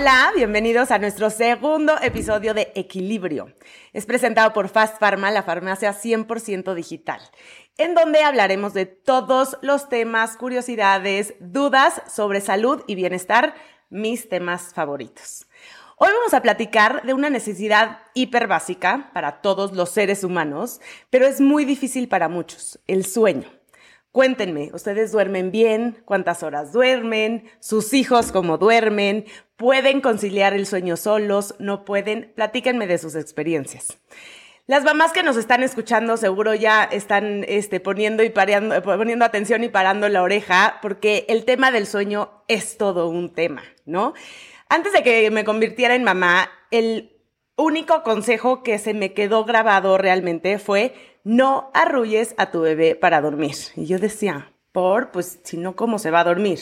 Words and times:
Hola, 0.00 0.30
bienvenidos 0.32 0.92
a 0.92 0.98
nuestro 0.98 1.28
segundo 1.28 1.96
episodio 2.00 2.54
de 2.54 2.70
Equilibrio. 2.76 3.52
Es 3.92 4.06
presentado 4.06 4.52
por 4.52 4.68
Fast 4.68 5.00
Pharma, 5.00 5.32
la 5.32 5.42
farmacia 5.42 5.92
100% 5.92 6.72
digital, 6.74 7.20
en 7.78 7.96
donde 7.96 8.22
hablaremos 8.22 8.74
de 8.74 8.86
todos 8.86 9.58
los 9.60 9.88
temas, 9.88 10.36
curiosidades, 10.36 11.34
dudas 11.40 12.00
sobre 12.08 12.40
salud 12.40 12.84
y 12.86 12.94
bienestar, 12.94 13.56
mis 13.90 14.28
temas 14.28 14.72
favoritos. 14.72 15.48
Hoy 15.96 16.10
vamos 16.16 16.32
a 16.32 16.42
platicar 16.42 17.02
de 17.04 17.12
una 17.12 17.28
necesidad 17.28 17.98
hiper 18.14 18.46
básica 18.46 19.10
para 19.12 19.40
todos 19.40 19.72
los 19.72 19.90
seres 19.90 20.22
humanos, 20.22 20.80
pero 21.10 21.26
es 21.26 21.40
muy 21.40 21.64
difícil 21.64 22.06
para 22.06 22.28
muchos, 22.28 22.78
el 22.86 23.04
sueño. 23.04 23.57
Cuéntenme, 24.12 24.70
¿ustedes 24.72 25.12
duermen 25.12 25.50
bien? 25.50 26.02
¿Cuántas 26.06 26.42
horas 26.42 26.72
duermen? 26.72 27.44
¿Sus 27.60 27.92
hijos 27.92 28.32
cómo 28.32 28.56
duermen? 28.56 29.26
¿Pueden 29.56 30.00
conciliar 30.00 30.54
el 30.54 30.66
sueño 30.66 30.96
solos? 30.96 31.54
¿No 31.58 31.84
pueden? 31.84 32.32
Platíquenme 32.34 32.86
de 32.86 32.96
sus 32.96 33.14
experiencias. 33.14 33.98
Las 34.66 34.84
mamás 34.84 35.12
que 35.12 35.22
nos 35.22 35.36
están 35.36 35.62
escuchando 35.62 36.16
seguro 36.16 36.54
ya 36.54 36.84
están 36.84 37.44
este, 37.48 37.80
poniendo, 37.80 38.22
y 38.22 38.30
poniendo 38.30 39.24
atención 39.24 39.64
y 39.64 39.68
parando 39.68 40.08
la 40.08 40.22
oreja 40.22 40.78
porque 40.82 41.26
el 41.28 41.44
tema 41.44 41.70
del 41.70 41.86
sueño 41.86 42.42
es 42.48 42.76
todo 42.76 43.08
un 43.08 43.32
tema, 43.34 43.62
¿no? 43.86 44.14
Antes 44.68 44.92
de 44.92 45.02
que 45.02 45.30
me 45.30 45.44
convirtiera 45.44 45.94
en 45.94 46.04
mamá, 46.04 46.50
el 46.70 47.18
único 47.56 48.02
consejo 48.02 48.62
que 48.62 48.78
se 48.78 48.94
me 48.94 49.14
quedó 49.14 49.44
grabado 49.44 49.96
realmente 49.98 50.58
fue 50.58 50.94
no 51.28 51.70
arrulles 51.74 52.34
a 52.38 52.50
tu 52.50 52.62
bebé 52.62 52.94
para 52.94 53.20
dormir. 53.20 53.54
Y 53.76 53.84
yo 53.84 53.98
decía, 53.98 54.50
por, 54.72 55.10
pues 55.10 55.40
si 55.44 55.58
no, 55.58 55.76
¿cómo 55.76 55.98
se 55.98 56.10
va 56.10 56.20
a 56.20 56.24
dormir? 56.24 56.58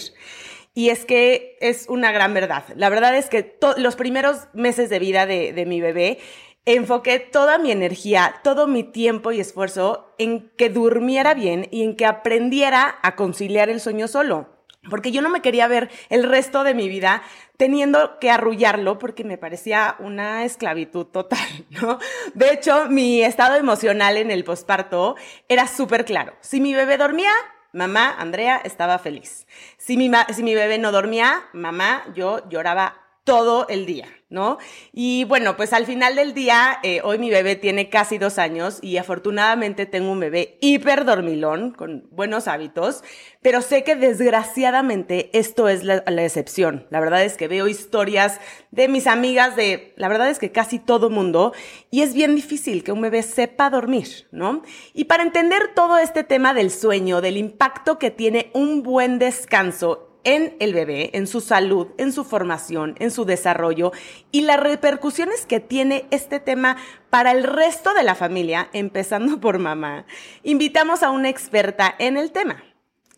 Y 0.75 0.89
es 0.89 1.05
que 1.05 1.57
es 1.61 1.87
una 1.89 2.11
gran 2.11 2.35
verdad. 2.35 2.65
La 2.75 2.89
verdad 2.89 3.17
es 3.17 3.29
que 3.29 3.57
los 3.77 3.95
primeros 3.95 4.49
meses 4.55 4.91
de 4.91 4.99
vida 4.99 5.25
de, 5.25 5.53
de 5.53 5.67
mi 5.67 5.81
bebé 5.81 6.19
enfoqué 6.65 7.21
toda 7.21 7.59
mi 7.59 7.71
energía, 7.71 8.41
todo 8.43 8.67
mi 8.67 8.83
tiempo 8.83 9.31
y 9.31 9.39
esfuerzo 9.39 10.13
en 10.19 10.51
que 10.57 10.69
durmiera 10.69 11.33
bien 11.35 11.69
y 11.71 11.85
en 11.85 11.95
que 11.95 12.05
aprendiera 12.05 12.99
a 13.03 13.15
conciliar 13.15 13.71
el 13.71 13.79
sueño 13.79 14.09
solo. 14.09 14.56
Porque 14.91 15.13
yo 15.13 15.23
no 15.23 15.29
me 15.29 15.43
quería 15.43 15.69
ver 15.69 15.91
el 16.09 16.23
resto 16.23 16.65
de 16.65 16.75
mi 16.75 16.89
vida 16.89 17.23
teniendo 17.57 18.19
que 18.19 18.31
arrullarlo 18.31 18.99
porque 18.99 19.25
me 19.25 19.39
parecía 19.39 19.97
una 19.99 20.45
esclavitud 20.45 21.07
total, 21.07 21.39
¿no? 21.71 21.99
De 22.35 22.53
hecho, 22.53 22.87
mi 22.89 23.23
estado 23.23 23.57
emocional 23.57 24.17
en 24.17 24.31
el 24.31 24.45
posparto 24.45 25.17
era 25.49 25.67
súper 25.67 26.05
claro. 26.05 26.35
Si 26.41 26.61
mi 26.61 26.75
bebé 26.75 26.99
dormía, 26.99 27.33
mamá, 27.73 28.15
Andrea, 28.19 28.61
estaba 28.65 28.99
feliz. 28.99 29.47
Si 29.77 29.97
mi, 29.97 30.11
si 30.35 30.43
mi 30.43 30.55
bebé 30.55 30.79
no 30.79 30.93
dormía, 30.93 31.45
mamá, 31.53 32.05
yo 32.15 32.49
lloraba 32.49 33.06
todo 33.27 33.67
el 33.69 33.85
día. 33.85 34.07
¿no? 34.29 34.59
Y 34.93 35.23
bueno, 35.25 35.57
pues 35.57 35.73
al 35.73 35.87
final 35.87 36.17
del 36.17 36.35
día, 36.35 36.81
eh, 36.83 37.01
hoy 37.05 37.19
mi 37.19 37.31
bebé 37.31 37.55
tiene 37.55 37.89
casi 37.89 38.19
dos 38.19 38.39
años 38.39 38.81
y 38.83 38.97
afortunadamente 38.97 39.87
tengo 39.87 40.11
un 40.11 40.19
bebé 40.19 40.59
hiper 40.61 41.05
dormilón, 41.05 41.71
con 41.71 42.09
buenos 42.11 42.49
hábitos, 42.49 43.05
pero 43.41 43.63
sé 43.63 43.85
que 43.85 43.95
desgraciadamente 43.95 45.31
esto 45.39 45.69
es 45.69 45.85
la, 45.85 46.03
la, 46.09 46.25
excepción. 46.25 46.89
La 46.91 46.99
verdad 46.99 47.23
es 47.23 47.37
que 47.37 47.47
veo 47.47 47.69
historias 47.69 48.41
de 48.73 48.89
mis 48.89 49.07
amigas 49.07 49.55
de, 49.55 49.95
la 49.97 50.09
verdad 50.09 50.29
es 50.29 50.41
que 50.41 50.51
casi 50.51 50.81
todo 50.81 51.09
mundo, 51.09 51.53
y 51.93 52.03
es 52.03 52.13
bien 52.13 52.35
difícil 52.35 52.83
que 52.83 52.91
un 52.91 53.03
bebé 53.03 53.23
sepa 53.23 53.71
dormir, 53.71 54.27
¿no? 54.33 54.63
Y 54.93 55.05
para 55.05 55.23
entender 55.23 55.73
todo 55.75 55.99
este 55.99 56.25
tema 56.25 56.53
del 56.53 56.73
sueño, 56.73 57.21
del 57.21 57.37
impacto 57.37 58.01
que 58.01 58.11
tiene 58.11 58.51
un 58.55 58.83
buen 58.83 59.21
descanso 59.21 60.16
en 60.27 60.57
el 60.59 60.75
bebé, 60.75 61.11
en 61.15 61.29
su 61.29 61.41
salud, 61.41 61.87
en 61.99 62.13
su 62.13 62.25
formación, 62.25 62.97
en 62.99 63.13
su 63.13 63.25
desarrollo 63.25 63.93
y 64.33 64.43
las 64.43 64.61
repercusiones 64.61 65.47
que 65.47 65.61
tiene 65.61 66.05
este 66.11 66.41
tema 66.41 66.77
para 67.11 67.31
el 67.31 67.45
resto 67.45 67.95
de 67.95 68.03
la 68.03 68.17
familia, 68.17 68.69
empezando 68.73 69.41
por 69.41 69.59
mamá. 69.59 70.05
Invitamos 70.43 71.03
a 71.03 71.11
una 71.11 71.31
experta 71.31 71.95
en 71.99 72.17
el 72.17 72.33
tema. 72.33 72.63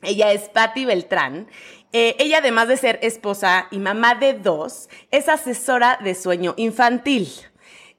Ella 0.02 0.32
es 0.32 0.50
Patti 0.50 0.84
Beltrán. 0.84 1.48
Eh, 1.92 2.14
ella, 2.18 2.38
además 2.38 2.68
de 2.68 2.76
ser 2.76 2.98
esposa 3.02 3.66
y 3.70 3.78
mamá 3.78 4.14
de 4.14 4.34
dos, 4.34 4.90
es 5.10 5.30
asesora 5.30 5.98
de 6.04 6.14
sueño 6.14 6.52
infantil. 6.58 7.28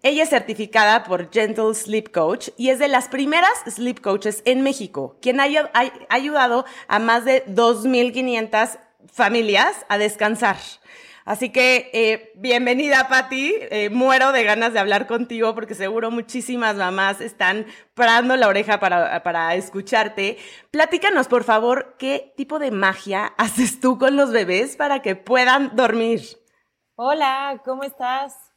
Ella 0.04 0.24
es 0.24 0.30
certificada 0.30 1.04
por 1.04 1.32
Gentle 1.34 1.74
Sleep 1.74 2.12
Coach 2.12 2.50
y 2.58 2.70
es 2.70 2.80
de 2.80 2.88
las 2.88 3.10
primeras 3.10 3.52
sleep 3.68 4.00
coaches 4.00 4.44
en 4.46 4.62
México, 4.62 5.18
quien 5.22 5.42
ha, 5.42 5.46
ha 5.74 5.92
ayudado 6.10 6.64
a 6.88 7.00
más 7.00 7.26
de 7.26 7.46
2.500 7.48 8.80
familias 9.08 9.86
a 9.90 9.98
descansar. 9.98 10.58
Así 11.26 11.52
que 11.52 11.92
eh, 11.94 12.32
bienvenida, 12.36 13.08
Patti. 13.08 13.54
Eh, 13.70 13.90
muero 13.92 14.32
de 14.32 14.44
ganas 14.44 14.74
de 14.74 14.80
hablar 14.80 15.06
contigo 15.06 15.54
porque 15.54 15.76
seguro 15.76 16.10
muchísimas 16.10 16.76
mamás 16.76 17.22
están 17.22 17.68
parando 17.94 18.36
la 18.36 18.48
oreja 18.48 18.80
para, 18.80 19.22
para 19.22 19.54
escucharte. 19.54 20.40
Platícanos, 20.72 21.28
por 21.28 21.44
favor, 21.44 21.96
qué 22.00 22.34
tipo 22.36 22.58
de 22.58 22.72
magia 22.72 23.26
haces 23.38 23.80
tú 23.80 24.00
con 24.00 24.16
los 24.16 24.32
bebés 24.32 24.76
para 24.76 25.04
que 25.04 25.16
puedan 25.16 25.76
dormir. 25.76 26.22
Hola, 26.96 27.62
¿cómo 27.64 27.84
estás? 27.84 28.49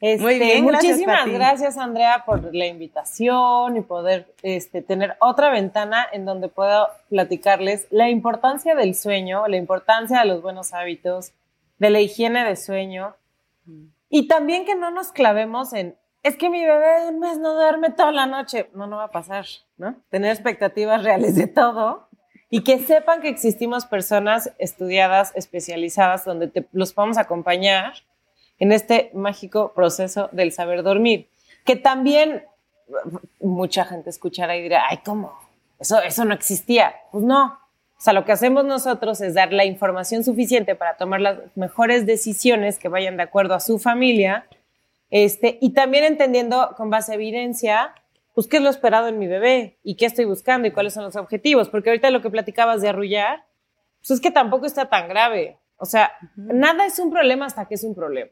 Muy 0.00 0.12
este, 0.12 0.38
bien, 0.38 0.64
muchísimas 0.64 1.26
gracias, 1.26 1.78
Andrea, 1.78 2.24
por 2.26 2.54
la 2.54 2.66
invitación 2.66 3.76
y 3.78 3.80
poder 3.80 4.34
este, 4.42 4.82
tener 4.82 5.16
otra 5.20 5.50
ventana 5.50 6.06
en 6.12 6.26
donde 6.26 6.48
puedo 6.48 6.88
platicarles 7.08 7.86
la 7.90 8.10
importancia 8.10 8.74
del 8.74 8.94
sueño, 8.94 9.48
la 9.48 9.56
importancia 9.56 10.18
de 10.20 10.26
los 10.26 10.42
buenos 10.42 10.74
hábitos, 10.74 11.32
de 11.78 11.90
la 11.90 12.00
higiene 12.00 12.44
de 12.44 12.56
sueño 12.56 13.16
y 14.08 14.28
también 14.28 14.64
que 14.64 14.74
no 14.74 14.90
nos 14.90 15.12
clavemos 15.12 15.72
en 15.72 15.96
es 16.26 16.36
que 16.36 16.50
mi 16.50 16.64
bebé 16.64 17.02
de 17.02 17.08
un 17.10 17.20
mes 17.20 17.38
no 17.38 17.54
duerme 17.54 17.90
toda 17.90 18.10
la 18.10 18.26
noche. 18.26 18.68
No, 18.74 18.88
no 18.88 18.96
va 18.96 19.04
a 19.04 19.10
pasar, 19.12 19.46
¿no? 19.76 19.94
Tener 20.10 20.32
expectativas 20.32 21.04
reales 21.04 21.36
de 21.36 21.46
todo 21.46 22.08
y 22.50 22.64
que 22.64 22.80
sepan 22.80 23.20
que 23.20 23.28
existimos 23.28 23.86
personas 23.86 24.52
estudiadas, 24.58 25.32
especializadas, 25.36 26.24
donde 26.24 26.48
te, 26.48 26.66
los 26.72 26.92
podemos 26.92 27.16
acompañar 27.16 27.94
en 28.58 28.72
este 28.72 29.10
mágico 29.14 29.72
proceso 29.74 30.28
del 30.32 30.52
saber 30.52 30.82
dormir, 30.82 31.28
que 31.64 31.76
también 31.76 32.44
mucha 33.40 33.84
gente 33.84 34.10
escuchará 34.10 34.56
y 34.56 34.62
dirá, 34.62 34.84
ay, 34.88 34.98
¿cómo? 35.04 35.32
Eso, 35.78 36.00
eso 36.00 36.24
no 36.24 36.34
existía. 36.34 36.94
Pues 37.12 37.24
no. 37.24 37.58
O 37.98 38.00
sea, 38.00 38.12
lo 38.12 38.24
que 38.24 38.32
hacemos 38.32 38.64
nosotros 38.64 39.20
es 39.20 39.34
dar 39.34 39.52
la 39.52 39.64
información 39.64 40.22
suficiente 40.22 40.74
para 40.74 40.96
tomar 40.96 41.20
las 41.20 41.38
mejores 41.54 42.06
decisiones 42.06 42.78
que 42.78 42.88
vayan 42.88 43.16
de 43.16 43.22
acuerdo 43.22 43.54
a 43.54 43.60
su 43.60 43.78
familia, 43.78 44.46
este, 45.10 45.58
y 45.60 45.70
también 45.70 46.04
entendiendo 46.04 46.74
con 46.76 46.90
base 46.90 47.12
a 47.12 47.14
evidencia, 47.14 47.94
pues 48.34 48.48
qué 48.48 48.58
es 48.58 48.62
lo 48.62 48.68
esperado 48.68 49.08
en 49.08 49.18
mi 49.18 49.26
bebé 49.26 49.78
y 49.82 49.96
qué 49.96 50.04
estoy 50.04 50.24
buscando 50.24 50.68
y 50.68 50.72
cuáles 50.72 50.92
son 50.92 51.04
los 51.04 51.16
objetivos, 51.16 51.68
porque 51.68 51.90
ahorita 51.90 52.10
lo 52.10 52.20
que 52.20 52.28
platicabas 52.28 52.82
de 52.82 52.88
arrullar, 52.88 53.44
pues 54.00 54.10
es 54.10 54.20
que 54.20 54.30
tampoco 54.30 54.66
está 54.66 54.90
tan 54.90 55.08
grave. 55.08 55.56
O 55.78 55.86
sea, 55.86 56.12
nada 56.36 56.86
es 56.86 56.98
un 56.98 57.10
problema 57.10 57.46
hasta 57.46 57.66
que 57.66 57.76
es 57.76 57.84
un 57.84 57.94
problema. 57.94 58.30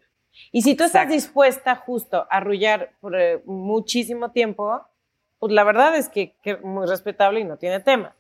Y 0.53 0.63
si 0.63 0.75
tú 0.75 0.85
estás 0.85 1.09
dispuesta 1.09 1.77
justo 1.77 2.27
a 2.31 2.37
arrullar 2.37 2.93
por 3.01 3.19
eh, 3.19 3.43
muchísimo 3.45 4.31
tiempo, 4.31 4.83
pues 5.39 5.53
la 5.53 5.65
verdad 5.65 5.97
es 5.97 6.09
que, 6.09 6.37
es 6.43 6.63
muy 6.63 6.87
respetable 6.87 7.41
y 7.41 7.45
no 7.45 7.57
tiene 7.57 7.81
tema. 7.81 8.17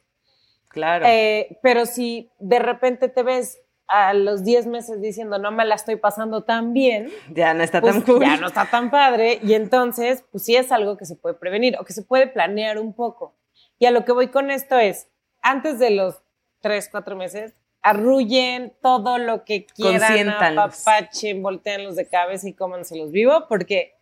Claro. 0.68 1.06
Eh, 1.08 1.58
pero 1.62 1.86
si 1.86 2.30
de 2.38 2.58
repente 2.58 3.08
te 3.08 3.22
ves 3.22 3.60
a 3.86 4.14
los 4.14 4.44
10 4.44 4.66
meses 4.66 5.00
diciendo 5.00 5.38
no 5.38 5.52
me 5.52 5.64
la 5.64 5.74
estoy 5.74 5.96
pasando 5.96 6.42
tan 6.42 6.72
bien, 6.72 7.10
ya 7.32 7.54
no 7.54 7.62
está 7.62 7.80
pues 7.80 7.94
tan 7.94 8.02
cool. 8.02 8.20
Ya 8.20 8.36
no 8.36 8.48
está 8.48 8.66
tan 8.66 8.90
padre. 8.90 9.38
Y 9.42 9.54
entonces, 9.54 10.24
pues 10.30 10.44
sí 10.44 10.56
es 10.56 10.72
algo 10.72 10.96
que 10.96 11.04
se 11.04 11.16
puede 11.16 11.34
prevenir 11.34 11.76
o 11.78 11.84
que 11.84 11.92
se 11.92 12.02
puede 12.02 12.26
planear 12.26 12.78
un 12.78 12.92
poco. 12.92 13.34
Y 13.78 13.86
a 13.86 13.90
lo 13.90 14.04
que 14.04 14.12
voy 14.12 14.28
con 14.28 14.50
esto 14.50 14.78
es, 14.78 15.08
antes 15.42 15.78
de 15.78 15.90
los 15.90 16.22
3, 16.60 16.88
4 16.90 17.16
meses, 17.16 17.54
arrullen 17.84 18.72
todo 18.80 19.18
lo 19.18 19.44
que 19.44 19.66
quieran, 19.66 20.30
apapachen, 20.30 21.42
volteenlos 21.42 21.96
de 21.96 22.08
cabeza 22.08 22.48
y 22.48 22.54
cómanselos 22.54 23.12
vivo, 23.12 23.46
porque 23.46 23.94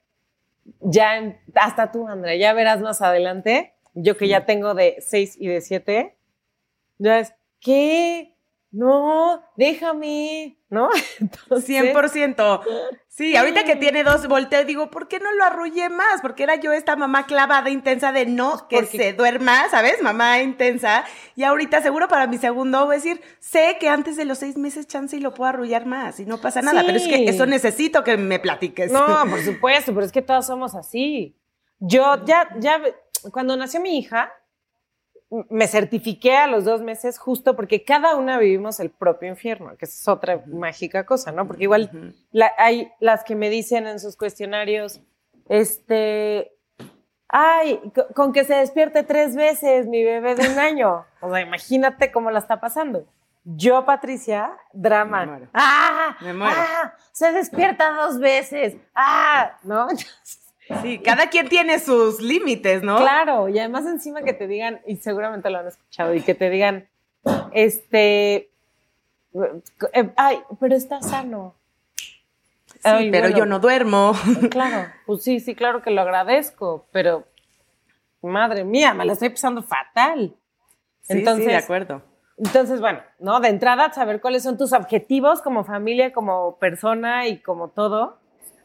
ya, 0.80 1.36
hasta 1.54 1.90
tú, 1.90 2.06
Andrea, 2.06 2.36
ya 2.36 2.52
verás 2.52 2.80
más 2.80 3.02
adelante, 3.02 3.74
yo 3.94 4.16
que 4.16 4.28
ya 4.28 4.46
tengo 4.46 4.74
de 4.74 4.96
6 5.00 5.36
y 5.38 5.48
de 5.48 5.60
7, 5.60 6.16
ya 6.98 7.18
es, 7.18 7.34
¿qué? 7.60 8.32
no, 8.72 9.42
déjame, 9.56 10.56
¿no? 10.72 10.88
Entonces, 11.20 11.68
100%. 11.68 12.60
Sí, 13.06 13.36
ahorita 13.36 13.64
que 13.64 13.76
tiene 13.76 14.04
dos, 14.04 14.26
volteo 14.26 14.62
y 14.62 14.64
digo, 14.64 14.90
¿por 14.90 15.06
qué 15.06 15.20
no 15.20 15.30
lo 15.32 15.44
arrullé 15.44 15.90
más? 15.90 16.22
Porque 16.22 16.44
era 16.44 16.56
yo 16.56 16.72
esta 16.72 16.96
mamá 16.96 17.26
clavada, 17.26 17.68
intensa 17.68 18.10
de 18.10 18.24
no 18.24 18.66
que 18.68 18.86
se 18.86 19.12
duerma, 19.12 19.68
¿sabes? 19.70 20.00
Mamá 20.02 20.40
intensa. 20.40 21.04
Y 21.36 21.44
ahorita 21.44 21.82
seguro 21.82 22.08
para 22.08 22.26
mi 22.26 22.38
segundo 22.38 22.86
voy 22.86 22.94
a 22.94 22.98
decir, 22.98 23.20
sé 23.38 23.76
que 23.78 23.90
antes 23.90 24.16
de 24.16 24.24
los 24.24 24.38
seis 24.38 24.56
meses 24.56 24.86
chance 24.86 25.14
y 25.14 25.20
lo 25.20 25.34
puedo 25.34 25.50
arrullar 25.50 25.84
más 25.84 26.18
y 26.20 26.24
no 26.24 26.40
pasa 26.40 26.62
nada, 26.62 26.82
pero 26.86 26.96
es 26.96 27.06
que 27.06 27.28
eso 27.28 27.44
necesito 27.44 28.02
que 28.02 28.16
me 28.16 28.38
platiques. 28.38 28.90
No, 28.90 29.06
por 29.30 29.42
supuesto, 29.42 29.92
pero 29.92 30.06
es 30.06 30.12
que 30.12 30.22
todos 30.22 30.46
somos 30.46 30.74
así. 30.74 31.36
Yo 31.80 32.24
ya, 32.24 32.48
ya, 32.58 32.80
cuando 33.30 33.58
nació 33.58 33.80
mi 33.80 33.98
hija, 33.98 34.32
me 35.48 35.66
certifiqué 35.66 36.36
a 36.36 36.46
los 36.46 36.64
dos 36.64 36.82
meses 36.82 37.18
justo 37.18 37.56
porque 37.56 37.84
cada 37.84 38.16
una 38.16 38.38
vivimos 38.38 38.80
el 38.80 38.90
propio 38.90 39.28
infierno, 39.28 39.76
que 39.78 39.86
es 39.86 40.06
otra 40.06 40.42
mágica 40.46 41.06
cosa, 41.06 41.32
¿no? 41.32 41.46
Porque 41.46 41.64
igual 41.64 42.14
hay 42.58 42.92
las 43.00 43.24
que 43.24 43.34
me 43.34 43.48
dicen 43.48 43.86
en 43.86 43.98
sus 43.98 44.16
cuestionarios, 44.16 45.00
este, 45.48 46.52
ay, 47.28 47.80
con 48.14 48.32
que 48.32 48.44
se 48.44 48.54
despierte 48.54 49.04
tres 49.04 49.34
veces 49.34 49.86
mi 49.86 50.04
bebé 50.04 50.34
de 50.34 50.48
un 50.48 50.58
año. 50.58 51.06
O 51.20 51.30
sea, 51.30 51.40
imagínate 51.40 52.12
cómo 52.12 52.30
la 52.30 52.38
está 52.38 52.60
pasando. 52.60 53.06
Yo, 53.44 53.84
Patricia, 53.84 54.52
drama. 54.72 55.48
¡Ah! 55.54 56.16
Me 56.20 56.32
muero. 56.34 56.54
¡Ah! 56.56 56.94
Se 57.10 57.32
despierta 57.32 57.90
dos 57.92 58.18
veces. 58.20 58.76
¡Ah! 58.94 59.56
¿No? 59.64 59.88
Sí, 60.82 60.98
cada 60.98 61.28
quien 61.28 61.48
tiene 61.48 61.78
sus 61.78 62.20
límites, 62.20 62.82
¿no? 62.82 62.96
Claro, 62.96 63.48
y 63.48 63.58
además 63.58 63.84
encima 63.86 64.22
que 64.22 64.32
te 64.32 64.46
digan, 64.46 64.80
y 64.86 64.96
seguramente 64.96 65.50
lo 65.50 65.58
han 65.58 65.66
escuchado, 65.66 66.14
y 66.14 66.22
que 66.22 66.34
te 66.34 66.50
digan, 66.50 66.88
este, 67.52 68.50
eh, 69.92 70.12
ay, 70.16 70.38
pero 70.60 70.74
está 70.74 71.02
sano. 71.02 71.54
Sí, 72.66 73.08
pero 73.10 73.28
yo 73.28 73.46
no 73.46 73.58
duermo. 73.58 74.12
Claro, 74.50 74.90
pues 75.06 75.22
sí, 75.22 75.40
sí, 75.40 75.54
claro 75.54 75.82
que 75.82 75.90
lo 75.90 76.00
agradezco, 76.00 76.86
pero 76.90 77.26
madre 78.22 78.64
mía, 78.64 78.94
me 78.94 79.04
la 79.04 79.12
estoy 79.12 79.30
pasando 79.30 79.62
fatal. 79.62 80.34
Sí, 81.02 81.12
entonces, 81.12 81.44
sí, 81.44 81.50
de 81.50 81.56
acuerdo. 81.56 82.02
Entonces, 82.38 82.80
bueno, 82.80 83.00
¿no? 83.18 83.40
De 83.40 83.48
entrada, 83.48 83.92
saber 83.92 84.20
cuáles 84.20 84.42
son 84.42 84.56
tus 84.56 84.72
objetivos 84.72 85.42
como 85.42 85.64
familia, 85.64 86.12
como 86.12 86.56
persona 86.56 87.26
y 87.26 87.38
como 87.38 87.68
todo 87.68 88.21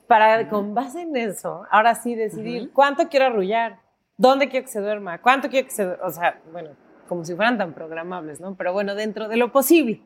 para 0.07 0.47
con 0.49 0.73
base 0.73 1.01
en 1.01 1.15
eso, 1.15 1.63
ahora 1.69 1.95
sí 1.95 2.15
decidir 2.15 2.71
cuánto 2.71 3.09
quiero 3.09 3.25
arrullar, 3.27 3.79
dónde 4.17 4.49
quiero 4.49 4.65
que 4.65 4.71
se 4.71 4.79
duerma, 4.79 5.21
cuánto 5.21 5.49
quiero 5.49 5.67
que 5.67 5.73
se, 5.73 5.85
o 5.85 6.09
sea, 6.09 6.39
bueno, 6.51 6.71
como 7.07 7.23
si 7.23 7.35
fueran 7.35 7.57
tan 7.57 7.73
programables, 7.73 8.39
¿no? 8.39 8.55
Pero 8.55 8.73
bueno, 8.73 8.95
dentro 8.95 9.27
de 9.27 9.37
lo 9.37 9.51
posible. 9.51 10.01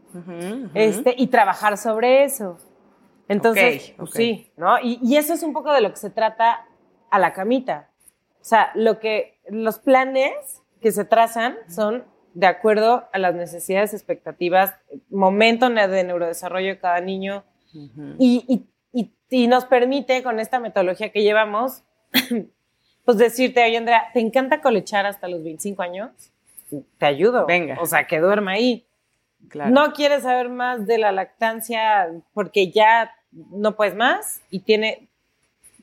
Este, 0.74 1.16
y 1.18 1.28
trabajar 1.28 1.78
sobre 1.78 2.24
eso. 2.24 2.58
Entonces, 3.28 3.94
pues 3.98 4.12
sí, 4.12 4.52
¿no? 4.58 4.80
Y, 4.80 5.00
y, 5.02 5.18
eso 5.18 5.34
es 5.34 5.42
un 5.42 5.54
poco 5.54 5.72
de 5.72 5.82
lo 5.82 5.90
que 5.92 5.96
se 5.98 6.10
trata 6.10 6.66
a 7.10 7.20
la 7.20 7.34
camita. 7.34 7.90
O 8.42 8.44
sea, 8.44 8.72
lo 8.76 9.00
que, 9.00 9.40
los 9.50 9.80
planes 9.80 10.64
que 10.82 10.92
se 10.92 11.06
trazan 11.06 11.58
son 11.70 12.04
de 12.34 12.48
acuerdo 12.48 13.08
a 13.14 13.20
las 13.20 13.36
necesidades, 13.36 13.94
expectativas, 13.94 14.74
momento 15.10 15.70
de 15.70 16.04
neurodesarrollo 16.04 16.70
de 16.70 16.80
cada 16.80 17.00
niño. 17.02 17.44
y, 18.20 18.46
y, 18.48 18.68
y 19.32 19.48
nos 19.48 19.66
permite 19.66 20.22
con 20.22 20.40
esta 20.40 20.60
metodología 20.60 21.10
que 21.10 21.24
llevamos, 21.24 21.84
pues 23.06 23.18
decirte, 23.18 23.64
oye 23.64 23.78
Andrea, 23.78 24.10
¿te 24.14 24.20
encanta 24.20 24.62
colechar 24.62 25.06
hasta 25.06 25.28
los 25.30 25.42
25 25.42 25.82
años? 25.82 26.12
Te 26.98 27.06
ayudo. 27.06 27.46
Venga. 27.48 27.78
O 27.80 27.86
sea, 27.86 28.06
que 28.06 28.20
duerma 28.20 28.52
ahí. 28.52 28.86
Claro. 29.48 29.72
No 29.72 29.94
quieres 29.94 30.24
saber 30.24 30.50
más 30.50 30.86
de 30.86 30.98
la 30.98 31.12
lactancia 31.12 32.10
porque 32.34 32.72
ya 32.72 33.12
no 33.32 33.76
puedes 33.76 33.96
más 33.96 34.42
y 34.50 34.60
tiene 34.60 35.08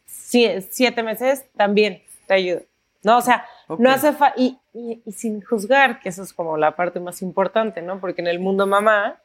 siete 0.07 1.03
meses, 1.03 1.47
también 1.57 2.03
te 2.27 2.35
ayudo. 2.35 2.61
No, 3.03 3.19
o 3.19 3.23
sea, 3.23 3.47
no 3.79 3.91
hace 3.91 4.13
falta, 4.13 4.39
y, 4.39 4.59
y, 4.75 5.13
sin 5.13 5.41
juzgar, 5.41 6.01
que 6.01 6.11
eso 6.11 6.23
es 6.23 6.33
como 6.33 6.57
la 6.57 6.77
parte 6.77 7.01
más 7.01 7.23
importante, 7.23 7.81
¿no? 7.81 8.01
Porque 8.01 8.21
en 8.21 8.27
el 8.27 8.41
mundo 8.41 8.67
mamá... 8.67 9.21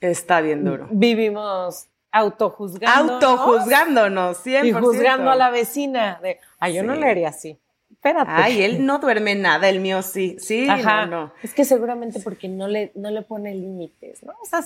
Está 0.00 0.40
bien 0.40 0.64
duro. 0.64 0.86
Vivimos 0.90 1.88
autojuzgándonos. 2.16 3.22
Autojuzgándonos, 3.22 4.44
100%. 4.44 4.66
Y 4.66 4.72
juzgando 4.72 5.30
a 5.30 5.36
la 5.36 5.50
vecina. 5.50 6.18
De, 6.22 6.40
ay, 6.58 6.74
yo 6.74 6.82
no 6.82 6.94
le 6.94 7.08
haría 7.08 7.28
así. 7.28 7.58
Espérate. 7.90 8.30
Ay, 8.30 8.62
él 8.62 8.84
no 8.84 8.98
duerme 8.98 9.34
nada, 9.34 9.68
el 9.68 9.80
mío 9.80 10.02
sí. 10.02 10.36
Sí, 10.38 10.68
Ajá. 10.68 11.06
no, 11.06 11.26
no. 11.26 11.32
Es 11.42 11.54
que 11.54 11.64
seguramente 11.64 12.20
porque 12.20 12.48
no 12.48 12.68
le, 12.68 12.92
no 12.94 13.10
le 13.10 13.22
pone 13.22 13.54
límites, 13.54 14.22
¿no? 14.22 14.32
O 14.40 14.46
sea, 14.46 14.60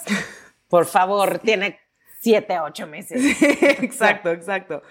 por 0.69 0.87
favor, 0.87 1.39
tiene 1.39 1.79
siete, 2.21 2.59
ocho 2.61 2.87
meses. 2.87 3.21
exacto, 3.53 4.31
exacto. 4.31 4.83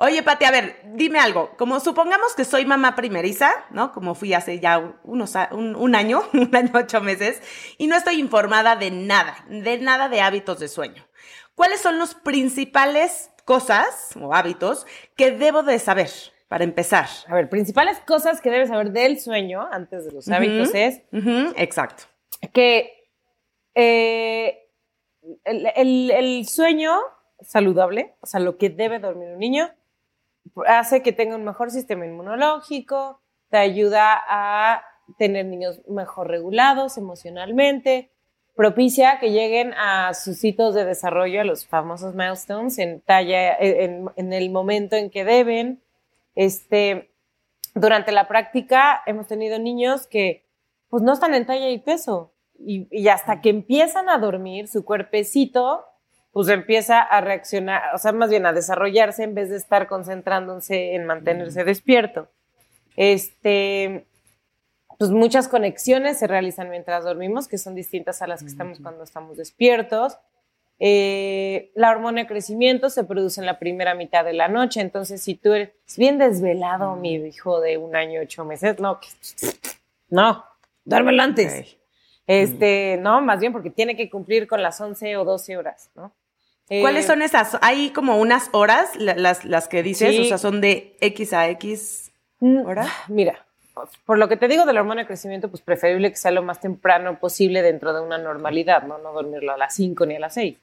Oye, 0.00 0.22
Pati, 0.22 0.44
a 0.44 0.52
ver, 0.52 0.80
dime 0.94 1.18
algo. 1.18 1.50
Como 1.58 1.80
supongamos 1.80 2.34
que 2.36 2.44
soy 2.44 2.64
mamá 2.64 2.94
primeriza, 2.94 3.50
¿no? 3.70 3.92
Como 3.92 4.14
fui 4.14 4.32
hace 4.32 4.60
ya 4.60 4.94
unos, 5.02 5.34
un, 5.50 5.74
un 5.74 5.94
año, 5.96 6.22
un 6.32 6.54
año, 6.54 6.70
ocho 6.74 7.00
meses, 7.00 7.42
y 7.78 7.88
no 7.88 7.96
estoy 7.96 8.20
informada 8.20 8.76
de 8.76 8.92
nada, 8.92 9.44
de 9.48 9.78
nada 9.78 10.08
de 10.08 10.20
hábitos 10.20 10.60
de 10.60 10.68
sueño. 10.68 11.04
¿Cuáles 11.58 11.80
son 11.80 11.98
las 11.98 12.14
principales 12.14 13.32
cosas 13.44 14.16
o 14.22 14.32
hábitos 14.32 14.86
que 15.16 15.32
debo 15.32 15.64
de 15.64 15.80
saber 15.80 16.08
para 16.46 16.62
empezar? 16.62 17.08
A 17.26 17.34
ver, 17.34 17.48
principales 17.48 17.98
cosas 18.06 18.40
que 18.40 18.48
debes 18.48 18.68
saber 18.68 18.92
del 18.92 19.18
sueño 19.18 19.66
antes 19.72 20.04
de 20.04 20.12
los 20.12 20.28
hábitos 20.28 20.72
es... 20.72 21.02
exacto. 21.56 22.04
Que 22.52 23.10
eh, 23.74 24.68
el, 25.44 26.46
sueño 26.46 26.92
saludable, 27.40 28.14
o 28.20 28.26
sea, 28.26 28.38
lo 28.38 28.56
que 28.56 28.70
debe 28.70 29.00
dormir 29.00 29.30
un 29.30 29.40
niño, 29.40 29.68
hace 30.64 31.02
que 31.02 31.10
tenga 31.10 31.34
un 31.34 31.44
mejor 31.44 31.72
sistema 31.72 32.06
inmunológico, 32.06 33.20
te 33.50 33.56
ayuda 33.56 34.22
a 34.28 34.84
tener 35.18 35.46
niños 35.46 35.82
mejor 35.88 36.28
regulados 36.28 36.96
emocionalmente, 36.98 38.12
propicia 38.58 39.20
que 39.20 39.30
lleguen 39.30 39.72
a 39.74 40.12
sus 40.14 40.42
hitos 40.42 40.74
de 40.74 40.84
desarrollo, 40.84 41.42
a 41.42 41.44
los 41.44 41.64
famosos 41.64 42.16
milestones, 42.16 42.76
en 42.78 43.00
talla, 43.00 43.56
en, 43.56 44.32
el 44.32 44.50
momento 44.50 44.96
en 44.96 45.10
que 45.10 45.24
deben. 45.24 45.80
Este, 46.34 47.12
durante 47.76 48.10
la 48.10 48.26
práctica 48.26 49.00
hemos 49.06 49.28
tenido 49.28 49.60
niños 49.60 50.08
que 50.08 50.44
pues 50.88 51.04
no 51.04 51.12
están 51.12 51.34
en 51.34 51.46
talla 51.46 51.68
y 51.70 51.78
peso. 51.78 52.32
Y, 52.58 53.06
hasta 53.06 53.40
que 53.40 53.50
empiezan 53.50 54.08
a 54.08 54.18
dormir, 54.18 54.66
su 54.66 54.84
cuerpecito 54.84 55.84
pues 56.32 56.48
empieza 56.48 57.00
a 57.00 57.20
reaccionar, 57.20 57.94
o 57.94 57.98
sea, 57.98 58.10
más 58.10 58.28
bien 58.28 58.44
a 58.44 58.52
desarrollarse 58.52 59.22
en 59.22 59.36
vez 59.36 59.50
de 59.50 59.56
estar 59.56 59.86
concentrándose 59.86 60.96
en 60.96 61.06
mantenerse 61.06 61.62
despierto. 61.62 62.28
Este, 62.96 64.07
pues 64.98 65.10
muchas 65.12 65.46
conexiones 65.46 66.18
se 66.18 66.26
realizan 66.26 66.68
mientras 66.70 67.04
dormimos, 67.04 67.46
que 67.46 67.56
son 67.56 67.76
distintas 67.76 68.20
a 68.20 68.26
las 68.26 68.42
que 68.42 68.48
estamos 68.48 68.80
cuando 68.80 69.04
estamos 69.04 69.36
despiertos. 69.36 70.18
Eh, 70.80 71.70
la 71.74 71.90
hormona 71.90 72.22
de 72.22 72.26
crecimiento 72.26 72.90
se 72.90 73.04
produce 73.04 73.40
en 73.40 73.46
la 73.46 73.58
primera 73.58 73.94
mitad 73.94 74.24
de 74.24 74.32
la 74.32 74.48
noche, 74.48 74.80
entonces 74.80 75.22
si 75.22 75.34
tú 75.34 75.52
eres 75.52 75.72
bien 75.96 76.18
desvelado, 76.18 76.96
mi 76.96 77.14
hijo 77.14 77.60
de 77.60 77.78
un 77.78 77.96
año, 77.96 78.20
ocho 78.20 78.44
meses, 78.44 78.78
no, 78.78 79.00
no, 80.08 80.44
duérmelo 80.84 81.22
antes. 81.22 81.78
Este, 82.26 82.98
no, 83.00 83.20
más 83.20 83.40
bien 83.40 83.52
porque 83.52 83.70
tiene 83.70 83.96
que 83.96 84.10
cumplir 84.10 84.46
con 84.46 84.62
las 84.62 84.80
11 84.80 85.16
o 85.16 85.24
12 85.24 85.56
horas, 85.56 85.90
¿no? 85.94 86.12
¿Cuáles 86.68 87.06
eh, 87.06 87.08
son 87.08 87.22
esas? 87.22 87.56
Hay 87.62 87.90
como 87.90 88.18
unas 88.18 88.50
horas, 88.52 88.94
las, 88.96 89.44
las 89.44 89.68
que 89.68 89.82
dices, 89.82 90.18
o 90.20 90.24
sea, 90.24 90.36
son 90.36 90.60
de 90.60 90.96
X 91.00 91.32
a 91.32 91.48
X 91.48 92.12
mm, 92.40 92.66
hora. 92.66 92.86
Mira, 93.08 93.47
por 94.04 94.18
lo 94.18 94.28
que 94.28 94.36
te 94.36 94.48
digo 94.48 94.64
de 94.64 94.72
la 94.72 94.80
hormona 94.80 95.02
de 95.02 95.06
crecimiento, 95.06 95.48
pues 95.48 95.62
preferible 95.62 96.10
que 96.10 96.16
sea 96.16 96.30
lo 96.30 96.42
más 96.42 96.60
temprano 96.60 97.18
posible 97.18 97.62
dentro 97.62 97.92
de 97.92 98.00
una 98.00 98.18
normalidad, 98.18 98.82
¿no? 98.82 98.98
No 98.98 99.12
dormirlo 99.12 99.52
a 99.52 99.56
las 99.56 99.74
5 99.74 100.06
ni 100.06 100.16
a 100.16 100.20
las 100.20 100.34
6. 100.34 100.58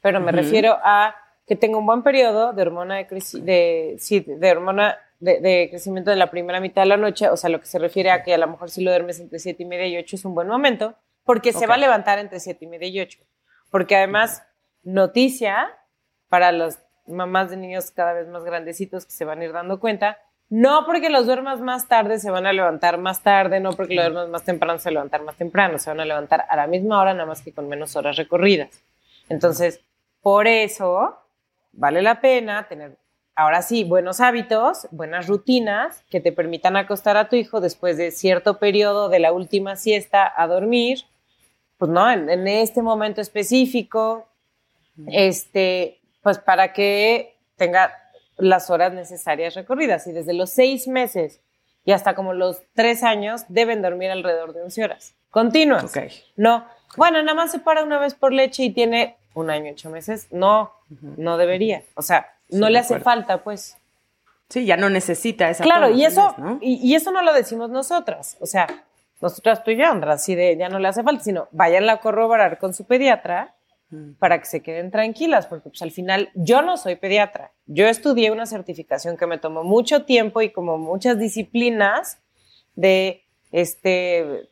Pero 0.00 0.20
me 0.20 0.32
refiero 0.32 0.78
a 0.82 1.14
que 1.46 1.56
tenga 1.56 1.78
un 1.78 1.86
buen 1.86 2.02
periodo 2.02 2.52
de 2.52 2.62
hormona 2.62 2.96
de, 2.96 3.06
de, 3.42 3.96
sí, 3.98 4.20
de 4.20 4.50
hormona 4.50 4.98
de, 5.20 5.68
crecimiento 5.70 6.10
de 6.10 6.16
la 6.16 6.30
primera 6.30 6.60
mitad 6.60 6.82
de 6.82 6.88
la 6.88 6.96
noche, 6.96 7.28
o 7.28 7.36
sea, 7.36 7.50
lo 7.50 7.60
que 7.60 7.66
se 7.66 7.78
refiere 7.78 8.10
a 8.10 8.22
que 8.22 8.34
a 8.34 8.38
lo 8.38 8.46
mejor 8.46 8.70
si 8.70 8.82
lo 8.82 8.90
duermes 8.90 9.20
entre 9.20 9.38
7 9.38 9.62
y 9.62 9.66
media 9.66 9.86
y 9.86 9.98
8 9.98 10.16
es 10.16 10.24
un 10.24 10.34
buen 10.34 10.48
momento, 10.48 10.94
porque 11.24 11.52
se 11.52 11.66
va 11.66 11.74
a 11.74 11.78
levantar 11.78 12.18
entre 12.18 12.40
7 12.40 12.64
y 12.64 12.68
media 12.68 12.88
y 12.88 13.00
8. 13.00 13.18
Porque 13.70 13.96
además, 13.96 14.42
noticia 14.82 15.68
para 16.28 16.52
las 16.52 16.82
mamás 17.06 17.50
de 17.50 17.56
niños 17.56 17.90
cada 17.90 18.12
vez 18.12 18.28
más 18.28 18.44
grandecitos 18.44 19.04
que 19.04 19.12
se 19.12 19.24
van 19.24 19.40
a 19.40 19.44
ir 19.44 19.52
dando 19.52 19.78
cuenta, 19.78 20.18
no 20.50 20.84
porque 20.84 21.10
los 21.10 21.26
duermas 21.26 21.60
más 21.60 21.86
tarde 21.86 22.18
se 22.18 22.28
van 22.30 22.44
a 22.44 22.52
levantar 22.52 22.98
más 22.98 23.22
tarde, 23.22 23.60
no 23.60 23.72
porque 23.72 23.94
los 23.94 24.06
duermas 24.06 24.28
más 24.28 24.44
temprano 24.44 24.80
se 24.80 24.88
van 24.88 24.90
a 24.90 24.98
levantar 24.98 25.22
más 25.22 25.36
temprano, 25.36 25.78
se 25.78 25.90
van 25.90 26.00
a 26.00 26.04
levantar 26.04 26.44
a 26.48 26.56
la 26.56 26.66
misma 26.66 27.00
hora, 27.00 27.14
nada 27.14 27.26
más 27.26 27.40
que 27.40 27.52
con 27.52 27.68
menos 27.68 27.94
horas 27.94 28.16
recorridas. 28.16 28.82
Entonces, 29.28 29.80
por 30.20 30.48
eso 30.48 31.16
vale 31.72 32.02
la 32.02 32.20
pena 32.20 32.66
tener, 32.66 32.98
ahora 33.36 33.62
sí, 33.62 33.84
buenos 33.84 34.20
hábitos, 34.20 34.88
buenas 34.90 35.28
rutinas 35.28 36.02
que 36.10 36.20
te 36.20 36.32
permitan 36.32 36.76
acostar 36.76 37.16
a 37.16 37.28
tu 37.28 37.36
hijo 37.36 37.60
después 37.60 37.96
de 37.96 38.10
cierto 38.10 38.58
periodo 38.58 39.08
de 39.08 39.20
la 39.20 39.32
última 39.32 39.76
siesta 39.76 40.32
a 40.36 40.48
dormir, 40.48 41.04
pues 41.78 41.92
no, 41.92 42.10
en, 42.10 42.28
en 42.28 42.48
este 42.48 42.82
momento 42.82 43.20
específico, 43.20 44.26
este, 45.06 46.00
pues 46.22 46.38
para 46.38 46.72
que 46.72 47.36
tenga 47.56 47.92
las 48.40 48.70
horas 48.70 48.92
necesarias 48.92 49.54
recorridas 49.54 50.06
y 50.06 50.12
desde 50.12 50.32
los 50.32 50.50
seis 50.50 50.88
meses 50.88 51.40
y 51.84 51.92
hasta 51.92 52.14
como 52.14 52.34
los 52.34 52.62
tres 52.74 53.02
años 53.02 53.44
deben 53.48 53.82
dormir 53.82 54.10
alrededor 54.10 54.52
de 54.52 54.62
11 54.62 54.84
horas. 54.84 55.14
Continuas. 55.30 55.84
Okay. 55.84 56.10
No, 56.36 56.64
bueno, 56.96 57.22
nada 57.22 57.34
más 57.34 57.52
se 57.52 57.58
para 57.60 57.84
una 57.84 57.98
vez 57.98 58.14
por 58.14 58.32
leche 58.32 58.64
y 58.64 58.70
tiene 58.70 59.16
un 59.34 59.50
año, 59.50 59.72
ocho 59.72 59.90
meses. 59.90 60.26
No, 60.30 60.72
no 61.16 61.36
debería. 61.38 61.82
O 61.94 62.02
sea, 62.02 62.34
no 62.48 62.68
le 62.68 62.78
hace 62.78 63.00
falta, 63.00 63.42
pues. 63.42 63.76
Sí, 64.48 64.66
ya 64.66 64.76
no 64.76 64.90
necesita 64.90 65.48
esa 65.48 65.62
Claro, 65.62 65.90
y 65.90 66.04
eso, 66.04 66.34
y, 66.60 66.74
y, 66.82 66.96
eso 66.96 67.12
no 67.12 67.22
lo 67.22 67.32
decimos 67.32 67.70
nosotras. 67.70 68.36
O 68.40 68.46
sea, 68.46 68.66
nosotras 69.20 69.62
tú 69.62 69.70
y 69.70 69.76
yo, 69.76 69.86
Andra, 69.86 70.14
así 70.14 70.34
de 70.34 70.56
ya 70.56 70.68
no 70.68 70.80
le 70.80 70.88
hace 70.88 71.04
falta, 71.04 71.22
sino 71.22 71.46
váyanla 71.52 71.92
a 71.92 72.00
corroborar 72.00 72.58
con 72.58 72.74
su 72.74 72.84
pediatra 72.84 73.54
para 74.18 74.38
que 74.38 74.44
se 74.44 74.62
queden 74.62 74.90
tranquilas, 74.90 75.46
porque 75.46 75.70
pues 75.70 75.82
al 75.82 75.90
final 75.90 76.30
yo 76.34 76.62
no 76.62 76.76
soy 76.76 76.96
pediatra. 76.96 77.52
Yo 77.66 77.86
estudié 77.86 78.30
una 78.30 78.46
certificación 78.46 79.16
que 79.16 79.26
me 79.26 79.38
tomó 79.38 79.64
mucho 79.64 80.04
tiempo 80.04 80.42
y 80.42 80.50
como 80.50 80.78
muchas 80.78 81.18
disciplinas 81.18 82.18
de 82.76 83.22
este 83.52 84.48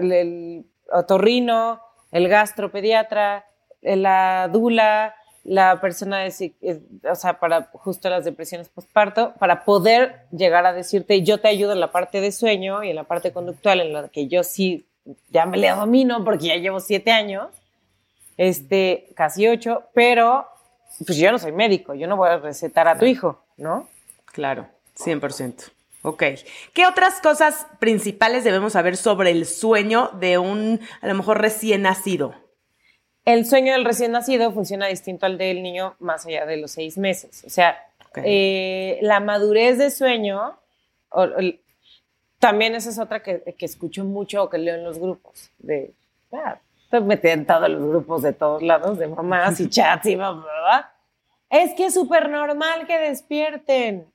el 0.00 0.64
otorrino, 0.92 1.80
el 2.12 2.28
gastropediatra, 2.28 3.44
la 3.82 4.48
dula, 4.52 5.14
la 5.42 5.80
persona 5.80 6.20
de, 6.20 6.52
o 7.10 7.14
sea, 7.14 7.38
para 7.38 7.68
justo 7.72 8.08
las 8.08 8.24
depresiones 8.24 8.68
postparto, 8.68 9.34
para 9.38 9.64
poder 9.64 10.26
llegar 10.30 10.64
a 10.64 10.72
decirte, 10.72 11.22
yo 11.22 11.38
te 11.38 11.48
ayudo 11.48 11.72
en 11.72 11.80
la 11.80 11.92
parte 11.92 12.20
de 12.20 12.32
sueño 12.32 12.82
y 12.82 12.90
en 12.90 12.96
la 12.96 13.04
parte 13.04 13.32
conductual, 13.32 13.80
en 13.80 13.92
la 13.92 14.08
que 14.08 14.26
yo 14.26 14.42
sí 14.42 14.86
ya 15.30 15.44
me 15.44 15.58
le 15.58 15.70
domino 15.70 16.24
porque 16.24 16.46
ya 16.46 16.56
llevo 16.56 16.80
siete 16.80 17.10
años, 17.10 17.48
este, 18.36 19.08
casi 19.14 19.46
ocho, 19.48 19.84
pero 19.94 20.46
pues 21.06 21.18
yo 21.18 21.30
no 21.32 21.38
soy 21.38 21.52
médico, 21.52 21.94
yo 21.94 22.06
no 22.06 22.16
voy 22.16 22.30
a 22.30 22.38
recetar 22.38 22.88
a 22.88 22.98
tu 22.98 23.04
hijo, 23.04 23.44
¿no? 23.56 23.88
Claro, 24.26 24.68
100%. 24.98 25.70
Ok. 26.02 26.22
¿Qué 26.74 26.86
otras 26.86 27.20
cosas 27.20 27.66
principales 27.78 28.44
debemos 28.44 28.74
saber 28.74 28.96
sobre 28.98 29.30
el 29.30 29.46
sueño 29.46 30.10
de 30.20 30.36
un, 30.36 30.80
a 31.00 31.08
lo 31.08 31.14
mejor, 31.14 31.40
recién 31.40 31.82
nacido? 31.82 32.34
El 33.24 33.46
sueño 33.46 33.72
del 33.72 33.86
recién 33.86 34.12
nacido 34.12 34.52
funciona 34.52 34.86
distinto 34.86 35.24
al 35.24 35.38
del 35.38 35.62
niño 35.62 35.96
más 35.98 36.26
allá 36.26 36.44
de 36.44 36.58
los 36.58 36.72
seis 36.72 36.98
meses. 36.98 37.42
O 37.46 37.50
sea, 37.50 37.78
eh, 38.16 38.98
la 39.00 39.20
madurez 39.20 39.78
de 39.78 39.90
sueño, 39.90 40.58
también 42.38 42.74
esa 42.74 42.90
es 42.90 42.98
otra 42.98 43.22
que, 43.22 43.42
escucho 43.60 44.04
mucho 44.04 44.42
o 44.42 44.50
que 44.50 44.58
leo 44.58 44.74
en 44.74 44.84
los 44.84 44.98
grupos. 44.98 45.50
De, 45.58 45.94
ah, 46.94 47.14
estoy 47.14 47.30
en 47.30 47.46
todos 47.46 47.68
los 47.68 47.88
grupos 47.88 48.22
de 48.22 48.32
todos 48.32 48.62
lados, 48.62 48.98
de 48.98 49.08
mamás 49.08 49.60
y 49.60 49.68
chats 49.70 50.06
y 50.06 50.16
bla. 50.16 50.92
Es 51.50 51.74
que 51.74 51.86
es 51.86 51.94
súper 51.94 52.28
normal 52.28 52.86
que 52.86 52.98
despierten. 52.98 54.06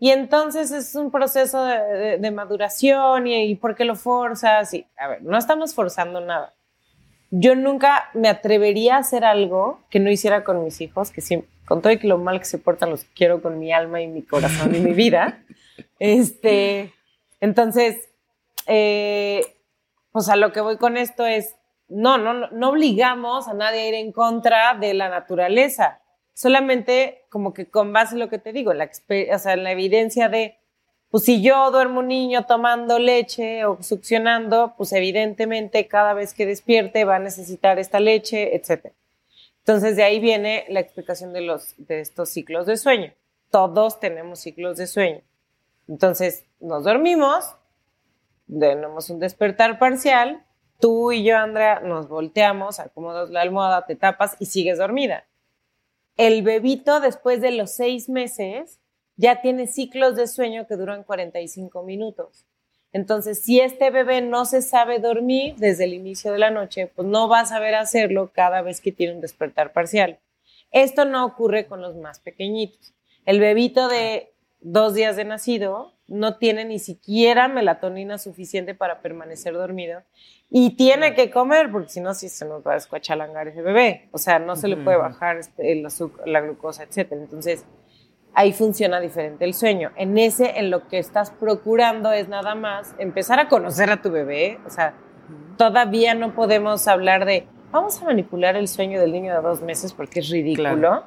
Y 0.00 0.10
entonces 0.10 0.70
es 0.70 0.94
un 0.94 1.10
proceso 1.10 1.64
de, 1.64 2.30
maduración 2.30 3.26
y, 3.26 3.44
y, 3.44 3.54
¿por 3.56 3.74
qué 3.74 3.84
lo 3.84 3.96
forzas? 3.96 4.72
Y, 4.74 4.86
a 4.96 5.08
ver, 5.08 5.22
no 5.22 5.36
estamos 5.36 5.74
forzando 5.74 6.20
nada. 6.20 6.54
Yo 7.30 7.54
nunca 7.54 8.08
me 8.14 8.28
atrevería 8.28 8.96
a 8.96 9.00
hacer 9.00 9.24
algo 9.24 9.80
que 9.90 10.00
no 10.00 10.10
hiciera 10.10 10.44
con 10.44 10.64
mis 10.64 10.80
hijos, 10.80 11.10
que 11.10 11.20
sí, 11.20 11.44
con 11.66 11.82
todo 11.82 11.92
y 11.92 11.98
que 11.98 12.08
lo 12.08 12.18
mal 12.18 12.38
que 12.38 12.46
se 12.46 12.58
portan 12.58 12.90
los 12.90 13.04
quiero 13.04 13.42
con 13.42 13.58
mi 13.58 13.72
alma 13.72 14.00
y 14.00 14.06
mi 14.06 14.22
corazón 14.22 14.74
y 14.74 14.80
mi 14.80 14.92
vida. 14.92 15.42
Este, 16.00 16.92
entonces, 17.40 18.08
eh, 18.66 19.42
pues 20.12 20.28
a 20.28 20.34
lo 20.34 20.52
que 20.52 20.60
voy 20.60 20.76
con 20.76 20.96
esto 20.96 21.24
es, 21.24 21.54
no, 21.88 22.18
no, 22.18 22.48
no 22.50 22.70
obligamos 22.70 23.48
a 23.48 23.54
nadie 23.54 23.80
a 23.80 23.88
ir 23.88 23.94
en 23.94 24.12
contra 24.12 24.74
de 24.74 24.94
la 24.94 25.08
naturaleza 25.08 26.00
solamente 26.38 27.24
como 27.30 27.52
que 27.52 27.68
con 27.68 27.92
base 27.92 28.14
en 28.14 28.20
lo 28.20 28.28
que 28.28 28.38
te 28.38 28.52
digo, 28.52 28.72
la, 28.72 28.84
o 28.84 29.38
sea, 29.40 29.56
la 29.56 29.72
evidencia 29.72 30.28
de, 30.28 30.56
pues 31.10 31.24
si 31.24 31.42
yo 31.42 31.72
duermo 31.72 31.98
un 31.98 32.06
niño 32.06 32.46
tomando 32.46 33.00
leche 33.00 33.64
o 33.64 33.82
succionando, 33.82 34.74
pues 34.76 34.92
evidentemente 34.92 35.88
cada 35.88 36.14
vez 36.14 36.34
que 36.34 36.46
despierte 36.46 37.04
va 37.04 37.16
a 37.16 37.18
necesitar 37.18 37.80
esta 37.80 37.98
leche, 37.98 38.54
etc. 38.54 38.92
Entonces 39.58 39.96
de 39.96 40.04
ahí 40.04 40.20
viene 40.20 40.64
la 40.68 40.78
explicación 40.78 41.32
de, 41.32 41.40
los, 41.40 41.74
de 41.76 41.98
estos 41.98 42.28
ciclos 42.28 42.66
de 42.66 42.76
sueño. 42.76 43.12
Todos 43.50 43.98
tenemos 43.98 44.38
ciclos 44.38 44.76
de 44.76 44.86
sueño. 44.86 45.22
Entonces 45.88 46.44
nos 46.60 46.84
dormimos, 46.84 47.56
tenemos 48.46 49.10
un 49.10 49.18
despertar 49.18 49.80
parcial, 49.80 50.44
tú 50.78 51.12
y 51.12 51.24
yo, 51.24 51.36
Andrea, 51.36 51.80
nos 51.80 52.08
volteamos, 52.08 52.80
acomodas 52.80 53.30
la 53.30 53.42
almohada, 53.42 53.86
te 53.86 53.96
tapas 53.96 54.36
y 54.38 54.46
sigues 54.46 54.78
dormida 54.78 55.24
el 56.18 56.42
bebito 56.42 56.98
después 57.00 57.40
de 57.40 57.52
los 57.52 57.70
seis 57.70 58.08
meses 58.08 58.80
ya 59.16 59.40
tiene 59.40 59.68
ciclos 59.68 60.16
de 60.16 60.26
sueño 60.26 60.66
que 60.66 60.76
duran 60.76 61.04
45 61.04 61.82
minutos. 61.84 62.44
Entonces, 62.92 63.42
si 63.42 63.60
este 63.60 63.90
bebé 63.90 64.20
no 64.20 64.44
se 64.44 64.60
sabe 64.60 64.98
dormir 64.98 65.54
desde 65.56 65.84
el 65.84 65.94
inicio 65.94 66.32
de 66.32 66.38
la 66.38 66.50
noche, 66.50 66.90
pues 66.94 67.06
no 67.06 67.28
va 67.28 67.40
a 67.40 67.46
saber 67.46 67.74
hacerlo 67.74 68.30
cada 68.32 68.62
vez 68.62 68.80
que 68.80 68.92
tiene 68.92 69.14
un 69.14 69.20
despertar 69.20 69.72
parcial. 69.72 70.18
Esto 70.72 71.04
no 71.04 71.24
ocurre 71.24 71.66
con 71.66 71.82
los 71.82 71.94
más 71.96 72.18
pequeñitos. 72.18 72.92
El 73.24 73.38
bebito 73.38 73.88
de 73.88 74.32
dos 74.60 74.94
días 74.94 75.14
de 75.16 75.24
nacido 75.24 75.92
no 76.08 76.38
tiene 76.38 76.64
ni 76.64 76.78
siquiera 76.78 77.48
melatonina 77.48 78.18
suficiente 78.18 78.74
para 78.74 79.00
permanecer 79.00 79.54
dormido 79.54 80.02
y 80.50 80.76
tiene 80.76 81.14
que 81.14 81.30
comer 81.30 81.70
porque 81.70 81.90
si 81.90 82.00
no, 82.00 82.14
sí 82.14 82.28
se 82.28 82.46
nos 82.46 82.66
va 82.66 82.72
a 82.72 82.76
escuachalangar 82.76 83.48
ese 83.48 83.60
bebé. 83.60 84.08
O 84.12 84.18
sea, 84.18 84.38
no 84.38 84.56
se 84.56 84.68
le 84.68 84.78
puede 84.78 84.96
bajar 84.96 85.36
este, 85.36 85.72
el 85.72 85.84
azúcar, 85.84 86.26
la 86.26 86.40
glucosa, 86.40 86.84
etc. 86.84 87.12
Entonces, 87.12 87.66
ahí 88.32 88.52
funciona 88.52 88.98
diferente 89.00 89.44
el 89.44 89.52
sueño. 89.52 89.90
En 89.96 90.16
ese, 90.16 90.58
en 90.58 90.70
lo 90.70 90.88
que 90.88 90.98
estás 90.98 91.30
procurando 91.30 92.12
es 92.12 92.28
nada 92.28 92.54
más 92.54 92.94
empezar 92.98 93.38
a 93.38 93.48
conocer 93.48 93.90
a 93.90 94.00
tu 94.00 94.10
bebé. 94.10 94.58
O 94.66 94.70
sea, 94.70 94.94
todavía 95.58 96.14
no 96.14 96.34
podemos 96.34 96.88
hablar 96.88 97.26
de 97.26 97.46
vamos 97.70 98.00
a 98.00 98.06
manipular 98.06 98.56
el 98.56 98.68
sueño 98.68 99.00
del 99.00 99.12
niño 99.12 99.34
de 99.34 99.42
dos 99.42 99.60
meses 99.60 99.92
porque 99.92 100.20
es 100.20 100.30
ridículo. 100.30 101.04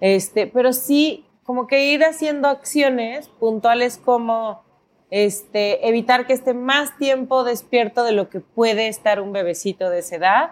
Este, 0.00 0.46
pero 0.46 0.72
sí 0.72 1.26
como 1.50 1.66
que 1.66 1.86
ir 1.86 2.04
haciendo 2.04 2.46
acciones 2.46 3.26
puntuales 3.26 3.98
como 3.98 4.62
este, 5.10 5.88
evitar 5.88 6.24
que 6.24 6.32
esté 6.32 6.54
más 6.54 6.96
tiempo 6.96 7.42
despierto 7.42 8.04
de 8.04 8.12
lo 8.12 8.30
que 8.30 8.38
puede 8.38 8.86
estar 8.86 9.20
un 9.20 9.32
bebecito 9.32 9.90
de 9.90 9.98
esa 9.98 10.14
edad. 10.14 10.50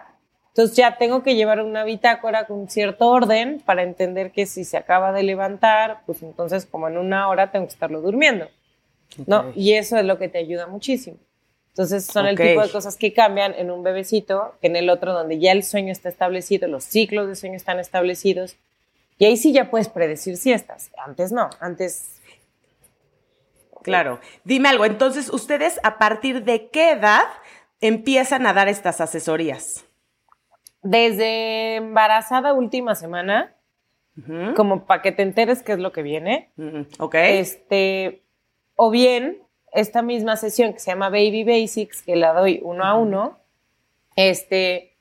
Entonces 0.49 0.75
ya 0.75 0.97
tengo 0.97 1.23
que 1.23 1.35
llevar 1.35 1.61
una 1.61 1.85
bitácora 1.85 2.47
con 2.47 2.67
cierto 2.67 3.07
orden 3.07 3.61
para 3.65 3.83
entender 3.83 4.33
que 4.33 4.45
si 4.45 4.65
se 4.65 4.75
acaba 4.75 5.13
de 5.13 5.23
levantar, 5.23 6.01
pues 6.05 6.21
entonces 6.21 6.65
como 6.65 6.89
en 6.89 6.97
una 6.97 7.29
hora 7.29 7.49
tengo 7.49 7.67
que 7.67 7.71
estarlo 7.71 8.01
durmiendo. 8.01 8.49
¿no? 9.25 9.53
Y 9.55 9.75
eso 9.75 9.95
es 9.95 10.03
lo 10.03 10.17
que 10.17 10.27
te 10.27 10.39
ayuda 10.39 10.67
muchísimo. 10.67 11.15
Entonces 11.69 12.05
son 12.05 12.25
el 12.25 12.35
tipo 12.35 12.61
de 12.61 12.69
cosas 12.69 12.97
que 12.97 13.13
cambian 13.13 13.53
en 13.57 13.71
un 13.71 13.83
bebecito 13.83 14.55
que 14.59 14.67
en 14.67 14.75
el 14.75 14.89
otro 14.89 15.13
donde 15.13 15.39
ya 15.39 15.53
el 15.53 15.63
sueño 15.63 15.93
está 15.93 16.09
establecido, 16.09 16.67
los 16.67 16.83
ciclos 16.83 17.29
de 17.29 17.37
sueño 17.37 17.55
están 17.55 17.79
establecidos 17.79 18.57
y 19.19 19.25
ahí 19.25 19.37
sí 19.37 19.51
ya 19.51 19.69
puedes 19.69 19.89
predecir 19.89 20.37
siestas. 20.37 20.89
Antes 20.97 21.31
no, 21.31 21.49
antes... 21.59 22.15
Claro. 23.83 24.19
Dime 24.45 24.69
algo, 24.69 24.85
entonces, 24.85 25.29
¿ustedes 25.29 25.79
a 25.83 25.97
partir 25.97 26.43
de 26.43 26.69
qué 26.69 26.91
edad 26.91 27.25
empiezan 27.81 28.47
a 28.47 28.53
dar 28.53 28.69
estas 28.69 29.01
asesorías? 29.01 29.85
Desde 30.81 31.75
embarazada 31.75 32.53
última 32.53 32.95
semana, 32.95 33.55
como 34.55 34.85
para 34.85 35.01
que 35.01 35.11
te 35.11 35.23
enteres 35.23 35.63
qué 35.63 35.73
es 35.73 35.79
lo 35.79 35.91
que 35.91 36.01
viene. 36.01 36.51
Ok. 36.99 37.15
Este, 37.15 38.23
o 38.75 38.89
bien, 38.89 39.41
esta 39.73 40.01
misma 40.01 40.37
sesión 40.37 40.73
que 40.73 40.79
se 40.79 40.91
llama 40.91 41.09
Baby 41.09 41.43
Basics, 41.43 42.01
que 42.03 42.15
la 42.15 42.33
doy 42.33 42.61
uno 42.63 42.85
a 42.85 42.95
uno, 42.95 43.39
este, 44.15 44.97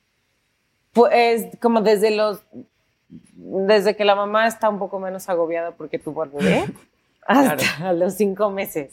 pues 0.93 1.47
como 1.61 1.83
desde 1.83 2.11
los 2.11 2.43
desde 3.09 3.97
que 3.97 4.05
la 4.05 4.15
mamá 4.15 4.47
está 4.47 4.69
un 4.69 4.79
poco 4.79 4.99
menos 4.99 5.29
agobiada 5.29 5.73
porque 5.73 5.99
tuvo 5.99 6.23
al 6.23 6.31
bebé 6.31 6.65
hasta 7.27 7.93
los 7.93 8.15
cinco 8.15 8.51
meses. 8.51 8.93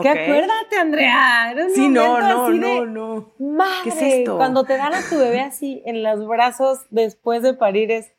¿Qué 0.00 0.08
acuérdate, 0.08 0.76
Andrea. 0.78 1.54
sí, 1.74 1.88
no, 1.88 2.20
no, 2.20 2.50
no, 2.50 2.86
no. 2.86 3.32
Madre, 3.38 3.82
¿Qué 3.84 3.88
es 3.90 4.02
esto? 4.02 4.36
Cuando 4.36 4.64
te 4.64 4.76
dan 4.76 4.94
a 4.94 5.00
tu 5.08 5.18
bebé 5.18 5.40
así 5.40 5.82
en 5.86 6.02
los 6.02 6.26
brazos 6.26 6.80
después 6.90 7.42
de 7.42 7.54
parir 7.54 7.90
es, 7.90 8.12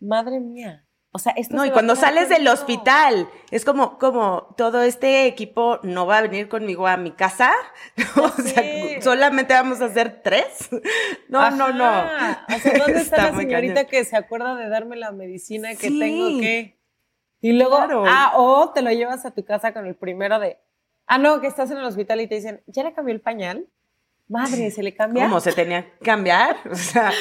madre 0.00 0.40
mía. 0.40 0.83
O 1.16 1.20
sea, 1.20 1.32
esto 1.36 1.54
No, 1.54 1.64
y 1.64 1.70
cuando 1.70 1.94
sales 1.94 2.28
del 2.28 2.48
hospital, 2.48 3.28
es 3.52 3.64
como, 3.64 3.98
como 3.98 4.52
todo 4.56 4.82
este 4.82 5.26
equipo 5.26 5.78
no 5.84 6.06
va 6.06 6.18
a 6.18 6.22
venir 6.22 6.48
conmigo 6.48 6.88
a 6.88 6.96
mi 6.96 7.12
casa. 7.12 7.52
o 8.20 8.28
sea, 8.42 9.00
solamente 9.00 9.54
vamos 9.54 9.80
a 9.80 9.84
hacer 9.86 10.22
tres. 10.22 10.68
No, 11.28 11.50
no, 11.52 11.72
no. 11.72 11.88
O 11.88 12.58
sea, 12.58 12.78
¿dónde 12.78 12.98
está, 13.00 13.30
la 13.30 13.36
señorita 13.36 13.86
que 13.86 14.04
se 14.04 14.16
acuerda 14.16 14.56
de 14.56 14.68
darme 14.68 14.96
la 14.96 15.12
medicina 15.12 15.74
que 15.76 15.88
tengo 15.88 16.40
que? 16.40 16.78
Y 17.40 17.52
luego, 17.52 17.76
ah, 18.08 18.32
o 18.36 18.72
te 18.72 18.82
lo 18.82 18.90
llevas 18.90 19.24
a 19.24 19.30
tu 19.30 19.44
casa 19.44 19.72
con 19.72 19.86
el 19.86 19.94
primero 19.94 20.38
de, 20.40 20.58
ah, 21.06 21.18
no, 21.18 21.40
que 21.40 21.46
estás 21.46 21.70
en 21.70 21.78
el 21.78 21.84
hospital 21.84 22.20
y 22.20 22.26
te 22.26 22.36
dicen, 22.36 22.62
¿ya 22.66 22.82
le 22.82 22.92
cambió 22.92 23.14
el 23.14 23.20
pañal? 23.20 23.66
Madre, 24.26 24.70
¿se 24.70 24.82
le 24.82 24.94
cambia? 24.94 25.24
¿Cómo 25.24 25.38
se 25.40 25.52
tenía 25.52 25.84
que 25.84 26.04
cambiar? 26.04 26.56
O 26.70 26.74
sea, 26.74 27.12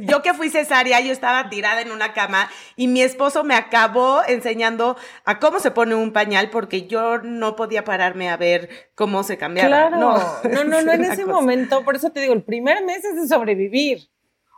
yo 0.00 0.20
que 0.22 0.34
fui 0.34 0.50
cesárea, 0.50 1.00
yo 1.00 1.12
estaba 1.12 1.48
tirada 1.48 1.80
en 1.80 1.92
una 1.92 2.12
cama 2.12 2.50
y 2.76 2.88
mi 2.88 3.02
esposo 3.02 3.44
me 3.44 3.54
acabó 3.54 4.22
enseñando 4.26 4.96
a 5.24 5.38
cómo 5.38 5.60
se 5.60 5.70
pone 5.70 5.94
un 5.94 6.12
pañal 6.12 6.50
porque 6.50 6.86
yo 6.86 7.18
no 7.18 7.54
podía 7.54 7.84
pararme 7.84 8.30
a 8.30 8.36
ver 8.36 8.90
cómo 8.94 9.22
se 9.22 9.38
cambiaba. 9.38 9.68
Claro. 9.68 9.96
No, 9.98 10.18
no, 10.50 10.64
no, 10.64 10.82
no 10.82 10.92
en 10.92 11.04
ese 11.04 11.24
momento. 11.24 11.84
Por 11.84 11.96
eso 11.96 12.10
te 12.10 12.20
digo, 12.20 12.34
el 12.34 12.42
primer 12.42 12.84
mes 12.84 13.04
es 13.04 13.14
de 13.14 13.28
sobrevivir. 13.28 14.10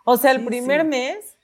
O 0.05 0.17
sea, 0.17 0.33
el 0.33 0.45
primer 0.45 0.85
mes 0.85 1.37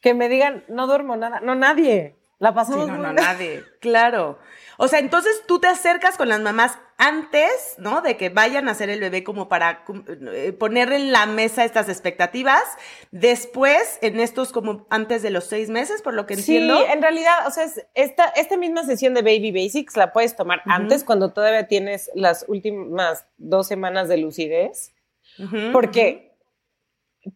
que 0.00 0.12
me 0.12 0.28
digan, 0.28 0.64
no 0.68 0.86
duermo 0.86 1.16
nada. 1.16 1.40
No, 1.40 1.54
nadie. 1.54 2.16
La 2.38 2.52
pasamos 2.52 2.84
Sí, 2.84 2.90
no, 2.90 2.98
muy 2.98 3.06
no, 3.06 3.12
nadie. 3.14 3.64
Claro. 3.80 4.38
O 4.76 4.88
sea, 4.88 4.98
entonces 4.98 5.42
tú 5.46 5.60
te 5.60 5.68
acercas 5.68 6.16
con 6.16 6.28
las 6.28 6.40
mamás 6.40 6.78
antes, 6.96 7.74
¿no? 7.78 8.02
De 8.02 8.16
que 8.16 8.28
vayan 8.28 8.68
a 8.68 8.72
hacer 8.72 8.88
el 8.90 9.00
bebé 9.00 9.24
como 9.24 9.48
para 9.48 9.84
eh, 10.32 10.52
poner 10.52 10.92
en 10.92 11.12
la 11.12 11.26
mesa 11.26 11.64
estas 11.64 11.88
expectativas. 11.88 12.62
Después, 13.10 13.98
en 14.02 14.20
estos 14.20 14.52
como 14.52 14.86
antes 14.90 15.22
de 15.22 15.30
los 15.30 15.44
seis 15.44 15.70
meses, 15.70 16.02
por 16.02 16.14
lo 16.14 16.26
que 16.26 16.34
entiendo. 16.34 16.76
Sí, 16.78 16.84
en 16.92 17.02
realidad, 17.02 17.46
o 17.46 17.50
sea, 17.50 17.64
es- 17.64 17.86
esta, 17.94 18.24
esta 18.26 18.56
misma 18.56 18.84
sesión 18.84 19.14
de 19.14 19.22
Baby 19.22 19.52
Basics 19.52 19.96
la 19.96 20.12
puedes 20.12 20.36
tomar 20.36 20.62
antes 20.66 21.04
cuando 21.04 21.32
todavía 21.32 21.66
tienes 21.68 22.10
las 22.14 22.44
últimas 22.48 23.26
dos 23.36 23.66
semanas 23.66 24.08
de 24.08 24.16
lucidez. 24.18 24.92
Ujú, 25.38 25.72
Porque, 25.72 26.32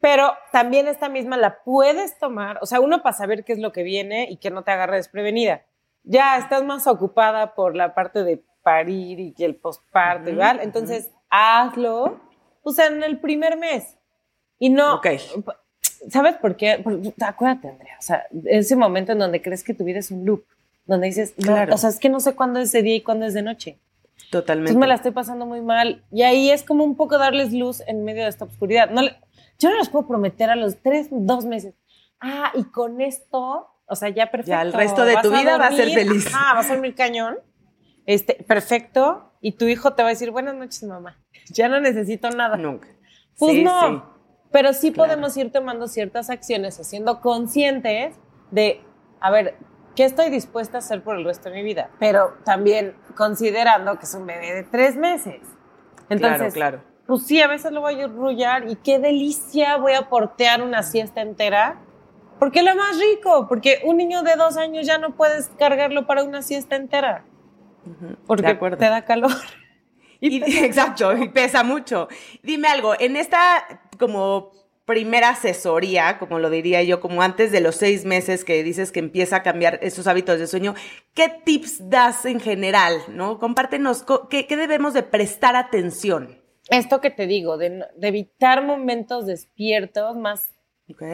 pero 0.00 0.34
también 0.52 0.86
esta 0.88 1.08
misma 1.08 1.36
la 1.36 1.62
puedes 1.64 2.18
tomar, 2.18 2.58
o 2.60 2.66
sea, 2.66 2.80
uno 2.80 3.02
para 3.02 3.16
saber 3.16 3.44
qué 3.44 3.52
es 3.54 3.58
lo 3.58 3.72
que 3.72 3.82
viene 3.82 4.28
y 4.30 4.36
que 4.36 4.50
no 4.50 4.62
te 4.62 4.70
agarre 4.70 4.96
desprevenida. 4.96 5.64
Ya 6.10 6.38
estás 6.38 6.64
más 6.64 6.86
ocupada 6.86 7.54
por 7.54 7.76
la 7.76 7.94
parte 7.94 8.24
de 8.24 8.42
parir 8.62 9.20
y 9.20 9.32
que 9.32 9.44
el 9.44 9.56
posparto 9.56 10.30
igual, 10.30 10.60
entonces 10.62 11.10
hazlo, 11.30 12.18
o 12.62 12.72
sea, 12.72 12.86
en 12.86 13.02
el 13.02 13.18
primer 13.20 13.56
mes. 13.58 13.96
Y 14.58 14.70
no, 14.70 14.96
Ok. 14.96 15.06
¿sabes 16.10 16.36
por 16.36 16.56
qué? 16.56 16.80
Porque, 16.82 17.12
acuérdate, 17.20 17.68
Andrea, 17.68 17.96
o 17.98 18.02
sea, 18.02 18.26
ese 18.44 18.74
momento 18.76 19.12
en 19.12 19.18
donde 19.18 19.42
crees 19.42 19.62
que 19.64 19.74
tu 19.74 19.84
vida 19.84 19.98
es 19.98 20.10
un 20.10 20.24
loop, 20.24 20.44
donde 20.86 21.06
dices, 21.08 21.34
no, 21.38 21.52
Claro. 21.52 21.74
o 21.74 21.78
sea, 21.78 21.90
es 21.90 21.98
que 21.98 22.08
no 22.08 22.20
sé 22.20 22.34
cuándo 22.34 22.58
es 22.60 22.72
de 22.72 22.82
día 22.82 22.96
y 22.96 23.02
cuándo 23.02 23.26
es 23.26 23.34
de 23.34 23.42
noche. 23.42 23.78
Totalmente. 24.30 24.70
Entonces 24.72 24.80
me 24.80 24.86
la 24.88 24.94
estoy 24.94 25.12
pasando 25.12 25.46
muy 25.46 25.60
mal. 25.60 26.04
Y 26.10 26.22
ahí 26.22 26.50
es 26.50 26.62
como 26.62 26.84
un 26.84 26.96
poco 26.96 27.18
darles 27.18 27.52
luz 27.52 27.82
en 27.86 28.04
medio 28.04 28.24
de 28.24 28.28
esta 28.30 28.44
oscuridad. 28.46 28.90
No 28.90 29.02
le- 29.02 29.16
yo 29.58 29.70
no 29.70 29.76
les 29.78 29.88
puedo 29.88 30.06
prometer 30.06 30.50
a 30.50 30.56
los 30.56 30.76
tres, 30.82 31.08
dos 31.10 31.44
meses. 31.44 31.74
Ah, 32.20 32.50
y 32.54 32.64
con 32.64 33.00
esto, 33.00 33.68
o 33.88 33.96
sea, 33.96 34.08
ya 34.10 34.30
perfecto. 34.30 34.50
Ya 34.50 34.62
el 34.62 34.72
resto 34.72 35.04
de 35.04 35.16
tu 35.22 35.30
vida 35.30 35.56
va 35.58 35.66
a 35.68 35.72
ser 35.72 35.90
feliz. 35.90 36.30
Ah, 36.34 36.52
vas 36.54 36.70
a 36.70 36.74
dormir 36.74 36.94
cañón. 36.94 37.38
Este, 38.06 38.34
perfecto. 38.46 39.32
Y 39.40 39.52
tu 39.52 39.66
hijo 39.66 39.94
te 39.94 40.02
va 40.02 40.08
a 40.08 40.10
decir, 40.10 40.30
buenas 40.30 40.54
noches, 40.54 40.82
mamá. 40.84 41.16
Ya 41.50 41.68
no 41.68 41.80
necesito 41.80 42.30
nada. 42.30 42.56
Nunca. 42.56 42.88
Pues 43.38 43.52
Sí, 43.52 43.62
no. 43.64 43.80
sí. 43.88 44.02
Pero 44.50 44.72
sí 44.72 44.92
Claro. 44.92 45.08
podemos 45.10 45.36
ir 45.36 45.52
tomando 45.52 45.86
ciertas 45.88 46.30
acciones 46.30 46.76
siendo 46.82 47.20
conscientes 47.20 48.16
de, 48.50 48.80
a 49.20 49.30
ver, 49.30 49.56
¿qué 49.94 50.04
estoy 50.04 50.30
dispuesta 50.30 50.78
a 50.78 50.80
hacer 50.80 51.02
por 51.04 51.16
el 51.16 51.24
resto 51.24 51.50
de 51.50 51.56
mi 51.56 51.62
vida? 51.62 51.90
Pero 52.00 52.34
también 52.44 52.96
considerando 53.14 53.98
que 53.98 54.06
es 54.06 54.14
un 54.14 54.26
bebé 54.26 54.54
de 54.54 54.62
tres 54.64 54.96
meses. 54.96 55.40
Entonces, 56.08 56.54
claro, 56.54 56.78
claro. 56.78 56.84
pues 57.06 57.26
sí, 57.26 57.42
a 57.42 57.46
veces 57.46 57.72
lo 57.72 57.82
voy 57.82 58.00
a 58.00 58.06
arrullar 58.06 58.68
y 58.70 58.76
qué 58.76 58.98
delicia 58.98 59.76
voy 59.76 59.92
a 59.92 60.08
portear 60.08 60.62
una 60.62 60.82
siesta 60.82 61.20
entera. 61.20 61.82
Porque 62.38 62.60
es 62.60 62.64
lo 62.64 62.74
más 62.76 62.98
rico, 62.98 63.46
porque 63.48 63.80
un 63.84 63.96
niño 63.96 64.22
de 64.22 64.36
dos 64.36 64.56
años 64.56 64.86
ya 64.86 64.98
no 64.98 65.16
puedes 65.16 65.48
cargarlo 65.58 66.06
para 66.06 66.22
una 66.22 66.42
siesta 66.42 66.76
entera, 66.76 67.24
porque 68.26 68.54
te 68.76 68.84
da 68.90 69.04
calor. 69.04 69.32
Y, 70.20 70.42
exacto, 70.64 71.16
y 71.16 71.28
pesa 71.28 71.62
mucho. 71.64 72.08
Dime 72.42 72.68
algo, 72.68 72.94
en 72.98 73.16
esta 73.16 73.82
como 73.98 74.52
primera 74.84 75.30
asesoría, 75.30 76.18
como 76.18 76.38
lo 76.38 76.48
diría 76.48 76.82
yo, 76.82 77.00
como 77.00 77.20
antes 77.22 77.52
de 77.52 77.60
los 77.60 77.76
seis 77.76 78.04
meses 78.06 78.44
que 78.44 78.62
dices 78.62 78.90
que 78.90 79.00
empieza 79.00 79.36
a 79.36 79.42
cambiar 79.42 79.78
esos 79.82 80.06
hábitos 80.06 80.38
de 80.38 80.46
sueño, 80.46 80.74
¿qué 81.14 81.28
tips 81.44 81.90
das 81.90 82.24
en 82.24 82.40
general? 82.40 82.94
¿No? 83.08 83.38
Compártenos, 83.38 84.02
co- 84.02 84.28
¿qué, 84.28 84.46
qué 84.46 84.56
debemos 84.56 84.94
de 84.94 85.02
prestar 85.02 85.56
atención? 85.56 86.40
Esto 86.70 87.00
que 87.00 87.10
te 87.10 87.26
digo, 87.26 87.58
de 87.58 87.84
evitar 88.00 88.64
momentos 88.64 89.26
despiertos 89.26 90.16
más 90.16 90.50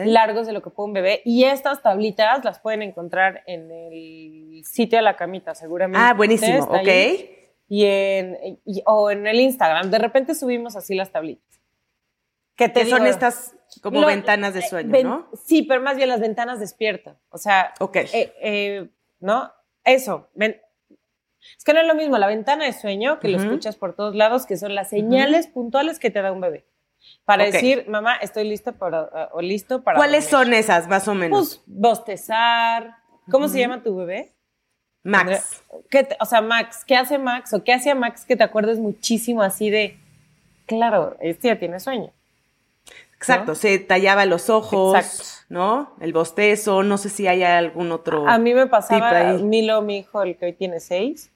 Largos 0.05 0.47
de 0.47 0.53
lo 0.53 0.61
que 0.61 0.69
puede 0.69 0.87
un 0.87 0.93
bebé. 0.93 1.21
Y 1.25 1.43
estas 1.43 1.81
tablitas 1.81 2.43
las 2.45 2.59
pueden 2.59 2.81
encontrar 2.81 3.43
en 3.45 3.71
el 3.71 4.63
sitio 4.65 4.97
de 4.97 5.03
la 5.03 5.15
camita, 5.15 5.53
seguramente. 5.55 5.99
Ah, 6.01 6.13
buenísimo, 6.13 6.63
ok. 6.63 6.75
ahí. 6.87 7.31
Y 7.67 7.85
en, 7.85 8.59
y- 8.65 8.81
o 8.85 9.09
en 9.11 9.25
el 9.27 9.39
Instagram. 9.39 9.89
De 9.89 9.97
repente 9.97 10.35
subimos 10.35 10.75
así 10.75 10.95
las 10.95 11.11
tablitas. 11.11 11.43
Que 12.55 12.69
te 12.69 12.85
son 12.85 12.99
digo, 12.99 13.11
estas 13.11 13.53
como 13.81 14.01
lo- 14.01 14.07
ventanas 14.07 14.53
de 14.53 14.61
eh, 14.61 14.67
sueño, 14.69 14.91
ven- 14.91 15.07
¿no? 15.07 15.27
Sí, 15.43 15.63
pero 15.63 15.81
más 15.81 15.97
bien 15.97 16.07
las 16.09 16.21
ventanas 16.21 16.59
despiertan. 16.59 17.17
O 17.29 17.37
sea, 17.37 17.73
Ok. 17.79 17.95
eh, 17.97 18.33
eh, 18.41 18.89
¿no? 19.19 19.51
Eso. 19.83 20.29
ven- 20.35 20.61
Es 21.57 21.63
que 21.63 21.73
no 21.73 21.81
es 21.81 21.87
lo 21.87 21.95
mismo 21.95 22.17
la 22.17 22.27
ventana 22.27 22.65
de 22.65 22.73
sueño, 22.73 23.19
que 23.19 23.27
lo 23.27 23.37
escuchas 23.37 23.75
por 23.75 23.93
todos 23.95 24.15
lados, 24.15 24.45
que 24.45 24.57
son 24.57 24.73
las 24.73 24.89
señales 24.89 25.47
puntuales 25.47 25.99
que 25.99 26.09
te 26.09 26.21
da 26.21 26.31
un 26.31 26.41
bebé. 26.41 26.65
Para 27.25 27.45
decir, 27.45 27.85
mamá, 27.89 28.15
estoy 28.17 28.47
listo 28.47 28.73
para, 28.73 29.29
o 29.33 29.41
listo 29.41 29.81
para. 29.83 29.97
¿Cuáles 29.97 30.29
dormir". 30.29 30.47
son 30.47 30.53
esas, 30.53 30.87
más 30.87 31.07
o 31.07 31.15
menos? 31.15 31.57
Pues 31.57 31.61
bostezar. 31.65 32.97
¿Cómo 33.31 33.47
se 33.47 33.59
llama 33.59 33.81
tu 33.81 33.95
bebé? 33.95 34.33
Max. 35.03 35.63
¿Qué 35.89 36.03
te- 36.03 36.17
o 36.19 36.25
sea, 36.25 36.41
Max, 36.41 36.83
¿qué 36.85 36.95
hace 36.95 37.17
Max? 37.17 37.53
¿O 37.53 37.63
qué 37.63 37.73
hacía 37.73 37.95
Max 37.95 38.25
que 38.25 38.35
te 38.35 38.43
acuerdes 38.43 38.79
muchísimo 38.79 39.41
así 39.43 39.69
de, 39.69 39.97
claro, 40.65 41.15
este 41.19 41.47
ya 41.49 41.59
tiene 41.59 41.79
sueño? 41.79 42.11
Exacto, 43.15 43.51
¿no? 43.51 43.55
se 43.55 43.79
tallaba 43.79 44.25
los 44.25 44.49
ojos, 44.49 44.95
Exacto. 44.95 45.45
¿no? 45.49 45.93
El 46.01 46.11
bostezo, 46.13 46.83
no 46.83 46.97
sé 46.97 47.09
si 47.09 47.27
hay 47.27 47.43
algún 47.43 47.91
otro. 47.91 48.27
A 48.27 48.37
mí 48.37 48.53
me 48.53 48.67
pasaba. 48.67 49.33
Milo, 49.33 49.81
mi 49.81 49.99
hijo, 49.99 50.21
el 50.21 50.37
que 50.37 50.45
hoy 50.47 50.53
tiene 50.53 50.79
seis, 50.79 51.31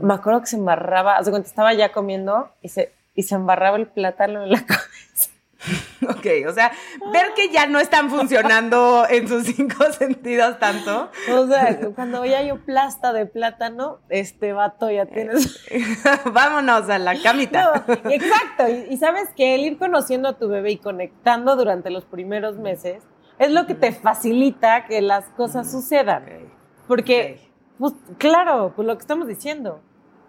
me 0.00 0.14
acuerdo 0.14 0.40
que 0.40 0.46
se 0.46 0.56
embarraba, 0.56 1.16
hace 1.16 1.30
cuando 1.30 1.48
estaba 1.48 1.72
ya 1.74 1.90
comiendo 1.92 2.50
y 2.62 2.68
se, 2.68 2.92
y 3.20 3.22
se 3.22 3.34
embarraba 3.34 3.76
el 3.76 3.86
plátano 3.86 4.44
en 4.44 4.50
la 4.50 4.64
cabeza. 4.66 5.30
Ok, 6.08 6.26
o 6.48 6.52
sea, 6.52 6.72
ver 7.12 7.34
que 7.36 7.50
ya 7.52 7.66
no 7.66 7.78
están 7.78 8.08
funcionando 8.08 9.04
en 9.10 9.28
sus 9.28 9.44
cinco 9.44 9.84
sentidos 9.92 10.58
tanto. 10.58 11.10
O 11.30 11.46
sea, 11.46 11.78
cuando 11.94 12.22
veía 12.22 12.42
yo 12.42 12.64
plasta 12.64 13.12
de 13.12 13.26
plátano, 13.26 13.98
este 14.08 14.54
vato 14.54 14.90
ya 14.90 15.04
tienes... 15.04 15.60
Vámonos 16.32 16.88
a 16.88 16.98
la 16.98 17.20
camita. 17.20 17.84
No, 17.86 18.10
exacto. 18.10 18.68
Y, 18.68 18.94
y 18.94 18.96
sabes 18.96 19.28
que 19.36 19.54
el 19.54 19.60
ir 19.66 19.78
conociendo 19.78 20.30
a 20.30 20.38
tu 20.38 20.48
bebé 20.48 20.72
y 20.72 20.78
conectando 20.78 21.56
durante 21.56 21.90
los 21.90 22.06
primeros 22.06 22.56
meses 22.56 23.02
es 23.38 23.50
lo 23.50 23.66
que 23.66 23.74
te 23.74 23.92
facilita 23.92 24.86
que 24.86 25.02
las 25.02 25.26
cosas 25.36 25.70
sucedan. 25.70 26.24
Porque, 26.88 27.50
pues 27.78 27.92
claro, 28.16 28.72
pues 28.74 28.88
lo 28.88 28.96
que 28.96 29.02
estamos 29.02 29.28
diciendo, 29.28 29.82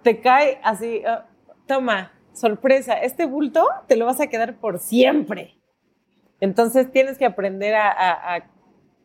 te 0.03 0.19
cae 0.19 0.59
así, 0.61 1.03
ah, 1.07 1.25
toma, 1.67 2.11
sorpresa, 2.33 2.93
este 2.93 3.25
bulto 3.25 3.67
te 3.87 3.95
lo 3.95 4.05
vas 4.05 4.19
a 4.21 4.27
quedar 4.27 4.55
por 4.55 4.79
siempre. 4.79 5.55
Entonces 6.39 6.91
tienes 6.91 7.17
que 7.17 7.25
aprender 7.25 7.75
a, 7.75 7.91
a, 7.91 8.35
a, 8.35 8.43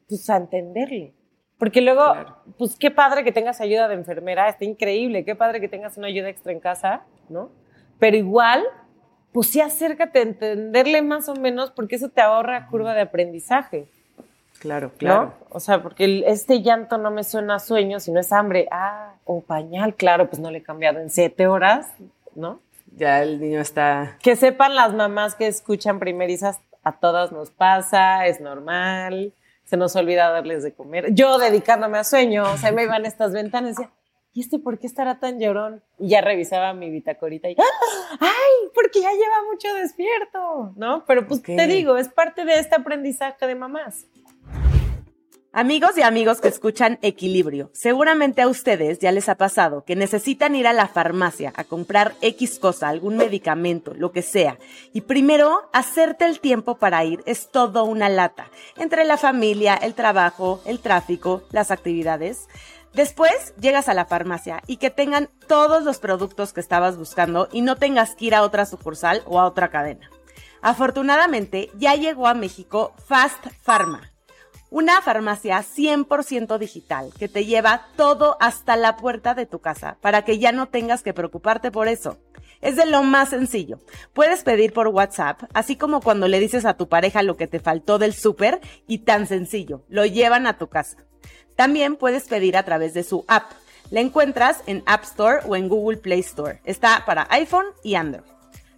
pues, 0.09 0.29
a 0.31 0.37
entenderle. 0.37 1.13
Porque 1.59 1.81
luego, 1.81 2.03
Claro. 2.05 2.37
pues 2.59 2.77
qué 2.77 2.91
padre 2.91 3.25
que 3.25 3.33
tengas 3.33 3.61
ayuda 3.61 3.89
de 3.89 3.95
enfermera, 3.95 4.49
está 4.49 4.65
increíble, 4.65 5.25
qué 5.25 5.35
padre 5.35 5.61
que 5.61 5.69
tengas 5.69 5.97
una 5.97 6.07
ayuda 6.09 6.29
extra 6.29 6.53
en 6.53 6.61
casa, 6.61 7.03
¿no? 7.31 7.51
Pero 7.99 8.17
igual, 8.17 8.63
pues 9.33 9.49
sí 9.49 9.61
acércate 9.61 10.19
a 10.19 10.23
entenderle 10.23 11.01
más 11.03 11.29
o 11.31 11.35
menos 11.35 11.71
porque 11.71 11.97
eso 11.97 12.11
te 12.11 12.21
ahorra 12.21 12.67
curva 12.69 12.95
de 12.95 13.01
aprendizaje. 13.03 13.89
Claro, 14.59 14.89
¿no? 14.89 14.95
claro. 14.99 15.35
O 15.51 15.61
sea, 15.61 15.83
porque 15.83 16.05
el- 16.05 16.25
este 16.25 16.61
llanto 16.63 16.99
no 16.99 17.11
me 17.11 17.25
suena 17.25 17.57
a 17.57 17.59
sueño, 17.59 18.01
sino 18.01 18.21
es 18.21 18.33
hambre. 18.33 18.69
Ah, 18.71 19.15
o 19.25 19.41
pañal, 19.43 19.95
claro, 19.95 20.29
pues 20.29 20.41
no 20.41 20.51
le 20.51 20.59
he 20.59 20.63
cambiado 20.63 21.01
en 21.01 21.09
siete 21.11 21.47
horas, 21.47 21.91
¿no? 22.35 22.61
Ya 22.97 23.23
el 23.23 23.41
niño 23.41 23.61
está. 23.61 24.17
Que 24.23 24.37
sepan 24.37 24.75
las 24.75 24.95
mamás 24.95 25.35
que 25.35 25.47
escuchan 25.47 25.99
primerizas, 25.99 26.61
a 26.83 26.99
todas 26.99 27.31
nos 27.31 27.51
pasa, 27.51 28.27
es 28.27 28.41
normal, 28.41 29.35
se 29.65 29.77
nos 29.77 29.95
olvida 29.97 30.31
darles 30.31 30.63
de 30.63 30.73
comer. 30.73 31.13
Yo 31.13 31.39
dedicándome 31.39 31.99
a 31.99 32.05
sueño, 32.05 32.45
o 32.51 32.57
sea, 32.57 32.73
me 32.73 32.85
iban 32.85 33.05
estas 33.05 33.33
ventanas 33.33 33.73
y 33.73 33.75
decía, 33.75 33.91
¿y 34.33 34.41
este 34.41 34.59
por 34.59 34.79
qué 34.79 34.87
estará 34.87 35.19
tan 35.21 35.39
llorón? 35.39 35.83
Y 35.99 36.09
ya 36.09 36.23
revisaba 36.23 36.73
mi 36.73 36.89
bitacorita 36.91 37.51
y, 37.51 37.57
¡ah! 37.59 38.19
¡ay! 38.21 38.71
Porque 38.75 39.01
ya 39.01 39.11
lleva 39.13 39.43
mucho 39.51 39.75
despierto, 39.75 40.73
¿no? 40.77 41.05
Pero 41.07 41.27
pues 41.27 41.43
te 41.43 41.67
digo, 41.67 41.99
es 41.99 42.09
parte 42.09 42.45
de 42.47 42.59
este 42.59 42.77
aprendizaje 42.77 43.47
de 43.47 43.55
mamás. 43.57 44.07
Amigos 45.59 45.97
y 45.97 46.03
amigos 46.03 46.43
que 46.43 46.49
escuchan 46.49 46.99
Equilibrio, 47.01 47.71
seguramente 47.73 48.43
a 48.43 48.49
ustedes 48.49 48.99
ya 48.99 49.11
les 49.11 49.31
ha 49.31 49.37
pasado 49.37 49.85
que 49.85 49.97
necesitan 49.97 50.55
ir 50.55 50.67
a 50.67 50.75
la 50.75 50.87
farmacia 50.87 51.55
a 51.57 51.65
comprar 51.65 52.15
X 52.21 52.59
cosa, 52.59 52.91
algún 52.91 53.17
medicamento, 53.17 53.95
lo 53.95 54.13
que 54.13 54.21
sea, 54.21 54.59
y 54.93 55.01
primero 55.01 55.71
hacerte 55.73 56.27
el 56.27 56.41
tiempo 56.41 56.77
para 56.77 57.03
ir 57.07 57.23
es 57.25 57.51
todo 57.51 57.85
una 57.85 58.11
lata, 58.11 58.51
entre 58.77 59.07
la 59.07 59.17
familia, 59.17 59.77
el 59.77 59.95
trabajo, 59.95 60.61
el 60.67 60.81
tráfico, 60.81 61.45
las 61.53 61.71
actividades. 61.71 62.49
Después 62.93 63.55
llegas 63.59 63.89
a 63.89 63.95
la 63.95 64.05
farmacia 64.05 64.63
y 64.67 64.77
que 64.77 64.91
tengan 64.91 65.31
todos 65.49 65.85
los 65.85 66.01
productos 66.01 66.53
que 66.53 66.61
estabas 66.61 66.99
buscando 66.99 67.49
y 67.51 67.63
no 67.63 67.77
tengas 67.77 68.15
que 68.15 68.27
ir 68.27 68.35
a 68.35 68.43
otra 68.43 68.67
sucursal 68.67 69.23
o 69.25 69.41
a 69.41 69.47
otra 69.47 69.71
cadena. 69.71 70.11
Afortunadamente 70.61 71.71
ya 71.79 71.95
llegó 71.95 72.27
a 72.27 72.35
México 72.35 72.93
Fast 73.07 73.47
Pharma 73.63 74.13
una 74.71 75.01
farmacia 75.01 75.59
100% 75.59 76.59
digital 76.59 77.13
que 77.19 77.29
te 77.29 77.45
lleva 77.45 77.87
todo 77.97 78.37
hasta 78.41 78.77
la 78.77 78.97
puerta 78.97 79.35
de 79.35 79.47
tu 79.47 79.61
casa 79.61 79.97
para 80.01 80.25
que 80.25 80.39
ya 80.39 80.53
no 80.53 80.67
tengas 80.69 81.03
que 81.03 81.15
preocuparte 81.15 81.71
por 81.71 81.89
eso. 81.89 82.19
Es 82.61 82.77
de 82.77 82.87
lo 82.87 83.03
más 83.03 83.31
sencillo. 83.31 83.81
Puedes 84.13 84.43
pedir 84.43 84.73
por 84.73 84.89
WhatsApp, 84.89 85.43
así 85.55 85.77
como 85.77 86.01
cuando 86.01 86.27
le 86.27 86.41
dices 86.41 86.65
a 86.65 86.75
tu 86.75 86.89
pareja 86.89 87.23
lo 87.23 87.37
que 87.37 87.47
te 87.47 87.61
faltó 87.61 87.99
del 87.99 88.15
súper 88.15 88.61
y 88.87 88.99
tan 88.99 89.27
sencillo, 89.27 89.85
lo 89.89 90.07
llevan 90.07 90.47
a 90.47 90.59
tu 90.59 90.69
casa. 90.69 90.97
También 91.55 91.97
puedes 91.97 92.25
pedir 92.25 92.57
a 92.57 92.65
través 92.65 92.95
de 92.95 93.03
su 93.03 93.25
app. 93.29 93.53
La 93.91 94.01
encuentras 94.01 94.63
en 94.67 94.83
App 94.87 95.05
Store 95.05 95.41
o 95.47 95.55
en 95.55 95.69
Google 95.69 95.99
Play 95.99 96.21
Store. 96.21 96.61
Está 96.65 97.05
para 97.07 97.29
iPhone 97.31 97.67
y 97.85 97.95
Android. 97.95 98.36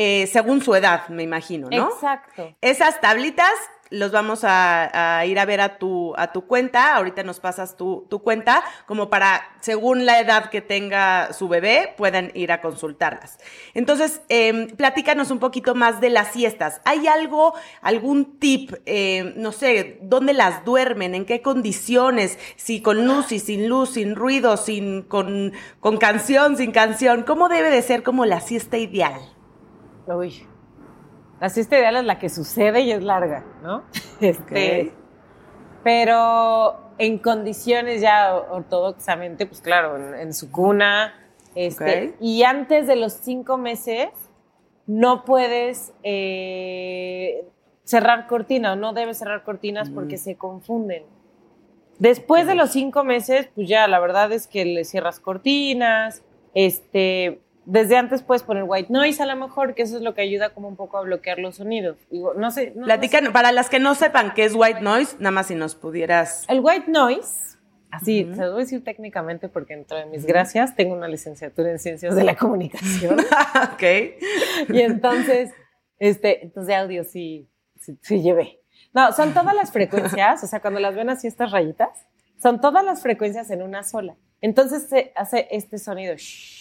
eh, 0.00 0.28
según 0.28 0.62
su 0.62 0.76
edad, 0.76 1.08
me 1.08 1.24
imagino, 1.24 1.68
¿no? 1.70 1.90
Exacto. 1.90 2.54
Esas 2.60 3.00
tablitas 3.00 3.50
los 3.90 4.12
vamos 4.12 4.40
a, 4.42 5.24
ir 5.26 5.38
a 5.38 5.44
ver 5.44 5.60
a 5.60 5.78
tu, 5.78 6.14
a 6.16 6.32
tu 6.32 6.46
cuenta. 6.46 6.94
Ahorita 6.94 7.22
nos 7.22 7.40
pasas 7.40 7.76
tu, 7.76 8.06
tu, 8.08 8.20
cuenta, 8.20 8.62
como 8.86 9.10
para, 9.10 9.42
según 9.60 10.06
la 10.06 10.20
edad 10.20 10.50
que 10.50 10.60
tenga 10.60 11.32
su 11.32 11.48
bebé, 11.48 11.94
puedan 11.96 12.30
ir 12.34 12.52
a 12.52 12.60
consultarlas. 12.60 13.38
Entonces, 13.74 14.22
eh, 14.28 14.68
platícanos 14.76 15.30
un 15.30 15.38
poquito 15.38 15.74
más 15.74 16.00
de 16.00 16.10
las 16.10 16.32
siestas. 16.32 16.80
¿Hay 16.84 17.06
algo, 17.06 17.54
algún 17.80 18.38
tip, 18.38 18.72
eh, 18.86 19.32
no 19.36 19.52
sé, 19.52 19.98
dónde 20.02 20.32
las 20.32 20.64
duermen, 20.64 21.14
en 21.14 21.24
qué 21.24 21.42
condiciones, 21.42 22.38
si 22.56 22.80
con 22.82 23.06
luz 23.06 23.32
y 23.32 23.38
sin 23.38 23.68
luz, 23.68 23.90
sin 23.90 24.16
ruido, 24.16 24.56
sin, 24.56 25.02
con, 25.02 25.52
con 25.80 25.98
canción, 25.98 26.56
sin 26.56 26.72
canción? 26.72 27.22
¿Cómo 27.22 27.48
debe 27.48 27.70
de 27.70 27.82
ser 27.82 28.02
como 28.02 28.24
la 28.24 28.40
siesta 28.40 28.78
ideal? 28.78 29.20
Uy, 30.06 30.47
la 31.40 31.48
siesta 31.48 31.78
ideal 31.78 31.96
es 31.96 32.04
la 32.04 32.18
que 32.18 32.28
sucede 32.28 32.80
y 32.80 32.92
es 32.92 33.02
larga, 33.02 33.44
¿no? 33.62 33.84
Este, 34.20 34.92
Pero 35.84 36.92
en 36.98 37.18
condiciones 37.18 38.00
ya 38.00 38.34
ortodoxamente, 38.36 39.46
pues 39.46 39.60
claro, 39.60 40.14
en, 40.14 40.34
su 40.34 40.50
cuna. 40.50 41.14
Este, 41.54 42.14
Y 42.20 42.42
antes 42.42 42.86
de 42.86 42.96
los 42.96 43.12
cinco 43.12 43.58
meses, 43.58 44.08
no 44.86 45.24
puedes 45.24 45.92
eh, 46.02 47.46
cerrar 47.84 48.26
cortina 48.26 48.72
o 48.72 48.76
no 48.76 48.92
debes 48.92 49.18
cerrar 49.18 49.44
cortinas 49.44 49.90
porque 49.90 50.16
mm. 50.16 50.18
se 50.18 50.36
confunden. 50.36 51.04
Después 51.98 52.46
de 52.46 52.54
los 52.54 52.70
cinco 52.70 53.04
meses, 53.04 53.48
pues 53.54 53.68
ya 53.68 53.88
la 53.88 53.98
verdad 53.98 54.32
es 54.32 54.46
que 54.46 54.64
le 54.64 54.84
cierras 54.84 55.20
cortinas, 55.20 56.22
este, 56.54 57.40
desde 57.68 57.98
antes 57.98 58.22
puedes 58.22 58.42
poner 58.42 58.64
white 58.66 58.90
noise 58.90 59.22
a 59.22 59.26
lo 59.26 59.36
mejor, 59.36 59.74
que 59.74 59.82
eso 59.82 59.96
es 59.96 60.02
lo 60.02 60.14
que 60.14 60.22
ayuda 60.22 60.50
como 60.50 60.68
un 60.68 60.76
poco 60.76 60.96
a 60.96 61.02
bloquear 61.02 61.38
los 61.38 61.56
sonidos. 61.56 61.98
Digo, 62.10 62.32
no 62.32 62.50
sé. 62.50 62.72
Platican, 62.82 63.30
para 63.32 63.52
las 63.52 63.68
que 63.68 63.78
no 63.78 63.94
sepan 63.94 64.32
qué 64.34 64.44
es 64.44 64.54
white 64.54 64.80
noise, 64.80 65.16
nada 65.18 65.32
más 65.32 65.48
si 65.48 65.54
nos 65.54 65.74
pudieras. 65.74 66.46
El 66.48 66.60
white 66.60 66.90
noise, 66.90 67.58
así, 67.90 68.26
se 68.34 68.40
lo 68.40 68.52
voy 68.52 68.62
a 68.62 68.64
decir 68.64 68.82
técnicamente 68.82 69.50
porque 69.50 69.74
entre 69.74 70.06
mis 70.06 70.24
gracias 70.24 70.74
tengo 70.76 70.94
una 70.94 71.08
licenciatura 71.08 71.70
en 71.70 71.78
ciencias 71.78 72.16
de 72.16 72.24
la 72.24 72.36
comunicación. 72.38 73.20
ok. 73.20 73.82
Y 74.70 74.80
entonces, 74.80 75.50
este, 75.98 76.44
entonces 76.44 76.68
de 76.68 76.74
audio 76.74 77.04
sí, 77.04 77.50
sí, 78.00 78.22
llevé. 78.22 78.60
No, 78.94 79.12
son 79.12 79.34
todas 79.34 79.54
las 79.54 79.72
frecuencias, 79.72 80.42
o 80.42 80.46
sea, 80.46 80.60
cuando 80.60 80.80
las 80.80 80.94
ven 80.94 81.10
así 81.10 81.26
estas 81.26 81.52
rayitas, 81.52 82.06
son 82.40 82.62
todas 82.62 82.82
las 82.82 83.02
frecuencias 83.02 83.50
en 83.50 83.60
una 83.60 83.82
sola. 83.82 84.16
Entonces 84.40 84.88
se 84.88 85.12
hace 85.16 85.48
este 85.50 85.78
sonido. 85.78 86.14
Shh, 86.16 86.57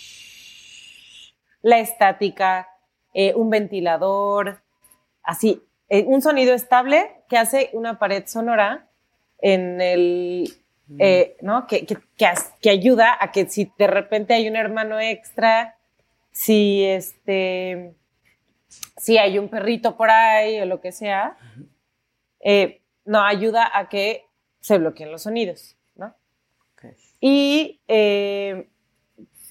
la 1.62 1.80
estática, 1.80 2.70
eh, 3.14 3.34
un 3.36 3.50
ventilador, 3.50 4.62
así, 5.24 5.64
eh, 5.90 6.04
un 6.06 6.22
sonido 6.22 6.54
estable 6.54 7.24
que 7.30 7.38
hace 7.38 7.70
una 7.74 8.00
pared 8.00 8.24
sonora 8.28 8.90
en 9.40 9.82
el, 9.82 10.54
mm. 10.88 10.98
eh, 11.00 11.38
¿no? 11.42 11.68
Que, 11.68 11.86
que, 11.86 12.70
ayuda 12.70 13.18
a 13.20 13.32
que 13.32 13.50
si 13.50 13.72
de 13.78 13.88
repente 13.88 14.34
hay 14.34 14.48
un 14.48 14.56
hermano 14.56 15.00
extra, 15.00 15.78
si 16.32 16.84
este, 16.84 17.96
si 18.98 19.18
hay 19.18 19.40
un 19.40 19.50
perrito 19.50 19.98
por 19.98 20.12
ahí 20.12 20.60
o 20.60 20.66
lo 20.66 20.82
que 20.82 20.92
sea, 20.92 21.38
no 23.06 23.24
ayuda 23.24 23.70
a 23.74 23.90
que 23.90 24.26
se 24.60 24.78
bloqueen 24.78 25.12
los 25.12 25.24
sonidos, 25.24 25.76
¿no? 25.96 26.16
Y 27.20 27.82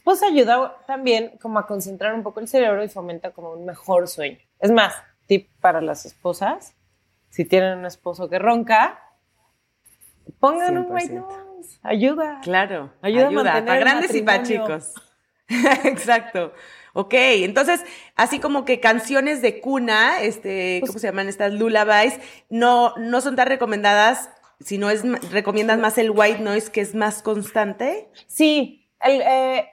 pues 0.06 0.22
ayuda 0.22 0.78
también 0.86 1.36
como 1.42 1.58
a 1.58 1.66
concentrar 1.66 2.14
un 2.14 2.22
poco 2.22 2.38
el 2.38 2.46
cerebro 2.46 2.84
y 2.84 2.88
fomenta 2.88 3.32
como 3.32 3.54
un 3.54 3.64
mejor 3.64 4.06
sueño. 4.06 4.38
Es 4.60 4.70
más, 4.70 4.94
tip 5.26 5.50
para 5.60 5.80
las 5.80 6.06
esposas, 6.06 6.76
si 7.28 7.44
tienen 7.44 7.78
un 7.78 7.86
esposo 7.86 8.30
que 8.30 8.38
ronca, 8.38 9.00
pongan 10.38 10.78
un 10.78 10.86
white 10.92 11.12
noise, 11.12 11.80
ayuda. 11.82 12.38
Claro, 12.44 12.92
ayuda, 13.02 13.26
ayuda 13.26 13.52
para 13.64 13.78
grandes 13.80 14.14
y 14.14 14.22
para 14.22 14.44
chicos. 14.44 14.94
Exacto. 15.82 16.52
Ok, 16.92 17.14
entonces, 17.14 17.84
así 18.14 18.38
como 18.38 18.64
que 18.64 18.78
canciones 18.78 19.42
de 19.42 19.60
cuna, 19.60 20.20
este, 20.20 20.78
¿cómo 20.82 20.92
pues 20.92 21.02
se 21.02 21.08
llaman 21.08 21.28
estas 21.28 21.52
lullabies? 21.52 22.20
No, 22.48 22.94
no 22.96 23.20
son 23.20 23.34
tan 23.34 23.48
recomendadas, 23.48 24.30
sino 24.60 24.88
es, 24.88 25.02
recomiendas 25.32 25.80
más 25.80 25.98
el 25.98 26.12
white 26.12 26.38
noise 26.38 26.70
que 26.70 26.80
es 26.80 26.94
más 26.94 27.22
constante. 27.24 28.08
Sí, 28.28 28.88
el, 29.00 29.20
eh, 29.20 29.68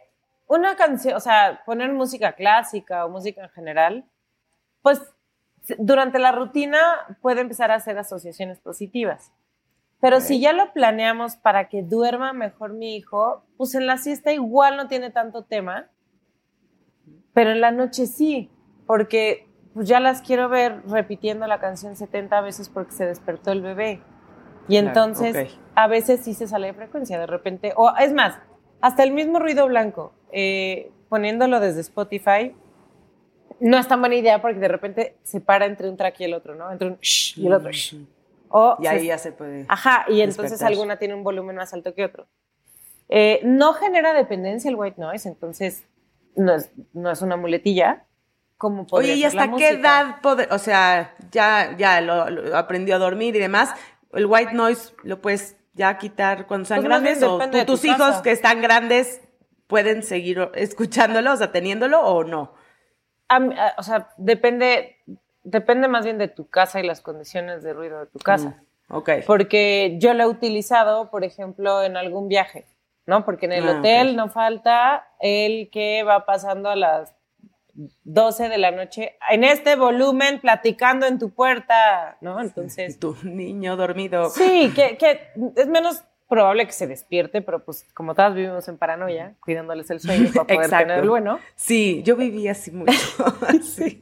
una 0.58 0.76
canción, 0.76 1.16
o 1.16 1.20
sea, 1.20 1.62
poner 1.66 1.92
música 1.94 2.34
clásica 2.34 3.06
o 3.06 3.10
música 3.10 3.44
en 3.44 3.50
general, 3.50 4.06
pues 4.82 5.02
durante 5.78 6.20
la 6.20 6.32
rutina 6.32 6.80
puede 7.22 7.42
empezar 7.42 7.72
a 7.72 7.76
hacer 7.76 7.98
asociaciones 7.98 8.60
positivas. 8.60 9.32
Pero 10.00 10.20
si 10.20 10.42
ya 10.42 10.52
lo 10.52 10.74
planeamos 10.74 11.38
para 11.38 11.70
que 11.70 11.82
duerma 11.82 12.34
mejor 12.34 12.74
mi 12.74 12.98
hijo, 12.98 13.46
pues 13.56 13.74
en 13.74 13.88
la 13.88 13.98
siesta 13.98 14.34
igual 14.34 14.76
no 14.76 14.88
tiene 14.88 15.12
tanto 15.12 15.46
tema, 15.46 15.90
pero 17.34 17.52
en 17.52 17.62
la 17.62 17.72
noche 17.72 18.06
sí, 18.06 18.52
porque 18.86 19.48
pues 19.74 19.88
ya 19.88 20.02
las 20.02 20.22
quiero 20.22 20.50
ver 20.50 20.84
repitiendo 20.88 21.48
la 21.48 21.60
canción 21.60 21.96
70 21.96 22.42
veces 22.42 22.70
porque 22.70 22.92
se 22.92 23.06
despertó 23.06 23.52
el 23.52 23.62
bebé. 23.62 24.02
Y 24.68 24.78
entonces 24.78 25.58
a 25.76 25.88
veces 25.88 26.22
sí 26.22 26.34
se 26.34 26.48
sale 26.48 26.68
de 26.68 26.74
frecuencia, 26.74 27.18
de 27.20 27.28
repente, 27.28 27.74
o 27.76 27.94
es 27.98 28.14
más, 28.14 28.40
hasta 28.82 29.04
el 29.04 29.12
mismo 29.12 29.40
ruido 29.40 29.68
blanco, 29.68 30.14
eh, 30.34 30.92
poniéndolo 31.10 31.60
desde 31.60 31.82
Spotify, 31.82 32.54
no 33.60 33.78
es 33.78 33.88
tan 33.88 34.00
buena 34.00 34.16
idea 34.16 34.42
porque 34.42 34.60
de 34.60 34.68
repente 34.68 35.16
se 35.24 35.40
para 35.40 35.66
entre 35.66 35.90
un 35.90 35.96
track 35.96 36.20
y 36.20 36.24
el 36.26 36.34
otro, 36.34 36.56
¿no? 36.56 36.72
Entre 36.72 36.88
un 36.88 36.98
shh 37.00 37.38
y 37.38 37.48
el 37.48 37.54
otro 37.54 37.72
shh. 37.72 37.96
O 38.50 38.78
y 38.80 38.88
ahí 38.88 39.08
ya 39.08 39.18
se 39.18 39.32
puede. 39.32 39.66
Ajá, 39.68 40.06
y 40.10 40.22
entonces 40.22 40.62
alguna 40.62 40.98
tiene 40.98 41.16
un 41.16 41.24
volumen 41.24 41.56
más 41.56 41.74
alto 41.74 41.94
que 41.94 42.06
otro. 42.06 42.28
Eh, 43.10 43.42
no 43.44 43.74
genera 43.74 44.14
dependencia 44.14 44.70
el 44.70 44.76
white 44.76 45.00
noise, 45.00 45.28
entonces 45.28 45.86
no 46.36 46.54
es, 46.56 46.72
no 46.94 47.12
es 47.12 47.22
una 47.22 47.38
muletilla. 47.38 48.06
Como 48.58 48.86
Oye, 48.92 49.16
¿y 49.16 49.24
hasta 49.24 49.52
qué 49.52 49.70
edad 49.70 50.22
poder, 50.22 50.48
o 50.52 50.58
sea, 50.58 51.16
ya, 51.32 51.76
ya 51.78 52.00
lo, 52.02 52.56
aprendió 52.56 52.96
a 52.96 53.00
dormir 53.00 53.36
y 53.36 53.40
demás? 53.40 53.72
El 54.14 54.26
white 54.26 54.54
noise 54.54 54.94
lo 55.04 55.22
puedes 55.22 55.58
ya 55.74 55.98
quitar 55.98 56.48
cuando 56.48 56.66
sean 56.66 56.80
pues 56.80 56.88
grandes 56.88 57.24
o 57.24 57.40
tus 57.66 57.84
hijos 57.84 58.18
que 58.22 58.32
están 58.32 58.62
grandes 58.62 59.22
pueden 59.74 60.04
seguir 60.04 60.52
escuchándolo, 60.54 61.34
o 61.34 61.36
sea, 61.36 61.52
teniéndolo 61.52 62.00
o 62.00 62.24
no. 62.24 62.54
o 63.78 63.82
sea, 63.82 64.10
depende, 64.18 64.98
depende 65.44 65.88
más 65.88 66.06
bien 66.06 66.20
de 66.20 66.28
tu 66.28 66.48
casa 66.48 66.80
y 66.80 66.86
las 66.86 67.02
condiciones 67.02 67.64
de 67.64 67.74
ruido 67.74 68.02
de 68.02 68.06
tu 68.06 68.20
casa. 68.20 68.50
Mm, 68.90 68.94
ok. 68.94 69.10
Porque 69.26 69.98
yo 70.00 70.14
lo 70.14 70.26
he 70.26 70.28
utilizado, 70.28 71.10
por 71.10 71.24
ejemplo, 71.24 71.82
en 71.82 71.98
algún 71.98 72.28
viaje, 72.28 72.66
¿no? 73.08 73.26
Porque 73.26 73.48
en 73.48 73.54
el 73.54 73.68
ah, 73.68 73.80
hotel 73.80 74.16
no 74.16 74.30
falta 74.30 75.08
el 75.20 75.72
que 75.72 76.04
va 76.04 76.28
pasando 76.28 76.70
a 76.70 76.76
las 76.76 77.16
12 78.04 78.50
de 78.50 78.60
la 78.60 78.70
noche 78.70 79.18
en 79.28 79.44
este 79.44 79.76
volumen 79.76 80.40
platicando 80.40 81.08
en 81.08 81.18
tu 81.18 81.32
puerta, 81.32 82.20
¿no? 82.22 82.40
Entonces. 82.40 83.00
Tu 83.00 83.16
niño 83.24 83.76
dormido. 83.76 84.30
Sí, 84.30 84.72
que, 84.76 84.98
que 84.98 85.32
es 85.56 85.68
menos 85.68 86.04
probable 86.28 86.66
que 86.66 86.72
se 86.72 86.88
despierte, 86.88 87.42
pero 87.42 87.64
pues 87.64 87.86
como 87.94 88.16
todas 88.16 88.34
vivimos 88.34 88.68
en 88.68 88.78
paranoia, 88.78 89.36
cuidándoles 89.42 89.90
el 89.92 90.00
sueño 90.00 90.30
para 90.34 90.46
poder 90.48 90.70
tener 90.70 91.00
el 91.00 91.10
bueno. 91.10 91.40
Sí, 91.56 92.02
yo 92.04 92.16
viví 92.16 92.48
así 92.48 92.72
mucho. 92.72 92.92
sí. 93.64 94.00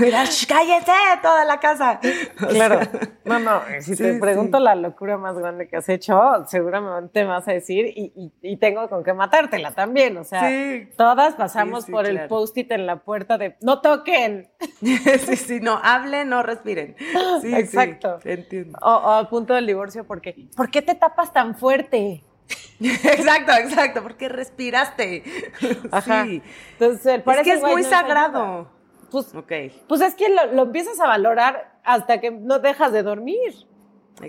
Mira, 0.00 0.24
sh, 0.24 0.46
cállate 0.46 0.92
toda 1.22 1.44
la 1.44 1.60
casa. 1.60 2.00
O 2.42 2.46
Claro. 2.48 2.80
sea, 2.84 3.00
No, 3.24 3.38
no, 3.38 3.60
si 3.80 3.96
te 3.96 4.14
pregunto 4.18 4.58
sí. 4.58 4.64
la 4.64 4.74
locura 4.74 5.18
más 5.18 5.36
grande 5.38 5.68
que 5.68 5.76
has 5.76 5.88
hecho, 5.88 6.18
seguramente 6.46 7.20
me 7.22 7.28
vas 7.30 7.46
a 7.48 7.52
decir 7.52 7.86
y, 7.86 8.12
y- 8.16 8.32
y 8.52 8.56
tengo 8.56 8.88
con 8.88 9.04
qué 9.04 9.12
matártela 9.12 9.72
también. 9.72 10.16
O 10.16 10.24
sea, 10.24 10.48
Sí. 10.48 10.88
todas 10.96 11.34
pasamos 11.34 11.86
por 11.86 12.06
el 12.06 12.26
post-it 12.28 12.70
en 12.72 12.86
la 12.86 12.96
puerta 12.96 13.36
de 13.38 13.56
no 13.60 13.80
toquen. 13.80 14.50
sí, 14.80 15.36
sí, 15.36 15.60
no 15.60 15.78
hablen, 15.82 16.28
no 16.30 16.42
respiren. 16.42 16.96
Sí, 17.42 17.54
Exacto. 17.54 18.18
Entiendo. 18.24 18.78
O, 18.82 18.90
o 18.90 19.10
al 19.10 19.28
punto 19.28 19.54
del 19.54 19.66
divorcio, 19.66 20.04
porque 20.04 20.48
¿por 20.56 20.70
qué 20.70 20.82
te 20.82 20.94
tapas 20.94 21.31
tan 21.32 21.54
fuerte? 21.56 22.22
Exacto, 22.80 23.52
exacto, 23.52 24.02
porque 24.02 24.28
respiraste. 24.28 25.22
Ajá. 25.92 26.24
Sí. 26.24 26.42
Entonces, 26.72 27.22
Es 27.26 27.42
que 27.42 27.52
es 27.52 27.62
muy 27.62 27.82
no 27.82 27.88
sagrado. 27.88 28.68
Pues, 29.10 29.34
Ok. 29.34 29.52
pues 29.88 30.00
es 30.00 30.14
que 30.14 30.28
lo, 30.30 30.46
lo 30.52 30.62
empiezas 30.62 30.98
a 31.00 31.06
valorar 31.06 31.78
hasta 31.84 32.20
que 32.20 32.30
no 32.30 32.58
dejas 32.58 32.92
de 32.92 33.02
dormir. 33.02 33.66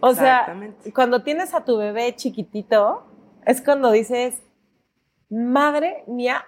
O 0.02 0.14
sea, 0.14 0.56
cuando 0.94 1.24
tienes 1.24 1.54
a 1.54 1.64
tu 1.66 1.78
bebé 1.78 2.16
chiquitito, 2.16 3.06
es 3.46 3.62
cuando 3.62 3.92
dices, 3.92 4.42
madre 5.30 6.04
mía, 6.08 6.46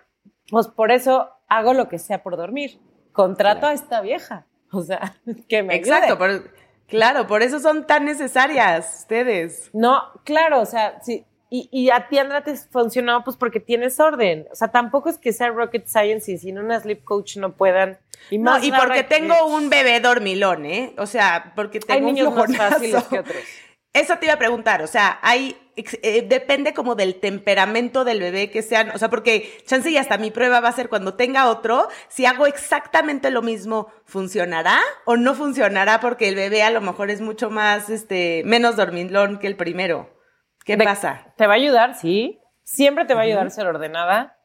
pues 0.50 0.68
por 0.68 0.92
eso 0.92 1.30
hago 1.48 1.74
lo 1.74 1.88
que 1.90 2.00
sea 2.00 2.24
por 2.24 2.38
dormir. 2.38 2.80
Contrato 3.12 3.60
Claro. 3.62 3.72
a 3.72 3.74
esta 3.74 4.02
vieja. 4.02 4.46
O 4.72 4.82
sea, 4.82 5.16
que 5.50 5.64
me 5.64 5.76
ayude. 5.76 5.90
Exacto, 5.90 6.18
por- 6.18 6.52
claro, 6.88 7.28
por 7.28 7.42
eso 7.42 7.60
son 7.60 7.86
tan 7.88 8.06
necesarias 8.06 9.00
ustedes. 9.00 9.70
No, 9.74 10.02
claro, 10.24 10.62
o 10.62 10.66
sea, 10.66 11.00
sí. 11.02 11.26
Y, 11.50 11.70
y 11.72 11.90
a 11.92 12.08
ti, 12.08 12.18
Andra, 12.18 12.44
te 12.44 12.56
funcionó 12.58 13.24
pues 13.24 13.38
porque 13.38 13.60
tienes 13.60 14.00
orden. 14.00 14.48
O 14.52 14.56
sea, 14.56 14.70
tampoco 14.70 15.10
es 15.10 15.18
que 15.18 15.32
sea 15.32 15.50
rocket 15.50 15.88
science 15.88 16.32
y 16.32 16.38
sin 16.38 16.58
una 16.58 16.80
sleep 16.80 17.04
coach 17.04 17.38
no 17.38 17.54
puedan. 17.54 18.00
Y 18.30 18.40
No, 18.40 18.52
más 18.52 18.64
y 18.64 18.72
ahora 18.72 18.88
porque 18.88 19.02
que 19.02 19.04
tengo 19.04 19.46
un 19.46 19.70
bebé 19.70 20.00
dormilón, 20.00 20.66
¿eh? 20.66 20.94
O 20.98 21.06
sea, 21.06 21.54
porque 21.56 21.78
Hay 21.88 21.98
tengo 21.98 22.08
niños 22.08 22.30
un 22.30 22.36
más 22.36 22.58
fáciles 22.58 23.04
que 23.06 23.20
otros. 23.20 23.38
Eso 23.96 24.18
te 24.18 24.26
iba 24.26 24.34
a 24.36 24.38
preguntar, 24.38 24.82
o 24.82 24.88
sea, 24.88 25.20
hay, 25.22 25.56
eh, 25.78 26.22
depende 26.28 26.74
como 26.74 26.96
del 26.96 27.16
temperamento 27.22 28.04
del 28.04 28.20
bebé 28.20 28.52
que 28.52 28.62
sean, 28.62 28.92
o 28.92 28.98
sea, 28.98 29.10
porque 29.10 29.58
chance 29.66 29.90
y 29.90 29.96
hasta 29.96 30.18
mi 30.18 30.32
prueba 30.32 30.60
va 30.60 30.68
a 30.68 30.74
ser 30.74 30.90
cuando 30.90 31.14
tenga 31.14 31.48
otro, 31.50 31.88
si 32.10 32.26
hago 32.26 32.46
exactamente 32.46 33.32
lo 33.32 33.42
mismo, 33.42 33.88
¿funcionará 34.04 34.82
o 35.06 35.16
no 35.16 35.34
funcionará? 35.34 36.02
Porque 36.02 36.28
el 36.28 36.36
bebé 36.36 36.62
a 36.62 36.72
lo 36.72 36.82
mejor 36.82 37.10
es 37.10 37.22
mucho 37.22 37.50
más, 37.50 37.90
este, 37.90 38.44
menos 38.46 38.76
dormilón 38.76 39.40
que 39.40 39.48
el 39.48 39.56
primero. 39.56 40.10
¿Qué 40.66 40.78
pasa? 40.78 41.34
Te 41.38 41.48
va 41.48 41.54
a 41.54 41.56
ayudar, 41.56 41.96
sí. 41.96 42.42
Siempre 42.66 43.06
te 43.06 43.14
va 43.14 43.22
a 43.22 43.24
ayudar 43.24 43.50
ser 43.50 43.66
ordenada. 43.66 44.38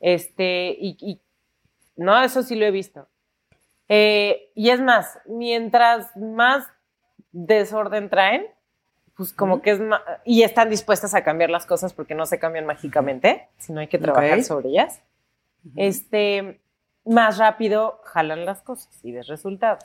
Este, 0.00 0.74
y, 0.80 0.96
y- 1.00 1.20
no, 1.96 2.22
eso 2.22 2.42
sí 2.42 2.54
lo 2.54 2.64
he 2.64 2.70
visto. 2.70 3.08
Eh, 3.88 4.50
y 4.54 4.70
es 4.70 4.80
más, 4.80 5.18
mientras 5.26 6.16
más 6.16 6.66
desorden 7.32 8.08
traen, 8.08 8.46
pues 9.20 9.34
como 9.34 9.60
que 9.60 9.72
es 9.72 9.80
y 10.24 10.44
están 10.44 10.70
dispuestas 10.70 11.12
a 11.12 11.22
cambiar 11.22 11.50
las 11.50 11.66
cosas 11.66 11.92
porque 11.92 12.14
no 12.14 12.24
se 12.24 12.38
cambian 12.38 12.64
mágicamente, 12.64 13.48
sino 13.58 13.80
hay 13.80 13.86
que 13.86 13.98
trabajar 13.98 14.42
sobre 14.42 14.70
ellas. 14.70 15.02
Este, 15.76 16.62
más 17.04 17.36
rápido 17.36 18.00
jalan 18.06 18.46
las 18.46 18.62
cosas 18.62 18.98
y 19.04 19.12
ves 19.12 19.26
resultados. 19.26 19.84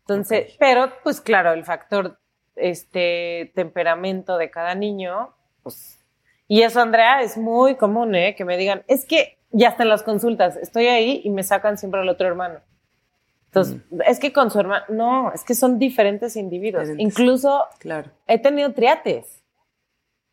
Entonces, 0.00 0.54
pero 0.58 0.92
pues 1.02 1.22
claro, 1.22 1.52
el 1.52 1.64
factor 1.64 2.18
este 2.54 3.50
temperamento 3.54 4.36
de 4.36 4.50
cada 4.50 4.74
niño, 4.74 5.34
pues 5.62 6.04
y 6.46 6.60
eso 6.60 6.82
Andrea 6.82 7.22
es 7.22 7.38
muy 7.38 7.76
común, 7.76 8.14
¿eh? 8.14 8.34
que 8.34 8.44
me 8.44 8.58
digan, 8.58 8.84
es 8.86 9.06
que 9.06 9.38
ya 9.50 9.74
en 9.78 9.88
las 9.88 10.02
consultas, 10.02 10.58
estoy 10.58 10.88
ahí 10.88 11.22
y 11.24 11.30
me 11.30 11.42
sacan 11.42 11.78
siempre 11.78 12.02
al 12.02 12.08
otro 12.10 12.26
hermano. 12.28 12.60
Entonces, 13.54 13.82
es 14.06 14.18
que 14.18 14.32
con 14.32 14.50
su 14.50 14.58
hermano, 14.60 14.84
no, 14.88 15.32
es 15.34 15.44
que 15.44 15.54
son 15.54 15.78
diferentes 15.78 16.36
individuos. 16.36 16.84
Diferentes. 16.88 17.04
Incluso 17.18 17.64
Claro. 17.80 18.10
he 18.26 18.38
tenido 18.38 18.72
triates, 18.72 19.42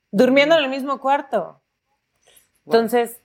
durmiendo 0.10 0.58
en 0.58 0.64
el 0.64 0.70
mismo 0.70 1.00
cuarto. 1.02 1.60
Entonces, 2.66 3.20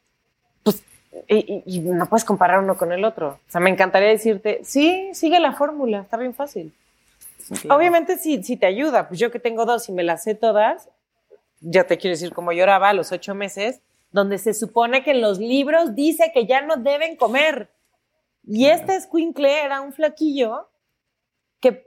pues, 0.65 0.83
y, 1.29 1.63
y- 1.67 1.77
y 1.77 1.79
no 1.81 2.07
puedes 2.07 2.25
comparar 2.25 2.59
uno 2.59 2.77
con 2.77 2.91
el 2.91 3.05
otro. 3.05 3.39
O 3.47 3.51
sea, 3.51 3.61
me 3.61 3.71
encantaría 3.71 4.09
decirte, 4.09 4.61
sí, 4.65 5.11
sigue 5.13 5.39
la 5.39 5.53
fórmula, 5.53 6.01
está 6.01 6.17
bien 6.17 6.35
fácil. 6.35 6.75
Claro. 7.61 7.77
Obviamente, 7.77 8.19
si, 8.19 8.43
si 8.43 8.57
te 8.57 8.67
ayuda, 8.67 9.07
pues 9.07 9.21
yo 9.21 9.31
que 9.31 9.39
tengo 9.39 9.65
dos 9.65 9.89
y 9.89 9.93
me 9.93 10.03
las 10.03 10.25
sé 10.25 10.35
todas, 10.35 10.89
ya 11.61 11.85
te 11.85 11.99
quiero 11.99 12.15
decir 12.15 12.33
cómo 12.35 12.51
lloraba 12.53 12.89
a 12.89 12.95
los 12.95 13.13
ocho 13.13 13.35
meses, 13.37 13.81
donde 14.11 14.39
se 14.39 14.55
supone 14.55 15.05
que 15.05 15.13
en 15.13 15.21
los 15.21 15.39
libros 15.39 15.95
dice 15.95 16.31
que 16.35 16.47
ya 16.47 16.63
no 16.63 16.77
deben 16.79 17.17
comer. 17.17 17.69
Y 18.47 18.67
este 18.67 18.97
escuincle 18.97 19.63
era 19.65 19.81
un 19.81 19.93
flaquillo 19.93 20.69
que 21.61 21.85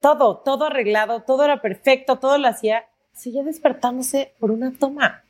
todo, 0.00 0.38
todo 0.38 0.66
arreglado, 0.66 1.22
todo 1.22 1.44
era 1.44 1.60
perfecto, 1.62 2.16
todo 2.18 2.38
lo 2.38 2.48
hacía, 2.48 2.84
seguía 3.12 3.42
despertándose 3.44 4.32
por 4.38 4.50
una 4.50 4.72
toma. 4.78 5.22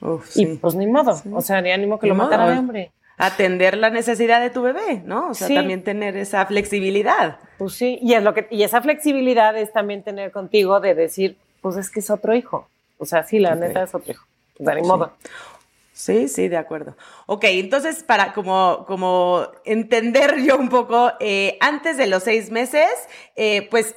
Uf, 0.00 0.26
Y 0.36 0.44
sí. 0.46 0.58
pues 0.60 0.74
ni 0.74 0.86
modo, 0.86 1.16
Sí. 1.16 1.30
o 1.32 1.40
sea, 1.40 1.60
ni 1.60 1.70
ánimo 1.72 1.98
que 1.98 2.06
Ni 2.06 2.10
lo 2.10 2.14
matara 2.16 2.48
de 2.48 2.56
hambre. 2.56 2.92
Atender 3.16 3.76
la 3.76 3.90
necesidad 3.90 4.40
de 4.40 4.50
tu 4.50 4.62
bebé, 4.62 5.02
¿no? 5.04 5.30
O 5.30 5.34
sea, 5.34 5.48
Sí. 5.48 5.54
también 5.54 5.82
tener 5.82 6.16
esa 6.16 6.46
flexibilidad. 6.46 7.38
Pues 7.58 7.72
sí, 7.72 7.98
y 8.00 8.14
es 8.14 8.22
lo 8.22 8.32
que, 8.32 8.46
y 8.50 8.62
esa 8.62 8.80
flexibilidad 8.80 9.56
es 9.56 9.72
también 9.72 10.04
tener 10.04 10.30
contigo 10.30 10.78
de 10.78 10.94
decir, 10.94 11.36
pues 11.60 11.76
es 11.76 11.90
que 11.90 11.98
es 12.00 12.10
otro 12.10 12.34
hijo. 12.36 12.68
O 12.98 13.04
sea, 13.06 13.24
sí, 13.24 13.40
la 13.40 13.54
neta 13.56 13.82
es 13.82 13.94
otro 13.94 14.12
hijo. 14.12 14.24
Sea, 14.56 14.74
ni 14.74 14.82
modo. 14.82 15.12
Sí, 15.98 16.28
sí, 16.28 16.46
de 16.46 16.56
acuerdo. 16.56 16.96
Ok, 17.26 17.42
entonces 17.48 18.04
para 18.04 18.32
como, 18.32 18.84
como 18.86 19.48
entender 19.64 20.40
yo 20.44 20.56
un 20.56 20.68
poco, 20.68 21.10
eh, 21.18 21.58
antes 21.60 21.96
de 21.96 22.06
los 22.06 22.22
seis 22.22 22.52
meses, 22.52 22.88
eh, 23.34 23.66
pues, 23.68 23.96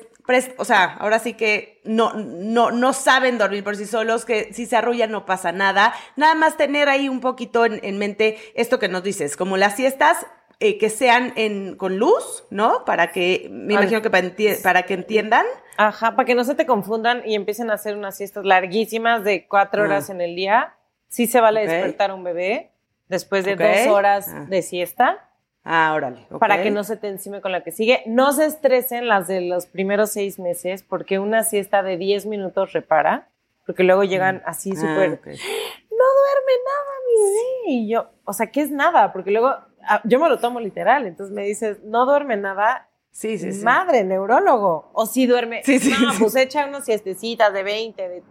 o 0.58 0.66
sea, 0.66 0.96
ahora 1.00 1.20
sí 1.20 1.34
que 1.36 1.80
no, 1.84 2.14
no, 2.16 2.72
no 2.72 2.94
saben 2.94 3.38
dormir 3.38 3.64
por 3.64 3.76
sí 3.76 3.86
solos, 3.86 4.26
que 4.26 4.52
si 4.52 4.66
se 4.66 4.78
arrullan 4.78 5.12
no 5.12 5.28
pasa 5.28 5.52
nada. 5.52 5.94
Nada 6.16 6.34
más 6.34 6.58
tener 6.58 6.90
ahí 6.90 7.08
un 7.08 7.20
poquito 7.20 7.66
en, 7.66 7.80
en 7.84 8.00
mente 8.00 8.40
esto 8.56 8.80
que 8.80 8.88
nos 8.88 9.04
dices, 9.04 9.38
como 9.38 9.58
las 9.58 9.76
siestas 9.76 10.26
eh, 10.60 10.80
que 10.80 10.90
sean 10.90 11.34
en, 11.36 11.76
con 11.76 11.98
luz, 12.00 12.46
¿no? 12.50 12.84
Para 12.84 13.12
que, 13.12 13.48
me 13.52 13.76
imagino 13.76 14.02
que 14.02 14.10
para, 14.10 14.28
para 14.64 14.84
que 14.84 14.96
entiendan. 14.96 15.46
Ajá, 15.78 16.16
para 16.16 16.26
que 16.26 16.34
no 16.34 16.46
se 16.46 16.56
te 16.56 16.66
confundan 16.66 17.22
y 17.28 17.36
empiecen 17.36 17.70
a 17.70 17.76
hacer 17.76 17.96
unas 17.96 18.18
siestas 18.18 18.44
larguísimas 18.44 19.24
de 19.24 19.46
cuatro 19.48 19.84
Ah. 19.84 19.86
horas 19.86 20.10
en 20.10 20.22
el 20.22 20.36
día. 20.36 20.74
Sí 21.12 21.28
se 21.28 21.42
vale 21.42 21.64
Ok. 21.66 21.70
despertar 21.70 22.12
a 22.12 22.14
un 22.16 22.24
bebé 22.24 22.72
después 23.10 23.44
de 23.44 23.54
Ok. 23.56 23.60
dos 23.60 23.88
horas 23.94 24.28
Ah. 24.34 24.46
de 24.50 24.62
siesta 24.62 25.28
Ah, 25.64 25.94
órale. 25.94 26.26
ok. 26.32 26.40
para 26.40 26.64
que 26.64 26.72
no 26.72 26.84
se 26.86 26.96
te 26.98 27.08
encime 27.10 27.42
con 27.42 27.52
la 27.52 27.64
que 27.64 27.72
sigue. 27.72 28.02
No 28.08 28.32
se 28.32 28.46
estresen 28.46 29.08
las 29.08 29.28
de 29.28 29.42
los 29.42 29.66
primeros 29.68 30.10
seis 30.12 30.40
meses 30.40 30.84
porque 30.84 31.20
una 31.20 31.44
siesta 31.44 31.84
de 31.84 31.98
10 31.98 32.26
minutos 32.26 32.72
repara, 32.74 33.28
porque 33.68 33.84
luego 33.84 34.04
llegan 34.06 34.42
así 34.46 34.72
Ah, 34.72 34.76
súper... 34.80 35.12
ok. 35.14 35.26
no 35.28 36.08
duerme 36.18 36.54
nada, 36.66 36.92
mi 37.06 37.24
bebé. 37.24 37.72
Y 37.74 37.90
yo, 37.90 38.10
o 38.24 38.34
sea, 38.34 38.48
¿qué 38.48 38.62
es 38.62 38.72
nada? 38.72 39.12
Porque 39.14 39.30
luego 39.32 39.54
ah, 39.84 40.02
yo 40.06 40.18
me 40.20 40.30
lo 40.30 40.40
tomo 40.40 40.60
literal. 40.62 41.06
Entonces 41.06 41.36
me 41.36 41.44
dices, 41.44 41.84
no 41.84 42.06
duerme 42.06 42.38
nada. 42.38 42.88
Sí, 43.12 43.38
sí, 43.38 43.52
sí. 43.52 43.64
Madre, 43.66 44.06
neurólogo. 44.06 44.90
O 44.94 45.06
si 45.06 45.28
duerme. 45.28 45.62
Sí, 45.66 45.80
sí, 45.80 45.94
no, 46.02 46.14
sí. 46.14 46.20
pues 46.22 46.36
echa 46.38 46.66
unas 46.66 46.86
siestecitas 46.86 47.52
de 47.54 47.62
20. 47.64 48.08
De... 48.10 48.24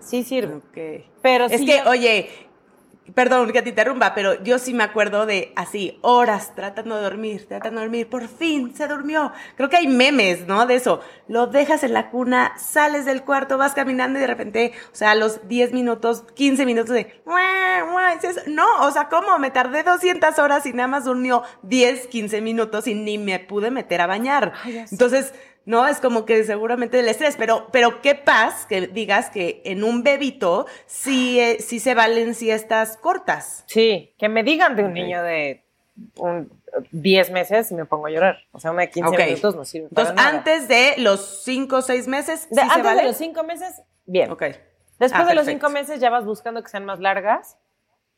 Sí 0.00 0.22
sirve. 0.24 0.54
Ok. 0.56 1.04
Pero 1.22 1.46
Es 1.46 1.60
que, 1.60 1.78
yo- 1.84 1.90
oye, 1.90 2.28
perdón 3.14 3.52
que 3.52 3.62
te 3.62 3.68
interrumpa, 3.70 4.14
pero 4.14 4.42
yo 4.42 4.58
sí 4.58 4.74
me 4.74 4.82
acuerdo 4.82 5.26
de 5.26 5.52
así, 5.54 5.96
horas 6.02 6.54
tratando 6.56 6.96
de 6.96 7.02
dormir, 7.02 7.46
tratando 7.46 7.80
de 7.80 7.86
dormir, 7.86 8.08
por 8.08 8.26
fin 8.26 8.74
se 8.74 8.88
durmió. 8.88 9.32
Creo 9.56 9.68
que 9.68 9.76
hay 9.76 9.86
memes, 9.86 10.46
¿no? 10.48 10.66
De 10.66 10.74
eso. 10.74 11.00
Lo 11.28 11.46
dejas 11.46 11.84
en 11.84 11.92
la 11.92 12.10
cuna, 12.10 12.54
sales 12.58 13.04
del 13.04 13.22
cuarto, 13.22 13.58
vas 13.58 13.74
caminando 13.74 14.18
y 14.18 14.22
de 14.22 14.26
repente, 14.26 14.72
o 14.92 14.96
sea, 14.96 15.12
a 15.12 15.14
los 15.14 15.46
10 15.48 15.72
minutos, 15.72 16.24
15 16.34 16.66
minutos 16.66 16.90
de, 16.94 17.20
"Mua, 17.24 17.84
mua", 17.90 18.14
dices, 18.14 18.42
no, 18.48 18.66
o 18.82 18.90
sea, 18.90 19.08
¿cómo? 19.08 19.38
Me 19.38 19.50
tardé 19.52 19.84
200 19.84 20.38
horas 20.40 20.66
y 20.66 20.72
nada 20.72 20.88
más 20.88 21.04
durmió 21.04 21.42
10, 21.62 22.08
15 22.08 22.40
minutos 22.40 22.86
y 22.88 22.94
ni 22.94 23.18
me 23.18 23.38
pude 23.38 23.70
meter 23.70 24.00
a 24.00 24.06
bañar. 24.08 24.52
Ay. 24.64 24.84
Entonces, 24.90 25.32
no, 25.66 25.86
es 25.86 26.00
como 26.00 26.24
que 26.24 26.42
seguramente 26.44 26.98
el 27.00 27.08
estrés, 27.08 27.36
pero, 27.36 27.68
pero 27.72 28.00
qué 28.00 28.14
paz 28.14 28.64
que 28.66 28.86
digas 28.86 29.28
que 29.28 29.60
en 29.66 29.84
un 29.84 30.02
bebito 30.02 30.66
sí, 30.86 31.38
eh, 31.38 31.58
sí 31.60 31.78
se 31.80 31.94
valen 31.94 32.34
siestas 32.34 32.96
cortas. 32.96 33.64
Sí, 33.66 34.14
que 34.18 34.28
me 34.30 34.42
digan 34.42 34.74
de 34.76 34.82
un 34.84 34.90
Ok. 34.92 34.94
niño 34.94 35.22
de 35.22 35.62
un 36.16 36.50
10 36.92 37.30
meses 37.30 37.70
y 37.70 37.74
me 37.74 37.84
pongo 37.84 38.06
a 38.06 38.10
llorar. 38.10 38.38
O 38.52 38.60
sea, 38.60 38.70
una 38.70 38.82
de 38.82 38.90
15 38.90 39.10
Ok. 39.14 39.18
minutos 39.26 39.56
no 39.56 39.64
sirve 39.64 39.88
para 39.88 40.08
Entonces, 40.10 40.24
nada. 40.24 40.38
antes 40.38 40.68
de 40.68 40.94
los 40.98 41.42
5 41.44 41.76
o 41.76 41.82
6 41.82 42.06
meses, 42.08 42.48
De- 42.50 42.60
¿sí 42.62 42.66
se 42.68 42.72
antes 42.72 42.82
vale? 42.84 43.02
de 43.02 43.08
los 43.08 43.16
5 43.16 43.42
meses, 43.44 43.82
bien. 44.06 44.30
Ok. 44.30 44.42
Después 44.98 45.12
Ah, 45.24 45.28
de 45.28 45.34
los 45.34 45.44
perfecto. 45.44 45.66
cinco 45.66 45.68
meses 45.70 46.00
ya 46.00 46.08
vas 46.08 46.24
buscando 46.24 46.62
que 46.62 46.70
sean 46.70 46.86
más 46.86 47.00
largas. 47.00 47.58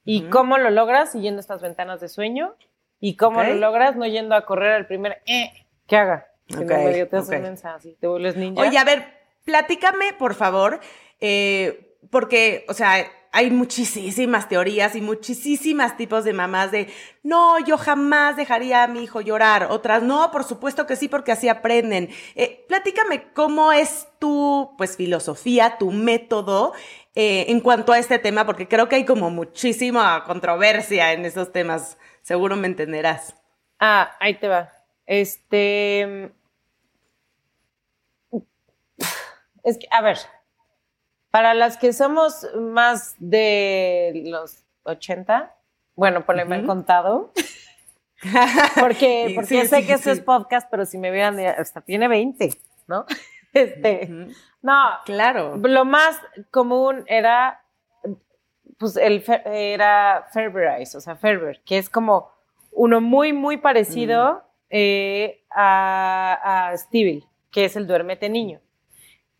¿Y 0.04 0.22
Ujú. 0.22 0.30
cómo 0.30 0.58
lo 0.58 0.70
logras? 0.70 1.10
Siguiendo 1.10 1.40
estas 1.40 1.60
ventanas 1.60 2.00
de 2.00 2.08
sueño. 2.08 2.54
¿Y 3.00 3.16
cómo 3.16 3.40
Ok. 3.40 3.46
lo 3.48 3.54
logras? 3.54 3.96
No 3.96 4.06
yendo 4.06 4.36
a 4.36 4.46
correr 4.46 4.72
al 4.74 4.86
primer 4.86 5.20
eh, 5.26 5.50
que 5.88 5.96
haga. 5.96 6.27
Si 6.48 6.56
Ok, 6.56 6.62
no 6.62 6.76
medio 6.78 7.08
te 7.08 7.16
haces 7.16 7.36
ok. 7.36 7.42
mensa, 7.42 7.74
así 7.74 7.96
te 8.00 8.06
vuelves 8.06 8.36
ninja. 8.36 8.60
Oye, 8.60 8.78
a 8.78 8.84
ver, 8.84 9.04
platícame, 9.44 10.14
por 10.14 10.34
favor, 10.34 10.80
eh, 11.20 11.96
porque, 12.10 12.64
o 12.68 12.74
sea, 12.74 13.06
hay 13.32 13.50
muchísimas 13.50 14.48
teorías 14.48 14.96
y 14.96 15.02
muchísimas 15.02 15.96
tipos 15.96 16.24
de 16.24 16.32
mamás 16.32 16.70
de, 16.70 16.88
no, 17.22 17.58
yo 17.58 17.76
jamás 17.76 18.36
dejaría 18.36 18.82
a 18.82 18.88
mi 18.88 19.04
hijo 19.04 19.20
llorar. 19.20 19.68
Otras, 19.70 20.02
no, 20.02 20.30
por 20.30 20.44
supuesto 20.44 20.86
que 20.86 20.96
sí, 20.96 21.08
porque 21.08 21.32
así 21.32 21.48
aprenden. 21.48 22.08
Eh, 22.34 22.64
platícame 22.68 23.32
cómo 23.34 23.72
es 23.72 24.08
tu, 24.18 24.74
pues, 24.78 24.96
filosofía, 24.96 25.76
tu 25.78 25.92
método 25.92 26.72
eh, 27.14 27.46
en 27.48 27.60
cuanto 27.60 27.92
a 27.92 27.98
este 27.98 28.18
tema, 28.18 28.46
porque 28.46 28.66
creo 28.68 28.88
que 28.88 28.96
hay 28.96 29.04
como 29.04 29.30
muchísima 29.30 30.24
controversia 30.24 31.12
en 31.12 31.26
esos 31.26 31.52
temas. 31.52 31.98
Seguro 32.22 32.56
me 32.56 32.66
entenderás. 32.66 33.34
Ah, 33.78 34.16
ahí 34.20 34.38
te 34.38 34.48
va. 34.48 34.72
Este. 35.06 36.32
Es 39.64 39.78
que, 39.78 39.86
a 39.90 40.02
ver, 40.02 40.18
para 41.30 41.54
las 41.54 41.76
que 41.76 41.92
somos 41.92 42.46
más 42.56 43.14
de 43.18 44.22
los 44.26 44.64
80, 44.84 45.54
bueno, 45.94 46.24
por 46.24 46.36
lo 46.36 46.46
me 46.46 46.56
han 46.56 46.66
contado. 46.66 47.32
porque 48.80 49.32
porque 49.34 49.66
sé 49.66 49.86
que 49.86 49.94
esto 49.94 50.10
es 50.10 50.20
podcast, 50.20 50.68
pero 50.70 50.86
si 50.86 50.98
me 50.98 51.10
vean, 51.10 51.38
hasta 51.40 51.80
tiene 51.80 52.08
20, 52.08 52.50
¿no? 52.86 53.04
Este, 53.54 54.06
no, 54.60 54.90
claro. 55.06 55.56
Lo 55.56 55.86
más 55.86 56.20
común 56.50 57.02
era, 57.06 57.64
pues, 58.78 58.96
el, 58.96 59.24
era 59.46 60.28
Ferberize, 60.32 60.96
o 60.96 61.00
sea, 61.00 61.16
Ferber, 61.16 61.62
que 61.64 61.78
es 61.78 61.88
como 61.88 62.30
uno 62.70 63.00
muy, 63.00 63.32
muy 63.32 63.56
parecido 63.56 64.34
mm. 64.34 64.66
eh, 64.68 65.44
a, 65.50 66.68
a 66.68 66.76
Stevie, 66.76 67.24
que 67.50 67.64
es 67.64 67.74
el 67.74 67.86
duérmete 67.86 68.28
niño. 68.28 68.60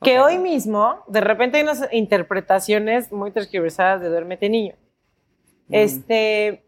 Que 0.03 0.21
hoy 0.21 0.39
mismo, 0.39 1.03
de 1.09 1.21
repente 1.21 1.59
hay 1.59 1.65
unas 1.65 1.89
interpretaciones 1.93 3.11
muy 3.11 3.33
transcribersadas 3.33 4.01
de 4.01 4.09
duérmete 4.09 4.49
niño. 4.49 4.75
Mm. 5.69 5.75
Este, 5.75 6.65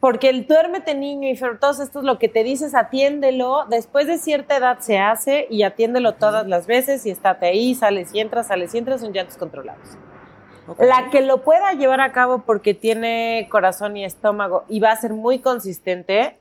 porque 0.00 0.30
el 0.30 0.46
duérmete 0.46 0.94
niño 0.94 1.28
y 1.28 1.38
todos 1.60 1.78
estos 1.78 2.04
lo 2.04 2.18
que 2.18 2.28
te 2.28 2.42
dices, 2.42 2.74
atiéndelo, 2.74 3.66
después 3.68 4.06
de 4.06 4.16
cierta 4.16 4.56
edad 4.56 4.78
se 4.80 4.98
hace 4.98 5.46
y 5.50 5.62
atiéndelo 5.62 6.14
todas 6.14 6.46
las 6.48 6.66
veces 6.66 7.04
y 7.04 7.10
estate 7.10 7.46
ahí, 7.46 7.74
sales 7.74 8.14
y 8.14 8.20
entras, 8.20 8.48
sales 8.48 8.74
y 8.74 8.78
entras, 8.78 9.02
son 9.02 9.12
llantos 9.12 9.36
controlados. 9.36 9.98
La 10.78 11.10
que 11.10 11.20
lo 11.20 11.42
pueda 11.42 11.72
llevar 11.72 12.00
a 12.00 12.12
cabo 12.12 12.44
porque 12.46 12.74
tiene 12.74 13.46
corazón 13.50 13.96
y 13.96 14.04
estómago 14.04 14.64
y 14.68 14.80
va 14.80 14.92
a 14.92 14.96
ser 14.96 15.12
muy 15.12 15.40
consistente, 15.40 16.38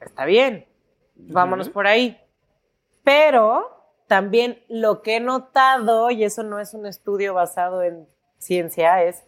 está 0.00 0.24
bien, 0.24 0.66
vámonos 1.14 1.68
por 1.68 1.86
ahí. 1.86 2.18
Pero 3.04 3.81
también 4.12 4.62
lo 4.68 5.00
que 5.00 5.16
he 5.16 5.20
notado, 5.20 6.10
y 6.10 6.22
eso 6.22 6.42
no 6.42 6.60
es 6.60 6.74
un 6.74 6.84
estudio 6.84 7.32
basado 7.32 7.82
en 7.82 8.06
ciencia, 8.36 9.02
es 9.02 9.24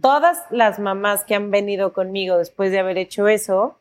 todas 0.00 0.44
las 0.50 0.78
mamás 0.78 1.24
que 1.24 1.34
han 1.34 1.50
venido 1.50 1.92
conmigo 1.92 2.38
después 2.38 2.70
de 2.70 2.78
haber 2.78 2.98
hecho 2.98 3.26
eso, 3.26 3.80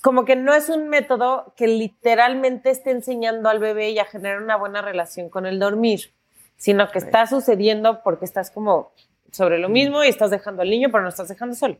como 0.00 0.24
que 0.24 0.34
no 0.34 0.52
es 0.52 0.68
un 0.68 0.88
método 0.88 1.54
que 1.56 1.68
literalmente 1.68 2.70
esté 2.70 2.90
enseñando 2.90 3.48
al 3.48 3.60
bebé 3.60 3.90
y 3.90 4.00
a 4.00 4.04
generar 4.04 4.42
una 4.42 4.56
buena 4.56 4.82
relación 4.82 5.30
con 5.30 5.46
el 5.46 5.60
dormir, 5.60 6.12
sino 6.56 6.90
que 6.90 6.98
está 6.98 7.28
sucediendo 7.28 8.02
porque 8.02 8.24
estás 8.24 8.50
como 8.50 8.90
sobre 9.30 9.60
lo 9.60 9.68
mismo 9.68 10.02
y 10.02 10.08
estás 10.08 10.32
dejando 10.32 10.62
al 10.62 10.70
niño, 10.70 10.88
pero 10.90 11.04
no 11.04 11.08
estás 11.08 11.28
dejando 11.28 11.54
solo. 11.54 11.76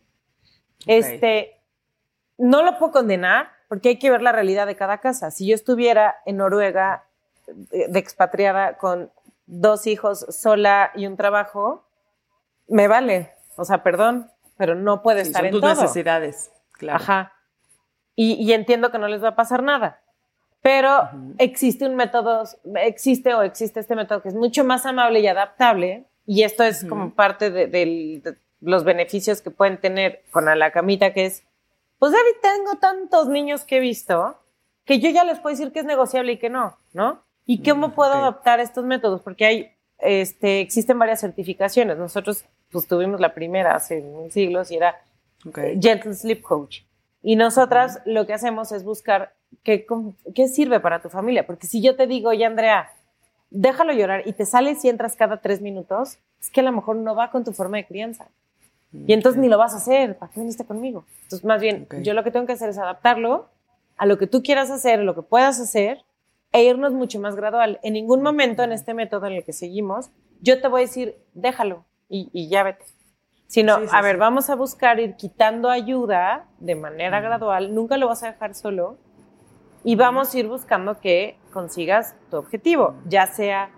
Este, 0.87 1.61
no 2.39 2.63
lo 2.63 2.79
puedo 2.79 2.93
condenar, 2.93 3.51
porque 3.73 3.89
hay 3.89 3.97
que 3.97 4.11
ver 4.11 4.21
la 4.21 4.33
realidad 4.33 4.67
de 4.67 4.77
cada 4.77 4.99
casa. 4.99 5.31
Si 5.31 5.47
yo 5.47 5.55
estuviera 5.55 6.17
en 6.27 6.37
Noruega 6.37 7.05
de, 7.47 7.99
expatriada 7.99 8.77
con 8.77 9.11
dos 9.47 9.87
hijos 9.87 10.27
sola 10.29 10.93
y 10.95 11.07
un 11.07 11.17
trabajo, 11.17 11.83
me 12.69 12.87
vale. 12.87 13.31
O 13.57 13.65
sea, 13.65 13.83
perdón, 13.83 14.31
pero 14.59 14.75
no 14.75 15.01
puede 15.01 15.23
estar 15.23 15.47
en 15.47 15.53
tus 15.53 15.63
necesidades, 15.63 16.53
claro. 16.73 17.03
Ajá. 17.03 17.33
Y, 18.15 18.53
entiendo 18.53 18.93
que 18.93 18.99
no 18.99 19.09
les 19.09 19.25
va 19.25 19.29
a 19.29 19.37
pasar 19.37 19.63
nada. 19.63 20.03
Pero 20.61 21.09
existe 21.39 21.87
un 21.87 21.95
método, 21.95 22.45
existe 22.75 23.33
o 23.33 23.41
existe 23.41 23.81
este 23.81 23.97
método 23.97 24.21
que 24.21 24.29
es 24.29 24.35
mucho 24.35 24.65
más 24.65 24.85
amable 24.85 25.21
y 25.21 25.29
adaptable. 25.29 26.05
Y 26.27 26.43
esto 26.43 26.63
es 26.63 26.85
como 26.85 27.15
parte 27.15 27.51
de, 27.51 28.23
los 28.61 28.85
beneficios 28.85 29.41
que 29.41 29.51
pueden 29.51 29.81
tener 29.81 30.23
con 30.31 30.45
la 30.45 30.71
camita, 30.73 31.15
que 31.15 31.25
es 31.25 31.47
pues 32.03 32.11
David, 32.11 32.33
tengo 32.43 32.79
tantos 32.81 33.29
niños 33.29 33.63
que 33.63 33.77
he 33.77 33.81
visto 33.81 34.37
que 34.85 34.99
yo 34.99 35.09
ya 35.11 35.23
les 35.23 35.39
puedo 35.39 35.55
decir 35.55 35.71
que 35.71 35.79
es 35.79 35.85
negociable 35.85 36.33
y 36.33 36.37
que 36.37 36.51
no, 36.51 36.77
¿no? 36.93 37.23
¿Y 37.47 37.61
mm, 37.61 37.65
cómo 37.65 37.93
puedo 37.95 38.13
adaptar 38.13 38.59
estos 38.59 38.85
métodos? 38.85 39.21
Porque 39.21 39.47
hay, 39.47 39.71
este, 39.99 40.59
existen 40.59 40.99
varias 40.99 41.21
certificaciones. 41.21 41.97
Nosotros, 41.99 42.45
pues 42.73 42.89
tuvimos 42.89 43.21
la 43.21 43.35
primera 43.35 43.77
hace 43.77 44.05
siglos 44.31 44.73
y 44.73 44.79
era 44.79 45.01
Gentle 45.81 46.15
Sleep 46.15 46.43
Coach. 46.43 46.81
Y 47.23 47.37
nosotras 47.37 48.01
lo 48.05 48.27
que 48.27 48.33
hacemos 48.33 48.73
es 48.73 48.83
buscar 48.83 49.35
qué, 49.63 49.87
qué 50.35 50.49
sirve 50.49 50.81
para 50.81 51.03
tu 51.03 51.09
familia. 51.09 51.47
Porque 51.47 51.69
si 51.69 51.81
yo 51.81 51.95
te 51.95 52.09
digo, 52.09 52.31
oye, 52.31 52.45
Andrea, 52.45 52.91
déjalo 53.51 53.93
llorar 53.93 54.27
y 54.27 54.33
te 54.33 54.45
sales 54.45 54.85
y 54.85 54.89
entras 54.89 55.15
cada 55.15 55.37
tres 55.37 55.61
minutos, 55.61 56.19
es 56.41 56.51
que 56.51 56.63
a 56.63 56.65
lo 56.65 56.73
mejor 56.73 56.97
no 56.97 57.15
va 57.15 57.31
con 57.31 57.45
tu 57.45 57.53
forma 57.53 57.77
de 57.77 57.87
crianza. 57.87 58.27
Y 58.93 59.13
entonces 59.13 59.41
ni 59.41 59.49
lo 59.49 59.57
vas 59.59 59.75
a 59.75 59.79
hacer, 59.79 60.19
¿para 60.19 60.31
qué 60.31 60.41
viniste 60.41 60.67
conmigo? 60.67 61.05
Entonces, 61.23 61.45
más 61.45 61.61
bien, 61.61 61.89
yo 62.03 62.13
lo 62.13 62.23
que 62.23 62.31
tengo 62.31 62.47
que 62.47 62.53
hacer 62.53 62.69
es 62.69 62.79
adaptarlo 62.79 63.49
a 63.97 64.07
lo 64.07 64.19
que 64.19 64.27
tú 64.27 64.43
quieras 64.43 64.71
hacer, 64.71 65.01
lo 65.01 65.15
que 65.15 65.23
puedas 65.23 65.61
hacer, 65.61 66.05
e 66.53 66.65
irnos 66.65 66.93
mucho 66.93 67.19
más 67.19 67.35
gradual. 67.35 67.81
En 67.83 67.95
ningún 67.95 68.23
momento 68.23 68.63
en 68.63 68.73
este 68.73 68.93
método 68.93 69.27
en 69.27 69.35
el 69.35 69.45
que 69.45 69.55
seguimos, 69.55 70.11
yo 70.43 70.61
te 70.61 70.69
voy 70.69 70.83
a 70.83 70.87
decir, 70.87 71.17
déjalo 71.33 71.85
y, 72.09 72.49
ya 72.49 72.63
vete. 72.63 72.85
Sino, 73.47 73.79
a 73.91 74.03
ver, 74.03 74.19
vamos 74.19 74.51
a 74.51 74.55
buscar 74.55 75.01
ir 75.01 75.17
quitando 75.17 75.71
ayuda 75.71 76.47
de 76.59 76.75
manera 76.75 77.21
gradual, 77.21 77.75
nunca 77.75 77.97
lo 77.97 78.09
vas 78.09 78.23
a 78.23 78.33
dejar 78.33 78.55
solo, 78.55 78.99
y 79.85 79.97
vamos 79.97 80.35
a 80.35 80.39
ir 80.39 80.47
buscando 80.47 81.01
que 81.01 81.39
consigas 81.53 82.15
tu 82.31 82.37
objetivo, 82.37 82.97
ya 83.07 83.27
sea 83.27 83.71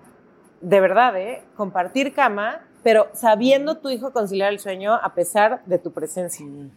de 0.61 0.81
verdad, 0.81 1.17
¿eh? 1.19 1.43
compartir 1.57 2.15
cama 2.15 2.63
pero 2.85 3.09
sabiendo 3.15 3.79
tu 3.79 3.89
hijo 3.89 4.13
conciliar 4.13 4.53
el 4.53 4.61
sueño 4.61 4.95
a 4.95 5.15
pesar 5.15 5.65
de 5.65 5.79
tu 5.79 5.91
presencia. 5.93 6.45
Mm, 6.45 6.71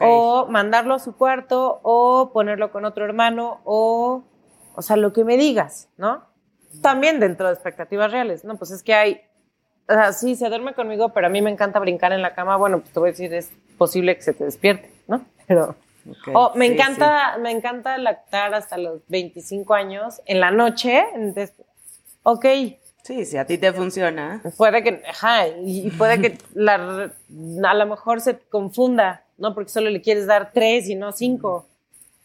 o 0.00 0.46
mandarlo 0.50 0.94
a 0.94 0.98
su 0.98 1.16
cuarto, 1.16 1.80
o 1.82 2.30
ponerlo 2.32 2.72
con 2.72 2.84
otro 2.84 3.04
hermano, 3.04 3.60
o, 3.64 4.24
o 4.74 4.82
sea, 4.82 4.96
lo 4.96 5.12
que 5.12 5.24
me 5.24 5.36
digas, 5.36 5.88
¿no? 5.96 6.24
También 6.82 7.20
dentro 7.20 7.46
de 7.46 7.54
expectativas 7.54 8.10
reales, 8.10 8.44
¿no? 8.44 8.56
Pues 8.56 8.72
es 8.72 8.82
que 8.82 8.92
hay, 8.92 9.20
o 9.88 9.92
sea, 9.94 10.12
sí, 10.12 10.34
se 10.34 10.48
duerme 10.48 10.74
conmigo, 10.74 11.10
pero 11.10 11.28
a 11.28 11.30
mí 11.30 11.40
me 11.40 11.50
encanta 11.50 11.78
brincar 11.78 12.12
en 12.12 12.20
la 12.20 12.34
cama, 12.34 12.56
bueno, 12.56 12.80
pues 12.80 12.92
te 12.92 12.98
voy 12.98 13.10
a 13.10 13.12
decir, 13.12 13.32
es 13.32 13.50
posible 13.78 14.16
que 14.16 14.22
se 14.22 14.34
te 14.34 14.44
despierte, 14.44 14.92
¿no? 15.06 15.24
Pero... 15.46 15.76
o 16.34 16.52
me 16.56 16.66
encanta, 16.66 17.38
me 17.38 17.52
encanta 17.52 17.96
lactar 17.98 18.54
hasta 18.54 18.76
los 18.76 19.00
25 19.08 19.74
años 19.74 20.20
en 20.26 20.40
la 20.40 20.50
noche. 20.50 21.04
ok, 22.24 22.44
Sí, 23.08 23.24
si 23.24 23.38
a 23.38 23.46
ti 23.46 23.56
te 23.56 23.72
funciona. 23.72 24.42
Puede 24.58 24.82
que, 24.82 25.02
ajá, 25.08 25.48
y 25.64 25.90
puede 25.92 26.20
que 26.20 26.36
la, 26.52 27.10
a 27.64 27.74
lo 27.74 27.86
mejor 27.86 28.20
se 28.20 28.38
confunda, 28.38 29.24
¿no? 29.38 29.54
Porque 29.54 29.70
solo 29.70 29.88
le 29.88 30.02
quieres 30.02 30.26
dar 30.26 30.52
tres 30.52 30.90
y 30.90 30.94
no 30.94 31.10
cinco. 31.12 31.67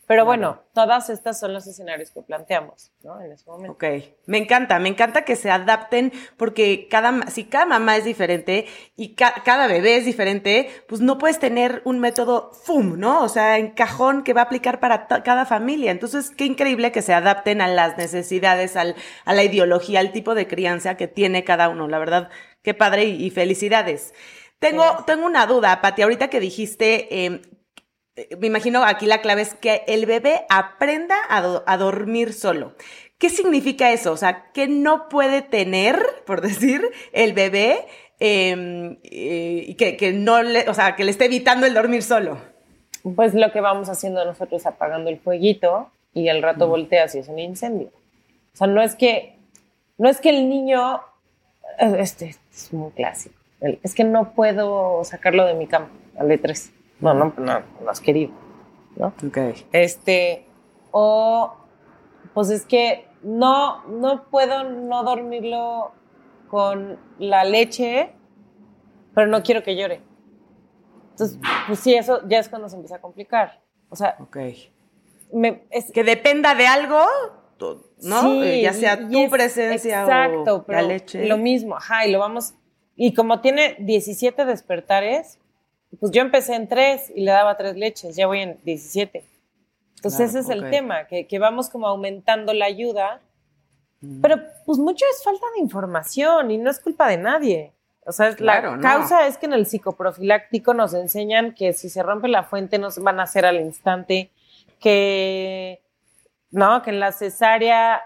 Pero 0.05 0.25
bueno, 0.25 0.61
todas 0.73 1.09
estas 1.09 1.39
son 1.39 1.53
los 1.53 1.65
escenarios 1.65 2.11
que 2.11 2.21
planteamos, 2.21 2.91
¿no? 3.03 3.21
En 3.21 3.31
ese 3.31 3.49
momento. 3.49 3.73
Ok, 3.73 3.85
me 4.25 4.37
encanta, 4.37 4.77
me 4.77 4.89
encanta 4.89 5.23
que 5.23 5.37
se 5.37 5.49
adapten 5.49 6.11
porque 6.35 6.89
cada, 6.89 7.27
si 7.27 7.45
cada 7.45 7.65
mamá 7.65 7.95
es 7.95 8.03
diferente 8.03 8.65
y 8.97 9.15
cada 9.15 9.67
bebé 9.67 9.95
es 9.95 10.05
diferente, 10.05 10.69
pues 10.89 10.99
no 10.99 11.17
puedes 11.17 11.39
tener 11.39 11.81
un 11.85 11.99
método 11.99 12.51
FUM, 12.51 12.99
¿no? 12.99 13.23
O 13.23 13.29
sea, 13.29 13.57
en 13.57 13.71
cajón 13.71 14.23
que 14.23 14.33
va 14.33 14.41
a 14.41 14.45
aplicar 14.45 14.81
para 14.81 15.07
cada 15.07 15.45
familia. 15.45 15.91
Entonces, 15.91 16.31
qué 16.31 16.45
increíble 16.45 16.91
que 16.91 17.01
se 17.01 17.13
adapten 17.13 17.61
a 17.61 17.69
las 17.69 17.97
necesidades, 17.97 18.75
al, 18.75 18.95
a 19.23 19.33
la 19.33 19.43
ideología, 19.43 20.01
al 20.01 20.11
tipo 20.11 20.35
de 20.35 20.47
crianza 20.47 20.97
que 20.97 21.07
tiene 21.07 21.45
cada 21.45 21.69
uno. 21.69 21.87
La 21.87 21.99
verdad, 21.99 22.29
qué 22.61 22.73
padre 22.73 23.05
y, 23.05 23.29
felicidades. 23.29 24.13
Tengo, 24.59 24.83
tengo 25.05 25.25
una 25.25 25.45
duda, 25.45 25.81
Pati, 25.81 26.01
ahorita 26.01 26.29
que 26.29 26.39
dijiste, 26.39 27.25
eh, 27.25 27.25
eh, 27.25 27.41
me 28.39 28.47
imagino 28.47 28.83
aquí 28.83 29.05
la 29.05 29.21
clave 29.21 29.41
es 29.41 29.55
que 29.55 29.83
el 29.87 30.05
bebé 30.05 30.45
aprenda 30.49 31.15
a, 31.29 31.77
dormir 31.77 32.33
solo. 32.33 32.73
¿Qué 33.17 33.29
significa 33.29 33.91
eso? 33.91 34.11
O 34.11 34.17
sea, 34.17 34.51
¿qué 34.53 34.67
no 34.67 35.09
puede 35.09 35.41
tener, 35.41 35.99
por 36.25 36.41
decir, 36.41 36.83
el 37.11 37.33
bebé 37.33 37.85
em, 38.19 38.97
eh, 39.03 39.75
que, 39.77 40.13
no 40.13 40.43
le, 40.43 40.69
o 40.69 40.73
sea, 40.73 40.95
que 40.95 41.03
le 41.03 41.11
esté 41.11 41.25
evitando 41.25 41.65
el 41.65 41.73
dormir 41.73 42.03
solo? 42.03 42.37
Pues 43.15 43.33
lo 43.33 43.51
que 43.51 43.61
vamos 43.61 43.89
haciendo 43.89 44.23
nosotros 44.25 44.65
apagando 44.65 45.09
el 45.09 45.19
fueguito 45.19 45.89
y 46.13 46.29
al 46.29 46.41
rato 46.41 46.67
volteas 46.67 47.15
y 47.15 47.19
es 47.19 47.27
un 47.27 47.39
incendio. 47.39 47.87
O 48.53 48.57
sea, 48.57 48.67
no 48.67 48.81
es 48.81 48.95
que, 48.95 49.35
no 49.97 50.07
es 50.07 50.21
que 50.21 50.29
el 50.29 50.49
niño, 50.49 51.01
eh, 51.79 51.95
este 51.97 52.35
es 52.53 52.71
muy 52.71 52.91
clásico, 52.91 53.35
es 53.61 53.95
que 53.95 54.03
no 54.03 54.33
puedo 54.33 55.03
sacarlo 55.03 55.45
de 55.45 55.55
mi 55.55 55.65
cama, 55.65 55.89
al 56.17 56.27
de 56.27 56.37
tres. 56.37 56.71
No, 56.99 57.13
no, 57.13 57.33
no, 57.37 57.59
no 57.81 57.89
has 57.89 57.99
querido, 58.01 58.31
¿no? 58.95 59.07
Ok. 59.27 59.37
Este, 59.71 60.47
o, 60.91 61.53
pues 62.33 62.49
es 62.49 62.65
que 62.65 63.07
no, 63.23 63.83
no 63.87 64.25
puedo 64.29 64.63
no 64.63 65.03
dormirlo 65.03 65.91
con 66.49 66.99
la 67.19 67.43
leche 67.43 68.13
pero 69.15 69.27
no 69.27 69.43
quiero 69.43 69.61
que 69.61 69.75
llore. 69.75 70.01
Entonces, 71.11 71.37
pues 71.67 71.79
sí, 71.79 71.93
eso 71.93 72.21
ya 72.27 72.39
es 72.39 72.49
cuando 72.49 72.67
se 72.67 72.75
empieza 72.75 72.95
a 72.95 73.01
complicar. 73.01 73.61
O 73.89 73.95
sea, 73.95 74.15
Ok. 74.19 74.37
me, 75.31 75.65
es, 75.69 75.91
Que 75.91 76.03
dependa 76.03 76.55
de 76.55 76.65
algo, 76.65 76.97
¿no? 78.01 78.21
Sí, 78.21 78.41
Eh, 78.43 78.61
ya 78.63 78.73
sea 78.73 78.99
y 78.99 79.11
tu 79.11 79.19
es- 79.19 79.29
presencia 79.29 80.01
exacto, 80.01 80.55
o 80.55 80.63
pero 80.63 80.81
la 80.81 80.87
leche. 80.87 81.27
Lo 81.27 81.37
mismo, 81.37 81.75
ajá, 81.75 82.07
y 82.07 82.11
lo 82.11 82.17
vamos. 82.17 82.55
Y 82.95 83.13
como 83.13 83.39
tiene 83.41 83.75
17 83.81 84.45
despertares, 84.45 85.39
pues 85.99 86.11
yo 86.11 86.21
empecé 86.21 86.55
en 86.55 86.67
3 86.67 87.11
y 87.15 87.21
le 87.21 87.31
daba 87.31 87.55
3 87.57 87.75
leches, 87.75 88.15
ya 88.15 88.27
voy 88.27 88.39
en 88.39 88.59
17. 88.63 89.23
Entonces 89.95 90.17
Claro, 90.17 90.29
ese 90.29 90.39
es 90.39 90.45
ok. 90.45 90.51
el 90.63 90.69
tema, 90.71 91.07
que, 91.07 91.27
que 91.27 91.39
vamos 91.39 91.69
como 91.69 91.87
aumentando 91.87 92.53
la 92.53 92.65
ayuda, 92.65 93.21
pero 94.21 94.35
pues 94.65 94.79
mucho 94.79 95.05
es 95.11 95.23
falta 95.23 95.45
de 95.55 95.61
información 95.61 96.51
y 96.51 96.57
no 96.57 96.69
es 96.69 96.79
culpa 96.79 97.07
de 97.07 97.17
nadie. 97.17 97.73
O 98.05 98.11
sea, 98.11 98.35
Claro, 98.35 98.71
la 98.71 98.75
no. 98.77 98.81
causa 98.83 99.27
es 99.27 99.37
que 99.37 99.45
en 99.45 99.53
el 99.53 99.65
psicoprofiláctico 99.65 100.73
nos 100.73 100.93
enseñan 100.93 101.53
que 101.53 101.71
si 101.71 101.87
se 101.89 102.03
rompe 102.03 102.27
la 102.27 102.43
fuente 102.43 102.77
nos 102.79 102.97
van 103.01 103.21
a 103.21 103.23
hacer 103.23 103.45
al 103.45 103.61
instante, 103.61 104.29
que 104.79 105.81
no, 106.51 106.81
que 106.81 106.89
en 106.89 106.99
la 106.99 107.13
cesárea, 107.13 108.01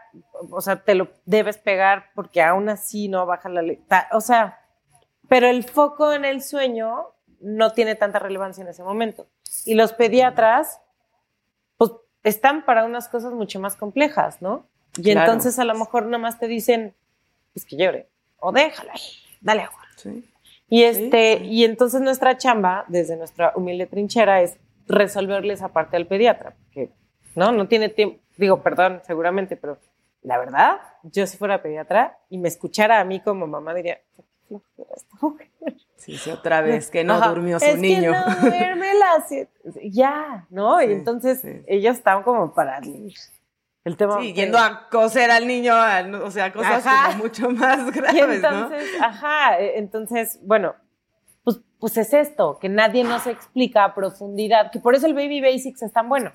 o 0.51 0.61
sea, 0.61 0.83
te 0.83 0.93
lo 0.93 1.09
debes 1.25 1.57
pegar 1.57 2.11
porque 2.13 2.43
aún 2.43 2.69
así 2.69 3.07
no 3.07 3.25
baja 3.25 3.49
la 3.49 3.63
O 4.11 4.21
sea, 4.21 4.59
pero 5.27 5.47
el 5.47 5.63
foco 5.63 6.13
en 6.13 6.25
el 6.25 6.43
sueño 6.43 7.07
no 7.39 7.71
tiene 7.73 7.95
tanta 7.95 8.19
relevancia 8.19 8.61
en 8.63 8.69
ese 8.69 8.83
momento. 8.83 9.27
Y 9.65 9.75
los 9.75 9.93
pediatras, 9.93 10.79
pues, 11.77 11.91
están 12.23 12.65
para 12.65 12.85
unas 12.85 13.07
cosas 13.09 13.33
mucho 13.33 13.59
más 13.59 13.75
complejas, 13.75 14.41
¿no? 14.41 14.65
Y 14.97 15.03
Claro. 15.11 15.21
entonces 15.21 15.59
a 15.59 15.63
lo 15.65 15.75
mejor 15.75 16.05
nomás 16.05 16.39
te 16.39 16.47
dicen, 16.47 16.95
pues 17.53 17.65
que 17.65 17.77
llore, 17.77 18.09
o 18.39 18.51
déjala 18.51 18.93
ahí, 18.93 19.01
dale 19.41 19.61
agua. 19.63 19.81
Sí. 19.95 20.23
Y 20.69 20.83
este, 20.83 21.37
sí. 21.39 21.45
y 21.45 21.63
entonces 21.65 22.01
nuestra 22.01 22.37
chamba, 22.37 22.83
desde 22.87 23.15
nuestra 23.15 23.53
humilde 23.55 23.85
trinchera, 23.87 24.41
es 24.41 24.57
resolverle 24.87 25.53
esa 25.53 25.69
parte 25.69 25.95
al 25.97 26.07
pediatra, 26.07 26.55
porque 26.65 26.89
no, 27.35 27.51
no 27.51 27.67
tiene 27.67 27.89
tiempo, 27.89 28.19
digo, 28.37 28.61
perdón, 28.61 29.01
seguramente, 29.05 29.55
pero 29.55 29.77
la 30.23 30.37
verdad, 30.37 30.79
yo 31.03 31.25
si 31.27 31.37
fuera 31.37 31.61
pediatra 31.61 32.17
y 32.29 32.37
me 32.37 32.47
escuchara 32.47 32.99
a 32.99 33.03
mí 33.05 33.19
como 33.21 33.47
mamá, 33.47 33.73
diría, 33.73 33.99
"Qué 34.15 34.23
flojera 34.47 34.89
esta 34.95 35.15
mujer". 35.21 35.49
Sí, 35.95 36.17
sí, 36.17 36.29
otra 36.31 36.61
vez 36.61 36.89
que 36.89 37.03
no 37.03 37.15
Ajá, 37.15 37.29
durmió 37.29 37.59
su 37.59 37.65
es 37.65 37.79
niño. 37.79 38.11
Que 38.13 38.17
no 38.17 38.49
duerme 38.49 38.93
las 38.93 39.27
siete". 39.27 39.51
Ya, 39.89 40.45
¿no? 40.49 40.79
Sí, 40.79 40.85
y 40.87 40.91
entonces 40.91 41.41
sí. 41.41 41.61
ellos 41.67 41.97
estaban 41.97 42.23
como 42.23 42.53
para 42.53 42.79
el 42.79 43.97
tema. 43.97 44.19
Sí, 44.21 44.33
yendo 44.33 44.57
a 44.57 44.89
coser 44.89 45.31
al 45.31 45.47
niño, 45.47 45.73
o 46.23 46.31
sea, 46.31 46.51
cosas 46.51 46.85
Ajá. 46.85 47.07
como 47.07 47.23
mucho 47.23 47.49
más 47.49 47.87
Y 47.87 47.91
graves, 47.91 48.41
¿no? 48.41 48.49
entonces, 48.49 48.89
ajá, 49.01 49.59
eh, 49.59 49.77
entonces, 49.77 50.39
bueno, 50.43 50.75
pues, 51.43 51.61
pues 51.79 51.97
es 51.97 52.13
esto, 52.13 52.59
que 52.59 52.67
nadie 52.69 53.03
nos 53.03 53.25
explica 53.27 53.85
a 53.85 53.95
profundidad, 53.95 54.71
que 54.71 54.79
por 54.79 54.95
eso 54.95 55.07
el 55.07 55.13
Baby 55.13 55.41
Basics 55.41 55.81
es 55.81 55.93
tan 55.93 56.09
bueno. 56.09 56.31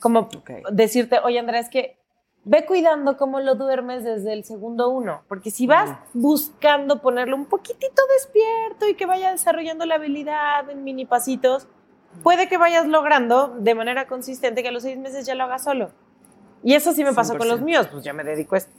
Como 0.00 0.28
decirte, 0.72 1.18
oye 1.20 1.38
Andrea, 1.38 1.60
es 1.60 1.70
que 1.70 1.98
ve 2.46 2.64
cuidando 2.64 3.16
cómo 3.16 3.40
lo 3.40 3.56
duermes 3.56 4.04
desde 4.04 4.32
el 4.32 4.44
segundo 4.44 4.88
uno, 4.88 5.22
porque 5.28 5.50
si 5.50 5.66
vas 5.66 5.98
buscando 6.14 7.02
ponerlo 7.02 7.34
un 7.34 7.46
poquitito 7.46 8.02
despierto 8.14 8.88
y 8.88 8.94
que 8.94 9.04
vaya 9.04 9.32
desarrollando 9.32 9.84
la 9.84 9.96
habilidad 9.96 10.70
en 10.70 10.84
mini 10.84 11.04
pasitos, 11.06 11.66
puede 12.22 12.48
que 12.48 12.56
vayas 12.56 12.86
logrando 12.86 13.48
de 13.48 13.74
manera 13.74 14.06
consistente 14.06 14.62
que 14.62 14.68
a 14.68 14.72
los 14.72 14.84
seis 14.84 14.96
meses 14.96 15.26
ya 15.26 15.34
lo 15.34 15.42
hagas 15.42 15.64
solo. 15.64 15.90
Y 16.62 16.74
eso 16.74 16.92
sí 16.92 17.02
me 17.02 17.12
pasó 17.12 17.36
con 17.36 17.48
los 17.48 17.60
100%. 17.60 17.64
míos, 17.64 17.88
pues 17.90 18.04
ya 18.04 18.12
me 18.12 18.22
dedico 18.22 18.54
a 18.54 18.58
esto. 18.58 18.72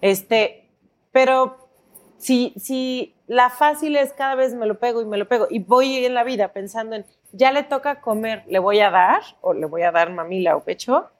Este, 0.00 0.70
pero 1.10 1.68
si, 2.18 2.54
si 2.56 3.16
la 3.26 3.50
fácil 3.50 3.96
es 3.96 4.12
cada 4.12 4.36
vez 4.36 4.54
me 4.54 4.66
lo 4.66 4.78
pego 4.78 5.02
y 5.02 5.06
me 5.06 5.16
lo 5.16 5.26
pego 5.26 5.48
y 5.50 5.58
voy 5.58 6.04
en 6.04 6.14
la 6.14 6.22
vida 6.22 6.52
pensando 6.52 6.94
en 6.94 7.04
ya 7.32 7.50
le 7.50 7.64
toca 7.64 8.00
comer, 8.00 8.44
le 8.46 8.60
voy 8.60 8.78
a 8.78 8.90
dar 8.90 9.22
o 9.40 9.54
le 9.54 9.66
voy 9.66 9.82
a 9.82 9.90
dar 9.90 10.12
mamila 10.12 10.54
o 10.54 10.62
pecho, 10.62 11.10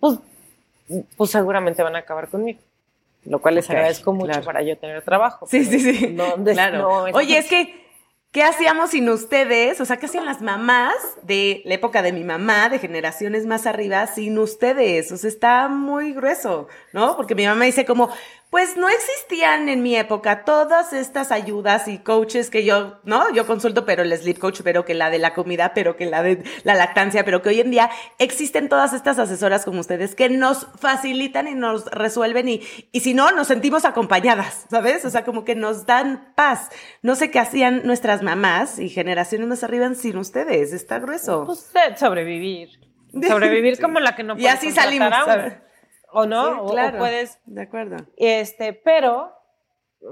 pues, 0.00 0.18
pues 1.16 1.30
seguramente 1.30 1.82
van 1.82 1.96
a 1.96 2.00
acabar 2.00 2.28
conmigo. 2.28 2.60
Lo 3.24 3.40
cual 3.40 3.56
les 3.56 3.68
agradezco 3.68 4.12
mucho 4.12 4.28
claro. 4.30 4.44
para 4.44 4.62
yo 4.62 4.76
tener 4.78 5.02
trabajo. 5.02 5.46
Sí, 5.50 5.64
sí, 5.64 5.80
sí. 5.80 6.06
no, 6.12 6.36
des- 6.36 6.54
claro. 6.54 6.78
no, 6.78 6.90
Oye, 7.16 7.38
es 7.38 7.46
que, 7.46 7.84
¿qué 8.30 8.44
hacíamos 8.44 8.90
sin 8.90 9.08
ustedes? 9.08 9.80
O 9.80 9.84
sea, 9.84 9.96
¿qué 9.96 10.06
hacían 10.06 10.24
las 10.26 10.40
mamás 10.42 10.94
de 11.22 11.60
la 11.64 11.74
época 11.74 12.02
de 12.02 12.12
mi 12.12 12.22
mamá, 12.22 12.68
de 12.68 12.78
generaciones 12.78 13.44
más 13.44 13.66
arriba, 13.66 14.06
sin 14.06 14.38
ustedes? 14.38 15.10
O 15.10 15.16
sea, 15.16 15.28
está 15.28 15.66
muy 15.68 16.12
grueso, 16.12 16.68
¿no? 16.92 17.16
Porque 17.16 17.34
mi 17.34 17.46
mamá 17.46 17.64
dice 17.64 17.84
como, 17.84 18.10
pues 18.50 18.76
no 18.76 18.88
existían 18.88 19.68
en 19.68 19.82
mi 19.82 19.96
época 19.96 20.44
todas 20.44 20.92
estas 20.92 21.32
ayudas 21.32 21.88
y 21.88 21.98
coaches 21.98 22.48
que 22.48 22.64
yo, 22.64 23.00
¿no? 23.04 23.32
Yo 23.34 23.46
consulto, 23.46 23.84
pero 23.84 24.02
el 24.02 24.16
sleep 24.16 24.38
coach, 24.38 24.60
pero 24.62 24.84
que 24.84 24.94
la 24.94 25.10
de 25.10 25.18
la 25.18 25.34
comida, 25.34 25.74
pero 25.74 25.96
que 25.96 26.06
la 26.06 26.22
de 26.22 26.44
la 26.62 26.74
lactancia, 26.74 27.24
pero 27.24 27.42
que 27.42 27.48
hoy 27.48 27.60
en 27.60 27.70
día 27.70 27.90
existen 28.18 28.68
todas 28.68 28.92
estas 28.92 29.18
asesoras 29.18 29.64
como 29.64 29.80
ustedes 29.80 30.14
que 30.14 30.28
nos 30.28 30.68
facilitan 30.78 31.48
y 31.48 31.54
nos 31.54 31.86
resuelven 31.86 32.48
y, 32.48 32.62
y 32.92 33.00
si 33.00 33.14
no, 33.14 33.32
nos 33.32 33.48
sentimos 33.48 33.84
acompañadas, 33.84 34.66
¿sabes? 34.70 35.04
O 35.04 35.10
sea, 35.10 35.24
como 35.24 35.44
que 35.44 35.56
nos 35.56 35.84
dan 35.84 36.32
paz. 36.36 36.70
No 37.02 37.16
sé 37.16 37.30
qué 37.30 37.40
hacían 37.40 37.84
nuestras 37.84 38.22
mamás 38.22 38.78
y 38.78 38.88
generaciones 38.88 39.48
más 39.48 39.64
arriba 39.64 39.92
sin 39.94 40.16
ustedes. 40.18 40.72
Está 40.72 41.00
grueso. 41.00 41.46
Pues 41.46 41.70
eh, 41.74 41.96
sobrevivir. 41.96 42.80
Sobrevivir 43.26 43.78
como 43.80 44.00
la 44.00 44.14
que 44.14 44.22
no 44.22 44.34
Y 44.34 44.42
puede 44.42 44.48
así 44.50 44.66
contratar 44.66 44.84
salimos, 44.84 45.28
a. 45.28 45.65
O 46.18 46.26
no, 46.26 46.44
Sí, 46.46 46.52
o- 46.60 46.64
o, 46.64 46.70
claro. 46.70 46.98
puedes 46.98 47.38
De 47.44 47.62
acuerdo. 47.62 47.96
Este, 48.16 48.72
pero 48.72 49.32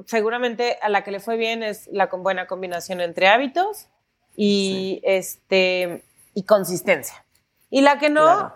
seguramente 0.07 0.79
a 0.83 0.89
la 0.89 1.03
que 1.05 1.11
le 1.11 1.21
fue 1.21 1.37
bien 1.37 1.63
es 1.63 1.87
la 1.93 2.09
con 2.09 2.23
buena 2.23 2.47
combinación 2.47 3.01
entre 3.01 3.29
hábitos 3.29 3.89
y 4.37 5.01
este 5.05 6.05
y 6.35 6.45
consistencia. 6.45 7.25
Y 7.71 7.81
la 7.81 7.99
que 7.99 8.11
no, 8.11 8.23
Claro. 8.23 8.55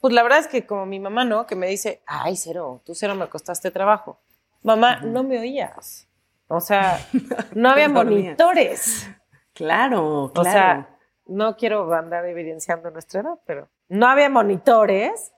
pues 0.00 0.14
la 0.14 0.22
verdad 0.22 0.38
es 0.40 0.48
que 0.48 0.66
como 0.66 0.86
mi 0.86 0.98
mamá 1.00 1.24
no, 1.24 1.46
que 1.46 1.54
me 1.56 1.66
dice, 1.68 2.02
ay, 2.06 2.36
cero, 2.36 2.82
tú 2.84 2.94
cero 2.94 3.14
me 3.14 3.28
costaste 3.28 3.70
trabajo. 3.70 4.18
Mamá, 4.62 5.00
no 5.00 5.22
me 5.22 5.38
oías. 5.38 6.08
O 6.48 6.60
sea, 6.60 6.98
no 7.54 7.70
había 7.70 7.88
monitores. 7.88 9.06
Claro, 9.54 10.30
claro. 10.34 10.48
O 10.48 10.52
sea, 10.52 10.98
no 11.26 11.56
quiero 11.56 11.92
andar 11.94 12.24
evidenciando 12.26 12.90
nuestra 12.90 13.20
edad, 13.20 13.38
pero 13.46 13.68
no 13.88 14.06
había 14.08 14.28
monitores. 14.30 15.32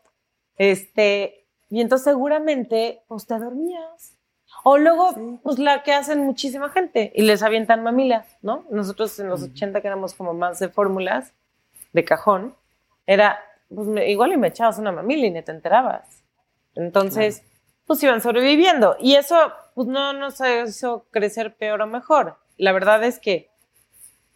Este, 0.57 1.42
y 1.73 1.81
entonces 1.81 2.05
seguramente, 2.05 3.03
pues 3.09 3.27
te 3.27 3.39
dormías. 3.39 4.17
O 4.65 4.77
luego, 4.77 5.13
Sí. 5.15 5.39
pues 5.43 5.59
la 5.59 5.83
que 5.83 5.93
hacen 5.95 6.21
muchísima 6.21 6.69
gente 6.69 7.11
y 7.15 7.23
les 7.23 7.43
avientan 7.43 7.83
mamilas, 7.83 8.37
¿no? 8.43 8.65
Nosotros 8.71 9.19
en 9.19 9.29
los 9.29 9.43
80 9.43 9.81
que 9.81 9.89
éramos 9.89 10.15
como 10.15 10.35
más 10.35 10.59
de 10.59 10.69
fórmulas, 10.69 11.33
de 11.95 12.05
cajón, 12.05 12.55
era, 13.07 13.41
pues 13.75 13.89
me- 13.89 14.11
igual 14.11 14.33
y 14.33 14.37
me 14.37 14.49
echabas 14.49 14.79
una 14.79 14.93
mamila 14.93 15.27
y 15.27 15.31
ni 15.31 15.43
te 15.43 15.51
enterabas. 15.53 16.23
Entonces, 16.75 17.43
pues 17.87 18.03
iban 18.03 18.21
sobreviviendo. 18.21 18.97
Y 19.01 19.15
eso, 19.17 19.37
pues 19.75 19.89
no 19.89 20.13
nos 20.13 20.41
hizo 20.69 21.07
crecer 21.11 21.55
peor 21.57 21.81
o 21.83 21.87
mejor. 21.87 22.37
La 22.57 22.73
verdad 22.73 23.03
es 23.05 23.19
que, 23.19 23.51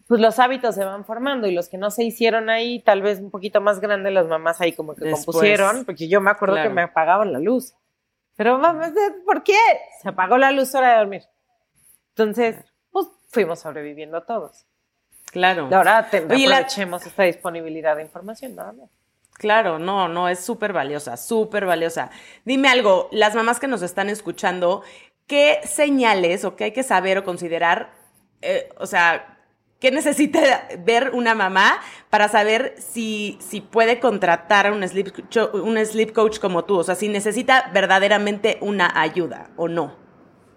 pues 0.09 0.21
los 0.21 0.39
hábitos 0.39 0.75
se 0.75 0.85
van 0.85 1.05
formando 1.05 1.47
y 1.47 1.53
los 1.53 1.69
que 1.69 1.79
no 1.79 1.91
se 1.91 2.05
hicieron 2.05 2.49
ahí, 2.51 2.81
tal 2.83 3.03
vez 3.03 3.19
un 3.21 3.31
poquito 3.31 3.61
más 3.61 3.81
grandes, 3.81 4.13
las 4.13 4.27
mamás 4.27 4.61
ahí 4.61 4.73
como 4.73 4.95
que 4.95 5.05
Después. 5.05 5.25
compusieron, 5.27 5.85
porque 5.85 6.09
yo 6.09 6.21
me 6.21 6.31
acuerdo 6.31 6.55
Claro. 6.55 6.71
que 6.71 6.75
me 6.75 6.83
apagaban 6.83 7.33
la 7.33 7.39
luz. 7.41 7.75
Pero 8.37 8.59
mamá, 8.59 8.93
¿por 9.25 9.43
qué? 9.43 9.57
Se 10.03 10.09
apagó 10.11 10.37
la 10.39 10.51
luz 10.53 10.75
hora 10.75 10.93
de 10.93 10.99
dormir. 10.99 11.23
Entonces, 12.11 12.57
pues 12.91 13.07
fuimos 13.29 13.61
sobreviviendo 13.61 14.23
todos. 14.23 14.67
claro. 15.33 15.69
Ahora 15.73 16.09
te, 16.09 16.25
Oye, 16.25 16.47
la- 16.47 16.57
aprovechemos 16.59 17.05
esta 17.07 17.25
disponibilidad 17.25 17.97
de 17.97 18.03
información, 18.03 18.55
nada 18.55 18.73
más. 18.73 18.89
Claro, 19.35 19.79
no, 19.79 20.09
no, 20.09 20.29
es 20.31 20.41
súper 20.41 20.73
valiosa, 20.73 21.17
súper 21.19 21.67
valiosa. 21.67 22.11
Dime 22.47 22.69
algo, 22.69 23.09
las 23.13 23.35
mamás 23.35 23.61
que 23.61 23.67
nos 23.69 23.83
están 23.83 24.09
escuchando, 24.09 24.83
¿qué 25.27 25.61
señales 25.65 26.45
o 26.47 26.57
qué 26.57 26.65
hay 26.65 26.73
que 26.73 26.83
saber 26.83 27.19
o 27.19 27.25
considerar? 27.25 27.91
eh, 28.43 28.69
o 28.79 28.87
sea, 28.87 29.36
¿qué 29.87 29.93
necesita 29.93 30.67
ver 30.81 31.13
una 31.15 31.37
mamá 31.37 31.79
para 32.11 32.27
saber 32.27 32.75
si, 32.77 33.39
si 33.41 33.61
puede 33.61 34.01
contratar 34.01 34.67
a 34.67 34.73
un 34.73 34.83
sleep, 34.83 35.13
un 35.55 35.79
sleep 35.87 36.13
coach 36.13 36.41
como 36.41 36.65
tú? 36.65 36.79
O 36.79 36.83
sea, 36.83 36.97
si 36.97 37.09
necesita 37.09 37.71
verdaderamente 37.73 38.59
una 38.63 39.01
ayuda 39.01 39.51
o 39.57 39.69
no. 39.69 39.95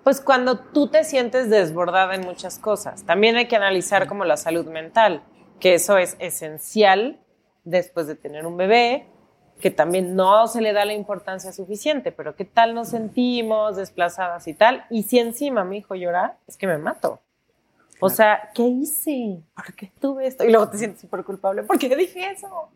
Pues 0.04 0.20
cuando 0.20 0.58
tú 0.58 0.88
te 0.88 1.04
sientes 1.04 1.52
desbordada 1.52 2.16
en 2.16 2.22
muchas 2.22 2.58
cosas. 2.58 3.06
También 3.06 3.36
hay 3.36 3.48
que 3.48 3.56
analizar 3.56 4.08
como 4.08 4.26
la 4.26 4.36
salud 4.36 4.66
mental, 4.66 5.22
que 5.60 5.76
eso 5.76 6.00
es 6.00 6.16
esencial 6.18 7.20
después 7.64 8.08
de 8.08 8.16
tener 8.16 8.48
un 8.48 8.58
bebé, 8.58 9.06
que 9.60 9.70
también 9.70 10.16
no 10.16 10.48
se 10.48 10.60
le 10.60 10.74
da 10.74 10.86
la 10.86 10.94
importancia 10.94 11.52
suficiente, 11.52 12.12
pero 12.12 12.36
qué 12.36 12.46
tal 12.46 12.74
nos 12.74 12.90
sentimos 12.90 13.76
desplazadas 13.76 14.48
y 14.48 14.56
tal. 14.56 14.86
Y 14.90 15.04
si 15.04 15.20
encima 15.20 15.64
mi 15.66 15.78
hijo 15.78 15.94
llora, 15.94 16.40
es 16.48 16.58
que 16.58 16.66
me 16.66 16.80
mato. 16.80 17.22
O 18.02 18.08
Claro. 18.08 18.16
sea, 18.16 18.50
¿qué 18.56 18.64
hice? 18.64 19.42
¿Por 19.56 19.74
qué 19.76 19.92
tuve 20.00 20.26
esto? 20.28 20.46
Y 20.46 20.50
luego 20.52 20.70
te 20.70 20.78
sientes 20.78 21.02
súper 21.02 21.24
culpable. 21.24 21.64
¿Por 21.64 21.78
qué 21.78 21.94
dije 21.98 22.32
eso? 22.32 22.70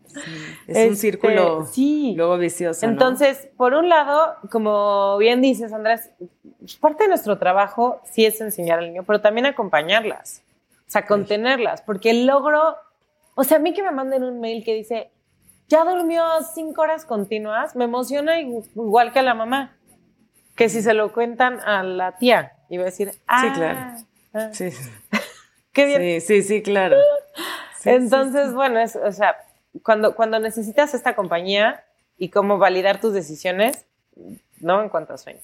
Es 0.68 0.76
un 0.78 0.84
Este, 0.84 0.96
círculo 0.98 1.66
sí. 1.66 2.14
luego 2.18 2.38
vicioso. 2.38 2.86
¿no? 2.86 2.92
Entonces, 2.92 3.48
por 3.56 3.74
un 3.74 3.88
lado, 3.90 4.36
como 4.52 5.18
bien 5.18 5.42
dices, 5.42 5.72
Andrés, 5.72 6.12
parte 6.82 7.04
de 7.04 7.10
nuestro 7.10 7.38
trabajo 7.38 8.02
sí 8.04 8.26
es 8.26 8.40
enseñar 8.42 8.80
al 8.80 8.86
niño, 8.88 9.04
pero 9.04 9.22
también 9.22 9.46
acompañarlas, 9.46 10.44
o 10.88 10.92
sea, 10.92 11.06
contenerlas, 11.06 11.82
porque 11.82 12.10
el 12.12 12.26
logro, 12.26 12.76
o 13.36 13.44
sea, 13.44 13.58
a 13.58 13.60
mí 13.62 13.74
que 13.74 13.82
me 13.84 13.92
manden 13.92 14.24
un 14.24 14.40
mail 14.42 14.64
que 14.64 14.74
dice, 14.76 15.10
ya 15.70 15.84
durmió 15.86 16.24
cinco 16.54 16.82
horas 16.82 17.06
continuas, 17.06 17.76
me 17.76 17.86
emociona 17.86 18.40
igual 18.42 19.12
que 19.14 19.20
a 19.20 19.24
la 19.24 19.34
mamá, 19.34 19.76
que 20.56 20.70
si 20.70 20.82
se 20.82 20.94
lo 20.94 21.12
cuentan 21.14 21.60
a 21.62 21.82
la 21.84 22.18
tía, 22.18 22.54
va 22.72 22.82
a 22.82 22.86
decir, 22.86 23.12
ah, 23.28 23.42
sí, 23.42 23.50
claro. 23.60 23.80
Ah". 24.34 24.50
Sí. 24.54 24.70
qué 25.72 25.86
bien. 25.86 26.22
Sí, 26.22 26.22
sí, 26.22 26.44
sí, 26.44 26.62
claro. 26.62 26.98
Sí, 27.80 27.90
Entonces, 27.90 28.48
sí, 28.50 28.54
bueno, 28.54 28.80
es, 28.80 28.96
o 28.96 29.12
sea, 29.12 29.38
cuando, 29.84 30.16
cuando 30.16 30.40
necesitas 30.40 30.94
esta 30.94 31.16
compañía 31.16 31.84
y 32.18 32.30
cómo 32.30 32.58
validar 32.58 33.02
tus 33.02 33.14
decisiones, 33.14 33.86
no 34.60 34.82
en 34.82 34.90
cuanto 34.90 35.14
a 35.14 35.18
sueño. 35.18 35.40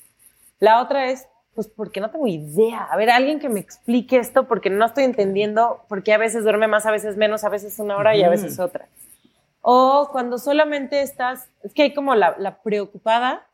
La 0.60 0.82
otra 0.82 1.10
es, 1.10 1.28
pues, 1.56 1.68
porque 1.68 2.00
no 2.00 2.12
tengo 2.12 2.28
idea. 2.28 2.84
A 2.84 2.96
ver, 2.96 3.10
alguien 3.10 3.40
que 3.40 3.50
me 3.50 3.60
explique 3.60 4.18
esto, 4.18 4.48
porque 4.48 4.70
no 4.70 4.86
estoy 4.86 5.04
entendiendo, 5.04 5.84
porque 5.90 6.14
a 6.14 6.18
veces 6.18 6.44
duerme 6.44 6.68
más, 6.68 6.86
a 6.86 6.92
veces 6.92 7.18
menos, 7.18 7.44
a 7.44 7.50
veces 7.50 7.80
una 7.80 7.98
hora 7.98 8.16
y 8.16 8.24
a 8.24 8.30
veces 8.30 8.60
otra. 8.60 8.88
O 9.62 10.10
cuando 10.12 10.38
solamente 10.38 11.02
estás, 11.02 11.50
es 11.64 11.74
que 11.74 11.84
hay 11.84 11.94
como 11.94 12.16
la, 12.16 12.36
la 12.38 12.62
preocupada, 12.62 13.48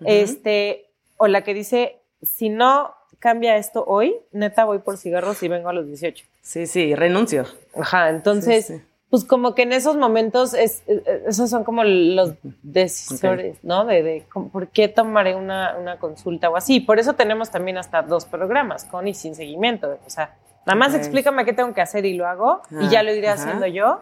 Ujú. 0.00 0.08
este, 0.08 0.90
o 1.16 1.28
la 1.28 1.44
que 1.44 1.54
dice, 1.54 2.00
si 2.22 2.48
no 2.48 2.94
cambia 3.18 3.56
esto 3.56 3.84
hoy, 3.86 4.16
neta 4.32 4.64
voy 4.64 4.78
por 4.78 4.96
cigarros 4.96 5.42
y 5.42 5.48
vengo 5.48 5.68
a 5.68 5.72
los 5.72 5.86
18. 5.86 6.24
Sí, 6.42 6.66
sí, 6.66 6.94
renuncio. 6.94 7.44
Ajá, 7.76 8.10
entonces, 8.10 8.66
Sí, 8.66 8.74
sí. 8.78 8.82
pues 9.10 9.24
como 9.24 9.54
que 9.54 9.62
en 9.62 9.72
esos 9.72 9.96
momentos, 9.96 10.54
es, 10.54 10.82
es- 10.86 11.02
esos 11.26 11.50
son 11.50 11.64
como 11.64 11.84
los 11.84 12.34
decisores, 12.62 13.58
¿no? 13.62 13.84
De, 13.84 14.02
de 14.02 14.26
por 14.52 14.68
qué 14.68 14.88
tomaré 14.88 15.34
una, 15.34 15.76
una 15.78 15.98
consulta 15.98 16.50
o 16.50 16.56
así. 16.56 16.80
Por 16.80 16.98
eso 16.98 17.14
tenemos 17.14 17.50
también 17.50 17.78
hasta 17.78 18.02
dos 18.02 18.24
programas, 18.24 18.84
con 18.84 19.06
y 19.08 19.14
sin 19.14 19.34
seguimiento. 19.34 19.98
O 20.06 20.10
sea, 20.10 20.34
nada 20.66 20.76
más 20.78 20.90
Ok. 20.92 20.98
explícame 20.98 21.44
qué 21.44 21.52
tengo 21.52 21.72
que 21.74 21.80
hacer 21.80 22.04
y 22.06 22.14
lo 22.14 22.26
hago, 22.26 22.62
y 22.70 22.86
Ah, 22.86 22.88
ya 22.90 23.02
lo 23.02 23.12
iré 23.14 23.28
ajá. 23.28 23.42
haciendo 23.42 23.66
yo. 23.66 24.00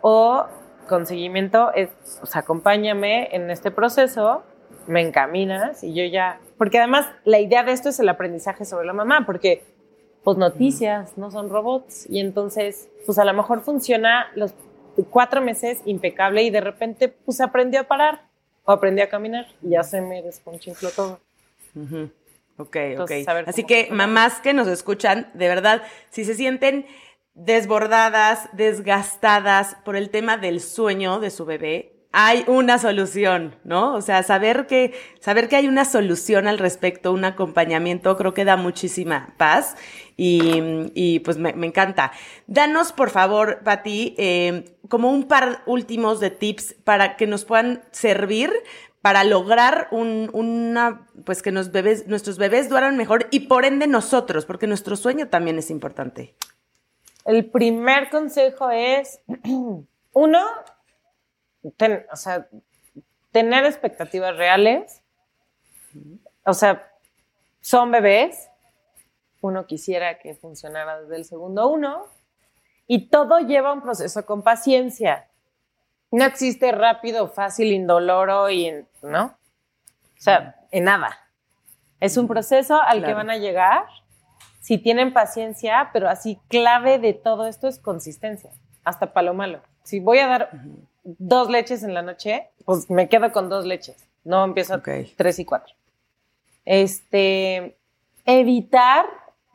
O 0.00 0.46
con 0.88 1.06
seguimiento 1.06 1.72
es, 1.74 1.90
o 2.22 2.26
sea, 2.26 2.40
acompáñame 2.40 3.28
en 3.34 3.50
este 3.50 3.70
proceso, 3.70 4.42
me 4.88 5.00
encaminas 5.00 5.84
y 5.84 5.94
yo 5.94 6.04
ya, 6.04 6.40
porque 6.62 6.78
además 6.78 7.08
la 7.24 7.40
idea 7.40 7.64
de 7.64 7.72
esto 7.72 7.88
es 7.88 7.98
el 7.98 8.08
aprendizaje 8.08 8.64
sobre 8.64 8.86
la 8.86 8.92
mamá, 8.92 9.26
porque 9.26 9.64
pues 10.22 10.38
noticias 10.38 11.18
no 11.18 11.32
son 11.32 11.50
robots 11.50 12.06
y 12.08 12.20
entonces 12.20 12.88
pues 13.04 13.18
a 13.18 13.24
lo 13.24 13.34
mejor 13.34 13.62
funciona 13.62 14.30
los 14.36 14.54
cuatro 15.10 15.40
meses 15.40 15.80
impecable 15.86 16.44
y 16.44 16.50
de 16.50 16.60
repente 16.60 17.08
pues 17.08 17.40
aprendió 17.40 17.80
a 17.80 17.82
parar 17.82 18.28
o 18.62 18.70
aprendió 18.70 19.02
a 19.02 19.08
caminar 19.08 19.48
y 19.60 19.70
ya 19.70 19.82
se 19.82 20.02
me 20.02 20.22
desconchinfló 20.22 20.90
todo. 20.90 21.18
Ok, 22.58 22.76
Entonces, 22.76 23.26
ok. 23.26 23.34
ver 23.34 23.48
Así 23.48 23.64
que 23.64 23.78
funciona. 23.78 24.06
mamás 24.06 24.40
que 24.40 24.52
nos 24.52 24.68
escuchan, 24.68 25.32
de 25.34 25.48
verdad, 25.48 25.82
si 26.10 26.24
se 26.24 26.34
sienten 26.34 26.86
desbordadas, 27.34 28.48
desgastadas 28.52 29.74
por 29.84 29.96
el 29.96 30.10
tema 30.10 30.36
del 30.36 30.60
sueño 30.60 31.18
de 31.18 31.30
su 31.30 31.44
bebé, 31.44 31.91
hay 32.12 32.44
una 32.46 32.78
solución, 32.78 33.56
¿no? 33.64 33.94
O 33.94 34.02
sea, 34.02 34.22
saber 34.22 34.66
que, 34.66 34.92
saber 35.20 35.48
que 35.48 35.56
hay 35.56 35.66
una 35.66 35.86
solución 35.86 36.46
al 36.46 36.58
respecto, 36.58 37.10
un 37.10 37.24
acompañamiento, 37.24 38.16
creo 38.18 38.34
que 38.34 38.44
da 38.44 38.56
muchísima 38.56 39.34
paz 39.38 39.76
y, 40.16 41.20
pues 41.20 41.38
me, 41.38 41.50
encanta. 41.66 42.12
Danos, 42.46 42.92
por 42.92 43.10
favor, 43.10 43.60
Pati, 43.64 44.14
eh, 44.18 44.76
como 44.88 45.10
un 45.10 45.24
par 45.24 45.62
últimos 45.66 46.20
de 46.20 46.30
tips 46.30 46.74
para 46.84 47.16
que 47.16 47.26
nos 47.26 47.46
puedan 47.46 47.82
servir 47.90 48.52
para 49.00 49.24
lograr 49.24 49.88
un, 49.90 50.30
una, 50.32 51.08
pues 51.24 51.42
que 51.42 51.50
nos 51.50 51.72
nuestros 52.06 52.38
bebés 52.38 52.68
duerman 52.68 52.96
mejor 52.96 53.26
y 53.30 53.40
por 53.40 53.64
ende 53.64 53.86
nosotros, 53.86 54.44
porque 54.44 54.66
nuestro 54.66 54.96
sueño 54.96 55.28
también 55.28 55.58
es 55.58 55.70
importante. 55.70 56.34
El 57.24 57.46
primer 57.46 58.10
consejo 58.10 58.70
es, 58.70 59.20
uno, 60.12 60.40
ten- 61.70 62.06
o 62.12 62.16
sea, 62.16 62.48
tener 63.30 63.64
expectativas 63.64 64.36
reales. 64.36 65.02
O 66.44 66.54
sea, 66.54 66.90
son 67.60 67.90
bebés. 67.90 68.48
Uno 69.40 69.66
quisiera 69.66 70.18
que 70.18 70.34
funcionara 70.34 71.00
desde 71.02 71.16
el 71.16 71.24
segundo 71.24 71.68
uno. 71.68 72.04
Y 72.86 73.08
todo 73.08 73.38
lleva 73.38 73.72
un 73.72 73.80
proceso 73.82 74.24
con 74.26 74.42
paciencia. 74.42 75.28
No 76.10 76.24
existe 76.24 76.72
rápido, 76.72 77.28
fácil, 77.28 77.72
indoloro 77.72 78.50
y, 78.50 78.66
en- 78.66 78.88
¿no? 79.02 79.24
O 79.26 80.20
sea, 80.22 80.56
en 80.70 80.84
nada. 80.84 81.18
Es 82.00 82.16
un 82.16 82.28
proceso 82.28 82.80
al 82.82 82.98
que 83.04 83.14
van 83.14 83.30
a 83.30 83.36
llegar 83.38 83.86
si 84.60 84.78
tienen 84.78 85.12
paciencia, 85.12 85.90
pero 85.92 86.08
así 86.08 86.38
clave 86.48 86.98
de 86.98 87.14
todo 87.14 87.46
esto 87.46 87.66
es 87.68 87.78
consistencia, 87.78 88.50
hasta 88.84 89.12
para 89.12 89.26
lo 89.26 89.34
malo. 89.34 89.60
Si 89.84 89.98
voy 90.00 90.18
a 90.18 90.26
dar 90.28 90.50
dos 91.04 91.50
leches 91.50 91.82
en 91.82 91.94
la 91.94 92.02
noche, 92.02 92.48
pues 92.64 92.88
me 92.90 93.08
quedo 93.08 93.32
con 93.32 93.48
dos 93.48 93.66
leches, 93.66 93.96
no 94.24 94.44
empiezo 94.44 94.80
tres 95.16 95.38
y 95.38 95.44
cuatro. 95.44 95.74
Este, 96.64 97.76
evitar 98.24 99.06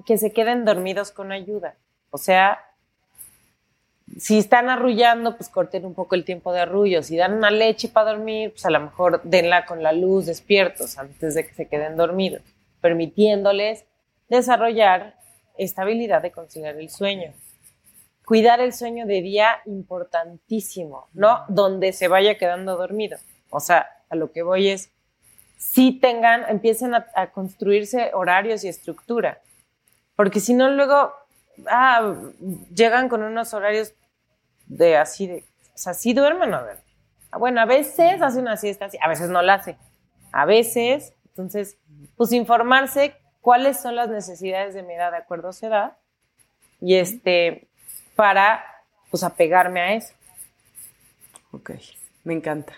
que 0.05 0.17
se 0.17 0.31
queden 0.31 0.65
dormidos 0.65 1.11
con 1.11 1.31
ayuda. 1.31 1.75
O 2.11 2.17
sea, 2.17 2.59
si 4.17 4.37
están 4.37 4.69
arrullando, 4.69 5.35
pues 5.35 5.49
corten 5.49 5.85
un 5.85 5.93
poco 5.93 6.15
el 6.15 6.23
tiempo 6.23 6.53
de 6.53 6.61
arrullo. 6.61 7.03
Si 7.03 7.17
dan 7.17 7.33
una 7.33 7.51
leche 7.51 7.89
para 7.89 8.11
dormir, 8.11 8.51
pues 8.51 8.65
a 8.65 8.69
lo 8.69 8.79
mejor 8.79 9.21
denla 9.23 9.65
con 9.65 9.83
la 9.83 9.91
luz 9.91 10.25
despiertos 10.25 10.97
antes 10.97 11.35
de 11.35 11.45
que 11.45 11.53
se 11.53 11.67
queden 11.67 11.97
dormidos, 11.97 12.41
permitiéndoles 12.81 13.85
desarrollar 14.29 15.17
esta 15.57 15.81
habilidad 15.81 16.21
de 16.21 16.31
conciliar 16.31 16.75
el 16.77 16.89
sueño. 16.89 17.33
Cuidar 18.27 18.59
el 18.59 18.73
sueño 18.73 19.05
de 19.05 19.21
día, 19.21 19.61
importantísimo, 19.65 21.07
¿no? 21.13 21.45
Donde 21.47 21.93
se 21.93 22.09
vaya 22.09 22.37
quedando 22.37 22.75
dormido. 22.75 23.17
O 23.49 23.61
sea, 23.61 23.87
a 24.09 24.17
lo 24.17 24.33
que 24.33 24.43
voy 24.43 24.67
es, 24.67 24.91
si 25.55 25.93
tengan, 25.93 26.43
empiecen 26.49 26.93
a, 26.93 27.07
a 27.15 27.31
construirse 27.31 28.11
horarios 28.13 28.65
y 28.65 28.67
estructura. 28.67 29.39
Porque 30.17 30.41
si 30.41 30.53
no, 30.53 30.69
luego, 30.69 31.13
ah, 31.67 32.15
llegan 32.75 33.07
con 33.07 33.23
unos 33.23 33.53
horarios 33.53 33.93
de 34.65 34.97
así 34.97 35.27
de, 35.27 35.45
o 35.73 35.77
sea, 35.77 35.93
sí 35.93 36.13
duermen 36.13 36.53
o 36.53 36.59
duermen. 36.59 36.83
Ah, 37.31 37.37
Bueno, 37.37 37.61
a 37.61 37.65
veces 37.65 38.21
hace 38.21 38.39
una 38.39 38.57
siesta 38.57 38.89
a 39.01 39.07
veces 39.07 39.29
no 39.29 39.41
la 39.41 39.53
hace. 39.53 39.77
A 40.33 40.43
veces, 40.43 41.13
entonces, 41.29 41.77
pues 42.17 42.33
informarse 42.33 43.15
cuáles 43.39 43.79
son 43.79 43.95
las 43.95 44.09
necesidades 44.09 44.73
de 44.73 44.83
mi 44.83 44.95
edad 44.95 45.11
de 45.11 45.17
acuerdo 45.19 45.47
a 45.47 45.53
su 45.53 45.67
edad 45.67 45.95
y 46.81 46.95
este, 46.95 47.69
para, 48.17 48.65
pues, 49.09 49.23
apegarme 49.23 49.79
a 49.79 49.93
eso. 49.93 50.13
Ok, 51.51 51.71
me 52.25 52.33
encanta, 52.33 52.73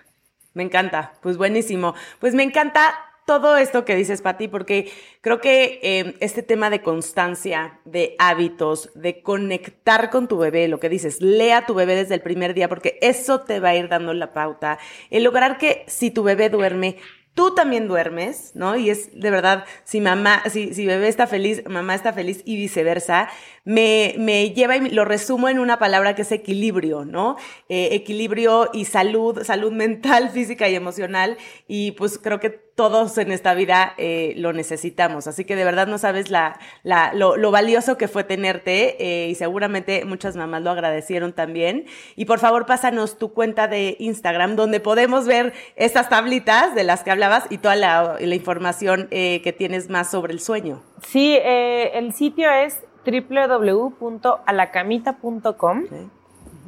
me 0.54 0.62
encanta, 0.62 1.14
pues 1.22 1.38
buenísimo. 1.38 1.96
Pues 2.20 2.36
me 2.36 2.44
encanta 2.44 2.94
todo 3.26 3.58
esto 3.58 3.86
que 3.86 3.96
dices, 3.96 4.22
Pati, 4.22 4.48
porque 4.48 4.92
creo 5.22 5.40
que 5.40 5.80
eh, 5.84 6.16
este 6.20 6.44
tema 6.44 6.70
de 6.70 6.82
constancia, 6.82 7.80
de 7.86 8.16
hábitos, 8.18 8.90
de 8.96 9.22
conectar 9.22 10.10
con 10.10 10.28
tu 10.28 10.38
bebé, 10.38 10.68
lo 10.68 10.80
que 10.80 10.90
dices, 10.90 11.22
lea 11.22 11.60
a 11.60 11.66
tu 11.66 11.74
bebé 11.76 11.96
desde 11.96 12.16
el 12.16 12.22
primer 12.22 12.54
día, 12.54 12.70
porque 12.70 12.98
eso 13.02 13.42
te 13.42 13.60
va 13.60 13.70
a 13.70 13.76
ir 13.76 13.88
dando 13.88 14.14
la 14.14 14.34
pauta. 14.34 14.80
El 15.10 15.24
lograr 15.24 15.58
que 15.58 15.84
si 15.88 16.10
tu 16.10 16.24
bebé 16.24 16.50
duerme, 16.50 16.98
tú 17.40 17.56
también 17.56 17.88
duermes, 17.88 18.52
¿no? 18.54 18.76
Y 18.76 18.90
es 18.90 19.18
de 19.18 19.32
verdad, 19.32 19.64
si 19.86 20.02
mamá, 20.02 20.44
si, 20.50 20.74
si 20.74 20.86
bebé 20.86 21.08
está 21.08 21.26
feliz, 21.26 21.64
mamá 21.70 21.96
está 21.96 22.12
feliz 22.12 22.42
y 22.44 22.58
viceversa, 22.58 23.30
me, 23.64 24.14
me 24.18 24.50
lleva 24.50 24.76
y 24.76 24.90
lo 24.90 25.06
resumo 25.06 25.48
en 25.48 25.58
una 25.58 25.80
palabra 25.80 26.16
que 26.16 26.24
es 26.24 26.34
equilibrio, 26.34 27.06
¿no? 27.06 27.38
Eh, 27.70 27.90
equilibrio 27.94 28.72
y 28.74 28.84
salud, 28.84 29.42
salud 29.46 29.72
mental, 29.72 30.30
física 30.34 30.68
y 30.68 30.76
emocional. 30.76 31.38
Y 31.66 31.92
pues 31.92 32.18
creo 32.18 32.42
que 32.42 32.50
todos 32.80 33.18
en 33.18 33.34
esta 33.34 33.54
vida 33.56 33.94
eh, 33.98 34.34
lo 34.38 34.54
necesitamos. 34.54 35.28
Así 35.28 35.44
que 35.44 35.58
de 35.58 35.66
verdad 35.66 35.86
no 35.86 35.98
sabes 35.98 36.32
la, 36.32 36.58
la, 36.84 37.12
lo, 37.14 37.36
lo, 37.36 37.52
valioso 37.52 37.98
que 37.98 38.08
fue 38.08 38.24
tenerte 38.24 38.96
eh, 39.04 39.28
y 39.28 39.36
seguramente 39.36 40.06
muchas 40.06 40.38
mamás 40.38 40.62
lo 40.62 40.72
agradecieron 40.72 41.34
también. 41.34 41.88
Y 42.16 42.24
por 42.24 42.40
favor, 42.40 42.66
pásanos 42.66 43.18
tu 43.18 43.34
cuenta 43.34 43.68
de 43.68 43.98
Instagram 44.00 44.56
donde 44.56 44.80
podemos 44.80 45.28
ver 45.28 45.52
estas 45.76 46.08
tablitas 46.08 46.74
de 46.74 46.86
las 46.86 47.04
que 47.04 47.12
hablabas 47.12 47.44
y 47.50 47.58
toda 47.58 47.76
la, 47.76 48.16
la 48.18 48.36
información 48.36 49.10
eh, 49.12 49.42
que 49.44 49.52
tienes 49.52 49.90
más 49.90 50.10
sobre 50.10 50.32
el 50.32 50.40
sueño. 50.40 50.82
Sí, 51.06 51.38
el 51.44 52.14
sitio 52.14 52.50
es 52.50 52.80
www.alacamita.com 53.06 55.84
okay. 55.84 56.10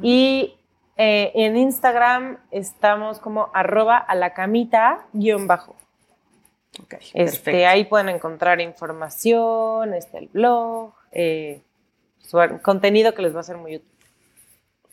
y 0.02 0.58
eh, 0.98 1.32
en 1.34 1.56
Instagram 1.56 2.36
estamos 2.50 3.18
como 3.18 3.48
arroba 3.54 3.96
alacamita 3.96 5.06
guion 5.14 5.46
bajo. 5.46 5.74
Okay, 6.80 7.10
este, 7.12 7.66
ahí 7.66 7.84
pueden 7.84 8.08
encontrar 8.08 8.60
información, 8.60 9.92
este, 9.92 10.18
el 10.18 10.28
blog, 10.28 10.92
eh, 11.10 11.60
su, 12.20 12.38
contenido 12.62 13.12
que 13.14 13.22
les 13.22 13.36
va 13.36 13.40
a 13.40 13.44
ser 13.44 13.58
muy 13.58 13.76
útil. 13.76 13.90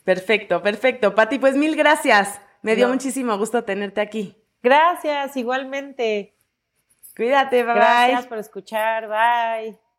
Perfecto, 0.04 0.62
perfecto. 0.62 1.14
Pati, 1.14 1.38
pues 1.38 1.56
mil 1.56 1.76
gracias. 1.76 2.40
Me 2.62 2.76
dio 2.76 2.88
muchísimo 2.88 3.36
gusto 3.38 3.64
tenerte 3.64 4.00
aquí. 4.00 4.36
Gracias, 4.62 5.36
igualmente. 5.36 6.34
Cuídate, 7.16 7.62
bye. 7.64 7.74
Gracias 7.74 8.26
por 8.26 8.38
escuchar, 8.38 9.08
bye. 9.08 9.89